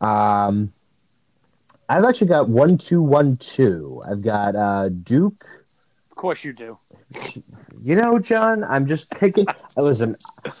Um, 0.00 0.72
I've 1.88 2.04
actually 2.04 2.28
got 2.28 2.48
one 2.48 2.78
two 2.78 3.02
one 3.02 3.36
two. 3.38 4.02
I've 4.08 4.22
got 4.22 4.54
uh 4.56 4.88
Duke. 4.90 5.44
Of 6.10 6.16
course 6.16 6.44
you 6.44 6.52
do. 6.52 6.78
You 7.82 7.96
know, 7.96 8.18
John, 8.18 8.64
I'm 8.64 8.86
just 8.86 9.10
picking. 9.10 9.46
Listen, 9.76 10.16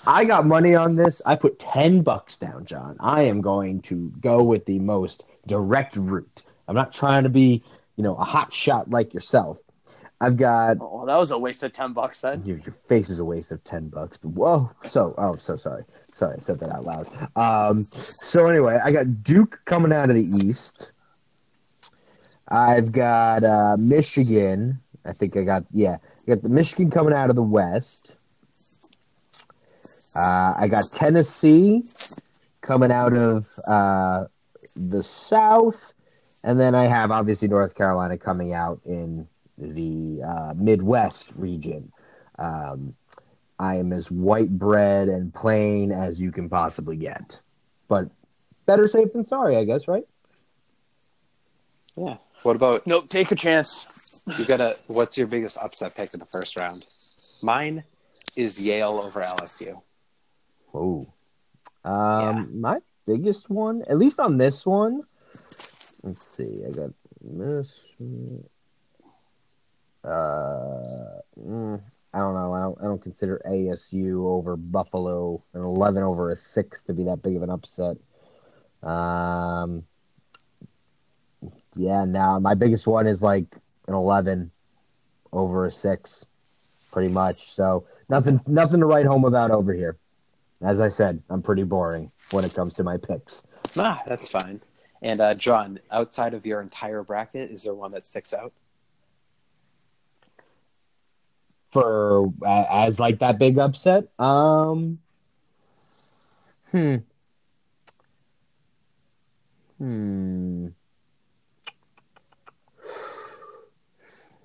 I 0.06 0.24
got 0.24 0.46
money 0.46 0.74
on 0.74 0.96
this. 0.96 1.20
I 1.24 1.36
put 1.36 1.58
ten 1.58 2.02
bucks 2.02 2.36
down, 2.36 2.64
John. 2.64 2.96
I 3.00 3.22
am 3.22 3.40
going 3.40 3.80
to 3.82 4.12
go 4.20 4.42
with 4.42 4.64
the 4.64 4.78
most 4.78 5.24
direct 5.46 5.96
route. 5.96 6.42
I'm 6.68 6.74
not 6.74 6.92
trying 6.92 7.22
to 7.24 7.28
be, 7.30 7.62
you 7.96 8.04
know, 8.04 8.14
a 8.16 8.24
hot 8.24 8.52
shot 8.52 8.90
like 8.90 9.14
yourself. 9.14 9.58
I've 10.20 10.36
got 10.36 10.76
Oh, 10.80 11.06
that 11.06 11.16
was 11.16 11.30
a 11.30 11.38
waste 11.38 11.62
of 11.62 11.72
ten 11.72 11.92
bucks 11.92 12.20
then. 12.20 12.42
your, 12.44 12.58
your 12.58 12.74
face 12.88 13.08
is 13.08 13.18
a 13.18 13.24
waste 13.24 13.50
of 13.52 13.62
ten 13.64 13.88
bucks. 13.88 14.18
But 14.18 14.30
whoa, 14.30 14.70
so 14.88 15.14
oh, 15.16 15.36
so 15.36 15.56
sorry, 15.56 15.84
sorry, 16.14 16.36
I 16.36 16.40
said 16.40 16.60
that 16.60 16.70
out 16.72 16.84
loud. 16.84 17.08
Um, 17.36 17.82
so 17.82 18.46
anyway, 18.46 18.80
I 18.84 18.90
got 18.92 19.22
Duke 19.22 19.60
coming 19.64 19.92
out 19.92 20.10
of 20.10 20.16
the 20.16 20.22
East. 20.44 20.90
I've 22.48 22.92
got 22.92 23.44
uh, 23.44 23.76
Michigan. 23.78 24.80
I 25.04 25.12
think 25.12 25.36
I 25.36 25.42
got 25.44 25.64
yeah, 25.72 25.98
I 26.26 26.34
got 26.34 26.42
the 26.42 26.48
Michigan 26.48 26.90
coming 26.90 27.14
out 27.14 27.30
of 27.30 27.36
the 27.36 27.42
West. 27.42 28.12
Uh, 30.16 30.54
I 30.58 30.66
got 30.68 30.84
Tennessee 30.92 31.84
coming 32.60 32.90
out 32.90 33.12
of 33.16 33.46
uh, 33.68 34.24
the 34.74 35.02
South, 35.02 35.92
and 36.44 36.58
then 36.58 36.74
I 36.74 36.84
have 36.86 37.10
obviously 37.10 37.48
North 37.48 37.74
Carolina 37.74 38.16
coming 38.18 38.52
out 38.52 38.80
in 38.84 39.26
the 39.56 40.22
uh, 40.22 40.54
Midwest 40.56 41.32
region. 41.36 41.92
Um, 42.38 42.94
I 43.58 43.76
am 43.76 43.92
as 43.92 44.10
white 44.10 44.50
bread 44.56 45.08
and 45.08 45.34
plain 45.34 45.90
as 45.90 46.20
you 46.20 46.30
can 46.30 46.48
possibly 46.48 46.96
get, 46.96 47.40
but 47.88 48.08
better 48.66 48.86
safe 48.86 49.12
than 49.12 49.24
sorry, 49.24 49.56
I 49.56 49.64
guess, 49.64 49.88
right? 49.88 50.06
Yeah. 51.96 52.18
What 52.44 52.54
about 52.54 52.86
Nope, 52.86 53.08
take 53.08 53.32
a 53.32 53.34
chance. 53.34 54.22
you? 54.38 54.44
Got 54.44 54.60
a 54.60 54.76
what's 54.86 55.18
your 55.18 55.26
biggest 55.26 55.58
upset 55.58 55.96
pick 55.96 56.14
in 56.14 56.20
the 56.20 56.26
first 56.26 56.56
round? 56.56 56.84
Mine 57.42 57.82
is 58.36 58.60
Yale 58.60 59.00
over 59.02 59.20
LSU. 59.20 59.80
Oh, 60.72 61.06
um, 61.84 61.92
Yeah. 61.92 62.44
my 62.60 62.78
biggest 63.06 63.50
one, 63.50 63.82
at 63.88 63.98
least 63.98 64.20
on 64.20 64.38
this 64.38 64.64
one. 64.64 65.02
Let's 66.02 66.26
see. 66.36 66.62
I 66.66 66.70
got 66.70 66.90
this. 67.20 67.80
Uh, 70.04 71.20
mm, 71.40 71.80
I 72.14 72.18
don't 72.18 72.34
know. 72.34 72.52
I 72.52 72.60
don't. 72.60 72.78
I 72.80 72.84
don't 72.84 73.02
consider 73.02 73.42
ASU 73.46 74.24
over 74.24 74.56
Buffalo 74.56 75.42
an 75.54 75.62
eleven 75.62 76.02
over 76.02 76.30
a 76.30 76.36
six 76.36 76.82
to 76.84 76.92
be 76.92 77.04
that 77.04 77.22
big 77.22 77.36
of 77.36 77.42
an 77.42 77.50
upset. 77.50 77.96
Um. 78.82 79.84
Yeah. 81.76 82.04
Now 82.04 82.38
my 82.38 82.54
biggest 82.54 82.86
one 82.86 83.06
is 83.06 83.22
like 83.22 83.56
an 83.86 83.94
eleven 83.94 84.50
over 85.32 85.66
a 85.66 85.72
six, 85.72 86.24
pretty 86.92 87.12
much. 87.12 87.54
So 87.54 87.86
nothing. 88.08 88.40
Nothing 88.46 88.80
to 88.80 88.86
write 88.86 89.06
home 89.06 89.24
about 89.24 89.50
over 89.50 89.72
here. 89.72 89.96
As 90.60 90.80
I 90.80 90.88
said, 90.88 91.22
I'm 91.28 91.42
pretty 91.42 91.62
boring 91.64 92.10
when 92.30 92.44
it 92.44 92.54
comes 92.54 92.74
to 92.74 92.84
my 92.84 92.96
picks. 92.96 93.46
Ah, 93.76 94.02
that's 94.06 94.28
fine. 94.28 94.60
And 95.02 95.20
uh, 95.20 95.34
John, 95.34 95.80
outside 95.90 96.34
of 96.34 96.46
your 96.46 96.60
entire 96.60 97.02
bracket, 97.02 97.50
is 97.50 97.64
there 97.64 97.74
one 97.74 97.92
that 97.92 98.06
sticks 98.06 98.32
out? 98.32 98.52
For 101.70 102.32
uh, 102.44 102.64
as 102.70 102.98
like 102.98 103.18
that 103.20 103.38
big 103.38 103.58
upset, 103.58 104.08
um, 104.18 104.98
hmm, 106.70 106.96
hmm, 109.78 110.68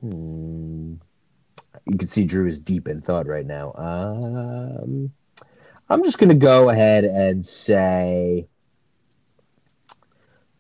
hmm. 0.02 0.94
You 1.86 1.98
can 1.98 2.08
see 2.08 2.26
Drew 2.26 2.48
is 2.48 2.60
deep 2.60 2.88
in 2.88 3.02
thought 3.02 3.28
right 3.28 3.46
now. 3.46 3.74
Um, 3.76 5.12
I'm 5.90 6.04
just 6.04 6.18
gonna 6.20 6.36
go 6.36 6.70
ahead 6.70 7.06
and 7.06 7.46
say. 7.46 8.48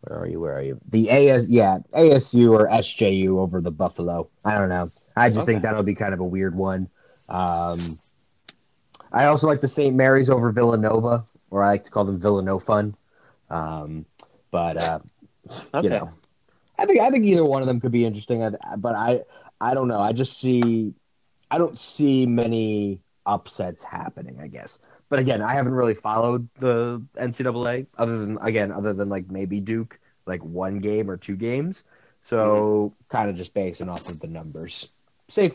Where 0.04 0.20
are 0.20 0.28
you? 0.28 0.40
Where 0.40 0.54
are 0.56 0.62
you? 0.62 0.80
The 0.90 1.10
AS, 1.10 1.48
yeah, 1.48 1.80
ASU 1.94 2.52
or 2.52 2.68
SJU 2.68 3.38
over 3.38 3.62
the 3.62 3.72
Buffalo. 3.72 4.30
I 4.44 4.58
don't 4.58 4.70
know. 4.70 4.90
I 5.16 5.30
just 5.30 5.46
think 5.46 5.62
that'll 5.62 5.84
be 5.84 5.96
kind 5.96 6.14
of 6.14 6.20
a 6.20 6.26
weird 6.26 6.56
one. 6.56 6.90
Um, 7.30 7.80
I 9.12 9.26
also 9.26 9.48
like 9.48 9.62
the 9.62 9.68
St. 9.68 9.96
Mary's 9.96 10.30
over 10.30 10.52
Villanova, 10.52 11.26
or 11.52 11.64
I 11.64 11.68
like 11.68 11.84
to 11.86 11.92
call 11.92 12.06
them 12.06 12.20
Villanofun. 12.20 12.96
Um, 13.50 14.06
but 14.52 14.78
uh, 14.78 15.00
Okay. 15.74 15.84
you 15.84 15.90
know, 15.90 16.10
I 16.78 16.86
think 16.86 17.00
I 17.00 17.12
think 17.12 17.26
either 17.26 17.46
one 17.46 17.62
of 17.62 17.68
them 17.68 17.80
could 17.80 17.92
be 17.92 18.06
interesting. 18.06 18.40
But 18.78 18.96
I 18.96 19.22
I 19.62 19.74
don't 19.74 19.88
know. 19.88 20.00
I 20.00 20.12
just 20.14 20.40
see 20.40 20.94
I 21.52 21.58
don't 21.58 21.78
see 21.78 22.26
many 22.26 23.00
upsets 23.26 23.84
happening. 23.84 24.40
I 24.42 24.48
guess. 24.48 24.80
But 25.14 25.19
again, 25.19 25.44
I 25.44 25.53
haven't 25.53 25.76
really 25.76 25.94
followed 25.94 26.49
the 26.60 26.99
NCAA 27.18 27.85
other 27.99 28.18
than 28.18 28.40
again 28.41 28.72
other 28.72 28.94
than 28.94 29.10
like 29.10 29.30
maybe 29.30 29.60
Duke, 29.60 29.99
like 30.26 30.44
one 30.44 30.80
game 30.80 31.07
or 31.07 31.18
two 31.18 31.35
games. 31.35 31.84
So 32.23 32.95
kind 33.10 33.30
of 33.30 33.35
just 33.35 33.53
basing 33.53 33.90
off 33.90 34.10
of 34.10 34.19
the 34.22 34.26
numbers, 34.26 34.91
safe 35.30 35.53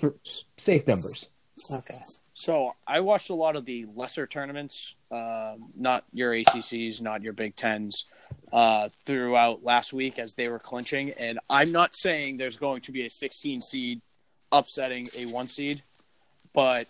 safe 0.57 0.87
numbers. 0.87 1.31
Okay. 1.73 1.99
So 2.35 2.71
I 2.87 3.01
watched 3.01 3.31
a 3.31 3.35
lot 3.35 3.57
of 3.57 3.65
the 3.65 3.87
lesser 3.97 4.29
tournaments, 4.29 4.95
um, 5.11 5.73
not 5.77 6.05
your 6.13 6.33
ACCs, 6.35 7.03
not 7.03 7.25
your 7.25 7.33
Big 7.33 7.57
Tens, 7.57 8.05
uh, 8.53 8.91
throughout 9.07 9.65
last 9.65 9.93
week 9.93 10.21
as 10.21 10.37
they 10.37 10.47
were 10.47 10.61
clinching. 10.61 11.15
And 11.19 11.41
I'm 11.51 11.73
not 11.73 11.97
saying 11.97 12.37
there's 12.37 12.59
going 12.59 12.83
to 12.83 12.93
be 12.93 13.07
a 13.07 13.11
16 13.11 13.61
seed 13.63 14.03
upsetting 14.53 15.09
a 15.17 15.27
one 15.27 15.49
seed, 15.49 15.83
but 16.53 16.87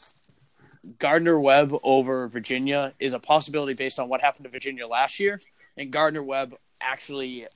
Gardner 0.99 1.39
Webb 1.39 1.75
over 1.83 2.29
Virginia 2.29 2.95
is 2.99 3.13
a 3.13 3.19
possibility 3.19 3.75
based 3.75 3.99
on 3.99 4.09
what 4.09 4.21
happened 4.21 4.45
to 4.45 4.51
Virginia 4.51 4.87
last 4.87 5.21
year. 5.21 5.41
And 5.77 5.91
Gardner 5.91 6.23
Webb 6.23 6.55
actually 6.81 7.47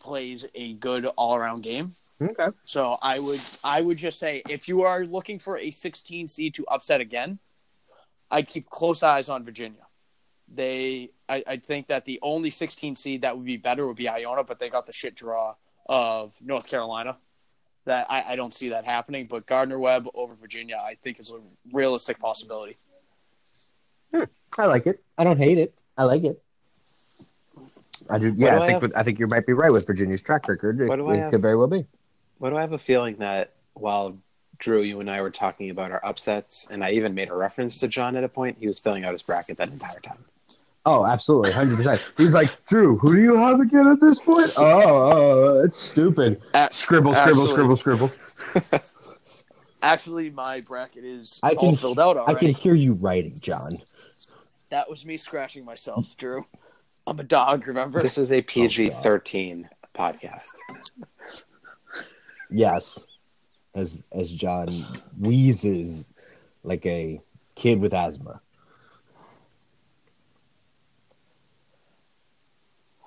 plays 0.00 0.44
a 0.54 0.74
good 0.74 1.06
all 1.06 1.34
around 1.34 1.62
game. 1.62 1.92
Okay. 2.20 2.48
So 2.64 2.98
I 3.02 3.18
would 3.18 3.40
I 3.64 3.80
would 3.80 3.96
just 3.96 4.18
say 4.18 4.42
if 4.48 4.68
you 4.68 4.82
are 4.82 5.04
looking 5.04 5.38
for 5.38 5.58
a 5.58 5.70
16 5.70 6.28
seed 6.28 6.54
to 6.54 6.66
upset 6.66 7.00
again, 7.00 7.38
I'd 8.30 8.48
keep 8.48 8.70
close 8.70 9.02
eyes 9.02 9.28
on 9.28 9.44
Virginia. 9.44 9.80
They 10.52 11.10
I, 11.28 11.42
I 11.46 11.56
think 11.56 11.88
that 11.88 12.04
the 12.04 12.18
only 12.22 12.50
16 12.50 12.96
seed 12.96 13.22
that 13.22 13.36
would 13.36 13.46
be 13.46 13.56
better 13.56 13.86
would 13.86 13.96
be 13.96 14.08
Iona, 14.08 14.44
but 14.44 14.58
they 14.58 14.68
got 14.68 14.86
the 14.86 14.92
shit 14.92 15.14
draw 15.14 15.54
of 15.86 16.34
North 16.40 16.68
Carolina. 16.68 17.16
That 17.86 18.06
I, 18.10 18.32
I 18.32 18.36
don't 18.36 18.54
see 18.54 18.70
that 18.70 18.84
happening. 18.84 19.26
But 19.26 19.46
Gardner 19.46 19.78
Webb 19.78 20.08
over 20.14 20.34
Virginia, 20.34 20.76
I 20.76 20.96
think 21.02 21.20
is 21.20 21.30
a 21.30 21.40
realistic 21.72 22.18
possibility. 22.18 22.76
Hmm. 24.12 24.24
I 24.58 24.66
like 24.66 24.86
it. 24.86 25.02
I 25.18 25.24
don't 25.24 25.38
hate 25.38 25.58
it. 25.58 25.74
I 25.96 26.04
like 26.04 26.24
it. 26.24 26.40
I 28.08 28.18
do. 28.18 28.32
Yeah, 28.36 28.50
do 28.50 28.56
I 28.56 28.62
I 28.62 28.66
think 28.66 28.82
have? 28.82 28.92
I 28.96 29.02
think 29.02 29.18
you 29.18 29.26
might 29.26 29.46
be 29.46 29.52
right 29.52 29.72
with 29.72 29.86
Virginia's 29.86 30.22
track 30.22 30.48
record. 30.48 30.80
It, 30.80 30.86
do 30.86 31.08
I 31.08 31.14
it 31.14 31.18
have? 31.20 31.30
could 31.30 31.42
very 31.42 31.56
well 31.56 31.66
be. 31.66 31.86
What 32.38 32.50
do 32.50 32.56
I 32.56 32.60
have 32.60 32.72
a 32.72 32.78
feeling 32.78 33.16
that 33.16 33.52
while 33.74 34.18
Drew, 34.58 34.82
you 34.82 35.00
and 35.00 35.10
I 35.10 35.20
were 35.20 35.30
talking 35.30 35.70
about 35.70 35.90
our 35.90 36.04
upsets, 36.04 36.66
and 36.70 36.84
I 36.84 36.92
even 36.92 37.14
made 37.14 37.30
a 37.30 37.34
reference 37.34 37.78
to 37.80 37.88
John 37.88 38.16
at 38.16 38.24
a 38.24 38.28
point, 38.28 38.58
he 38.60 38.66
was 38.66 38.78
filling 38.78 39.04
out 39.04 39.12
his 39.12 39.22
bracket 39.22 39.56
that 39.58 39.68
entire 39.68 40.00
time. 40.00 40.24
Oh, 40.86 41.06
absolutely, 41.06 41.50
hundred 41.52 41.76
percent. 41.76 42.00
He's 42.16 42.34
like, 42.34 42.64
Drew, 42.66 42.98
who 42.98 43.14
do 43.14 43.22
you 43.22 43.36
have 43.36 43.60
again 43.60 43.86
at 43.86 44.00
this 44.00 44.18
point? 44.18 44.52
Oh, 44.56 44.82
oh, 44.82 45.12
oh 45.12 45.64
it's 45.64 45.80
stupid. 45.80 46.42
A- 46.52 46.68
Scribble, 46.70 47.14
scribble, 47.14 47.42
Actually- 47.42 47.76
scribble, 47.76 47.76
scribble. 47.76 48.12
Actually, 49.82 50.30
my 50.30 50.60
bracket 50.60 51.04
is 51.04 51.38
I 51.42 51.52
all 51.52 51.70
can- 51.70 51.76
filled 51.76 52.00
out 52.00 52.16
I 52.28 52.34
can 52.34 52.48
hear 52.48 52.74
you 52.74 52.94
writing, 52.94 53.36
John. 53.40 53.78
That 54.70 54.88
was 54.90 55.04
me 55.06 55.16
scratching 55.16 55.64
myself, 55.64 56.16
Drew. 56.16 56.46
I'm 57.06 57.20
a 57.20 57.24
dog, 57.24 57.66
remember? 57.68 58.00
This 58.00 58.16
is 58.16 58.32
a 58.32 58.38
oh, 58.38 58.42
PG 58.42 58.90
13 59.02 59.68
podcast. 59.94 60.52
Yes, 62.50 62.98
as 63.74 64.04
as 64.12 64.30
John 64.30 64.68
wheezes 65.18 66.08
like 66.62 66.84
a 66.86 67.20
kid 67.54 67.80
with 67.80 67.94
asthma. 67.94 68.40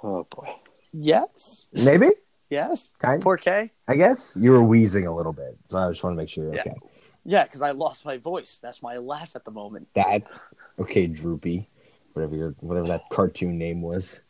Oh 0.07 0.25
boy. 0.33 0.47
yes. 0.93 1.65
Maybe, 1.73 2.09
Yes. 2.49 2.91
kind. 2.99 3.21
Poor 3.21 3.35
K. 3.35 3.71
I 3.89 3.95
guess 3.97 4.37
you 4.39 4.51
were 4.51 4.63
wheezing 4.63 5.05
a 5.05 5.13
little 5.13 5.33
bit, 5.33 5.57
so 5.69 5.77
I 5.79 5.89
just 5.91 6.01
want 6.01 6.13
to 6.13 6.17
make 6.17 6.29
sure 6.29 6.45
you're 6.45 6.55
Yeah. 6.55 6.61
okay. 6.61 6.75
Yeah, 7.25 7.43
because 7.43 7.61
I 7.61 7.71
lost 7.71 8.05
my 8.05 8.15
voice. 8.17 8.57
That's 8.61 8.81
my 8.81 8.95
laugh 8.97 9.35
at 9.35 9.43
the 9.43 9.51
moment. 9.51 9.89
That 9.95 10.23
okay, 10.79 11.07
Droopy, 11.07 11.67
whatever 12.13 12.37
your 12.37 12.55
whatever 12.61 12.87
that 12.87 13.01
cartoon 13.11 13.57
name 13.57 13.81
was. 13.81 14.21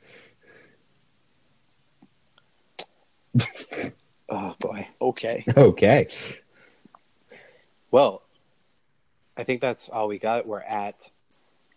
Oh 4.29 4.55
boy. 4.59 4.87
Okay. 5.01 5.45
Okay, 5.55 6.07
Well, 7.91 8.23
I 9.37 9.43
think 9.43 9.61
that's 9.61 9.89
all 9.89 10.07
we 10.07 10.17
got. 10.17 10.47
We're 10.47 10.61
at 10.63 11.11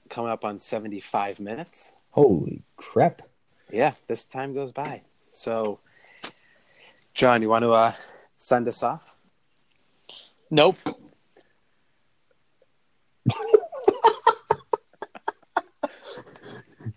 coming 0.08 0.30
up 0.32 0.44
on 0.44 0.58
75 0.58 1.38
minutes. 1.38 1.92
holy 2.10 2.62
crap! 2.76 3.22
Yeah, 3.72 3.92
this 4.08 4.24
time 4.24 4.54
goes 4.54 4.72
by. 4.72 5.02
So, 5.30 5.80
John, 7.14 7.42
you 7.42 7.48
want 7.48 7.62
to 7.64 7.72
uh, 7.72 7.92
send 8.36 8.66
us 8.68 8.82
off? 8.82 9.16
Nope. 10.50 10.78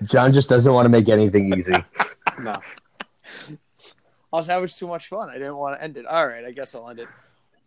John 0.05 0.33
just 0.33 0.49
doesn't 0.49 0.71
want 0.73 0.85
to 0.85 0.89
make 0.89 1.09
anything 1.09 1.53
easy. 1.57 1.73
No. 2.39 2.55
Also, 4.31 4.33
I 4.33 4.37
was 4.37 4.47
having 4.47 4.67
too 4.69 4.87
much 4.87 5.07
fun. 5.07 5.29
I 5.29 5.33
didn't 5.33 5.55
want 5.55 5.77
to 5.77 5.83
end 5.83 5.97
it. 5.97 6.07
All 6.07 6.27
right, 6.27 6.43
I 6.43 6.49
guess 6.51 6.73
I'll 6.73 6.89
end 6.89 6.97
it. 6.97 7.07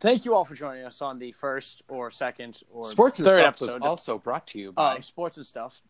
Thank 0.00 0.24
you 0.24 0.34
all 0.34 0.44
for 0.44 0.56
joining 0.56 0.84
us 0.84 1.00
on 1.00 1.20
the 1.20 1.30
first 1.30 1.82
or 1.86 2.10
second 2.10 2.60
or 2.68 2.90
Sports 2.90 3.20
and 3.20 3.26
third 3.26 3.42
Stuff 3.42 3.60
was 3.60 3.70
episode 3.70 3.86
also 3.86 4.18
brought 4.18 4.44
to 4.48 4.58
you 4.58 4.72
by. 4.72 4.96
of 4.96 5.04
Sports 5.04 5.36
and 5.36 5.46
Stuff. 5.46 5.80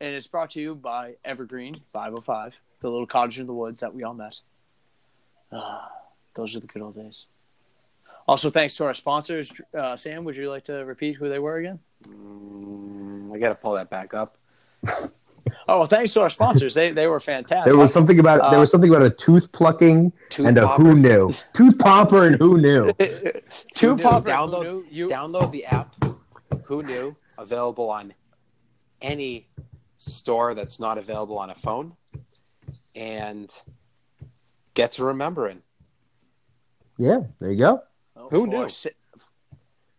And 0.00 0.14
it's 0.14 0.26
brought 0.26 0.50
to 0.52 0.60
you 0.60 0.74
by 0.74 1.16
Evergreen 1.24 1.74
505, 1.92 2.54
the 2.80 2.88
little 2.90 3.06
cottage 3.06 3.38
in 3.38 3.46
the 3.46 3.52
woods 3.52 3.80
that 3.80 3.94
we 3.94 4.02
all 4.02 4.14
met. 4.14 4.34
Ah, 5.52 5.90
those 6.34 6.56
are 6.56 6.60
the 6.60 6.66
good 6.66 6.80
old 6.82 6.94
days. 6.94 7.26
Also, 8.26 8.48
thanks 8.50 8.76
to 8.76 8.84
our 8.84 8.94
sponsors. 8.94 9.52
Uh, 9.76 9.96
Sam, 9.96 10.24
would 10.24 10.36
you 10.36 10.48
like 10.48 10.64
to 10.64 10.84
repeat 10.84 11.16
who 11.16 11.28
they 11.28 11.38
were 11.38 11.58
again? 11.58 11.78
Mm, 12.08 13.34
I 13.34 13.38
got 13.38 13.48
to 13.50 13.54
pull 13.56 13.74
that 13.74 13.90
back 13.90 14.14
up. 14.14 14.36
Oh, 15.66 15.78
well, 15.80 15.86
thanks 15.86 16.12
to 16.14 16.20
our 16.20 16.30
sponsors. 16.30 16.74
they 16.74 16.90
they 16.92 17.06
were 17.06 17.18
fantastic. 17.20 17.70
There 17.70 17.78
was 17.78 17.92
something 17.92 18.18
about 18.18 18.40
Uh, 18.40 18.50
there 18.50 18.60
was 18.60 18.70
something 18.70 18.90
about 18.90 19.02
a 19.04 19.10
tooth 19.10 19.50
plucking 19.52 20.12
Tooth 20.28 20.46
and 20.46 20.58
a 20.58 20.66
who 20.68 20.94
knew 20.94 21.32
tooth 21.54 21.78
popper 21.78 22.26
and 22.26 22.36
who 22.36 22.58
knew. 22.58 22.92
two 23.74 23.90
Who 23.90 23.96
knew? 23.96 24.02
Download- 24.02 24.64
Who 24.66 24.82
knew? 24.82 24.86
You, 24.90 25.08
Download 25.08 25.50
the 25.50 25.64
app. 25.66 25.94
Who 26.64 26.82
knew? 26.82 27.16
Available 27.38 27.88
on 27.88 28.12
any 29.00 29.48
store 30.00 30.54
that's 30.54 30.80
not 30.80 30.96
available 30.98 31.38
on 31.38 31.50
a 31.50 31.54
phone, 31.54 31.94
and 32.96 33.50
get 34.74 34.92
to 34.92 35.04
remembering. 35.04 35.62
Yeah, 36.98 37.20
there 37.38 37.50
you 37.50 37.58
go. 37.58 37.82
Oh, 38.16 38.28
Who 38.30 38.46
knew? 38.46 38.68
Sa- 38.68 38.90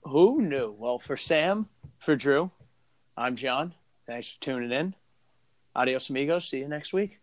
who 0.03 0.41
knew? 0.41 0.75
Well, 0.77 0.97
for 0.99 1.15
Sam, 1.15 1.67
for 1.99 2.15
Drew, 2.15 2.51
I'm 3.15 3.35
John. 3.35 3.73
Thanks 4.07 4.31
for 4.31 4.41
tuning 4.41 4.71
in. 4.71 4.95
Adios, 5.75 6.09
amigos. 6.09 6.49
See 6.49 6.57
you 6.59 6.67
next 6.67 6.91
week. 6.93 7.20